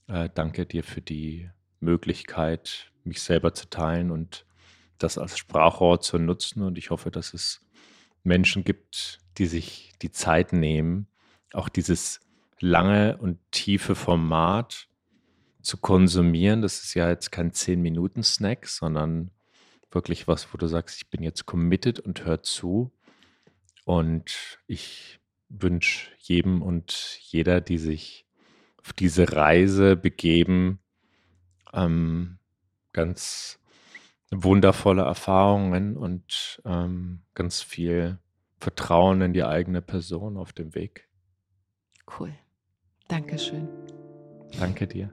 [0.08, 1.48] äh, danke dir für die
[1.78, 4.44] Möglichkeit, mich selber zu teilen und
[4.98, 6.62] das als Sprachrohr zu nutzen.
[6.62, 7.64] Und ich hoffe, dass es
[8.22, 11.06] Menschen gibt, die sich die Zeit nehmen,
[11.54, 12.20] auch dieses
[12.58, 14.89] lange und tiefe Format
[15.62, 16.62] zu konsumieren.
[16.62, 19.30] Das ist ja jetzt kein 10-Minuten-Snack, sondern
[19.90, 22.92] wirklich was, wo du sagst, ich bin jetzt committed und hör zu.
[23.84, 28.26] Und ich wünsche jedem und jeder, die sich
[28.78, 30.78] auf diese Reise begeben,
[31.72, 32.38] ähm,
[32.92, 33.58] ganz
[34.30, 38.18] wundervolle Erfahrungen und ähm, ganz viel
[38.58, 41.08] Vertrauen in die eigene Person auf dem Weg.
[42.18, 42.32] Cool.
[43.08, 43.68] Dankeschön.
[44.58, 45.12] Danke dir.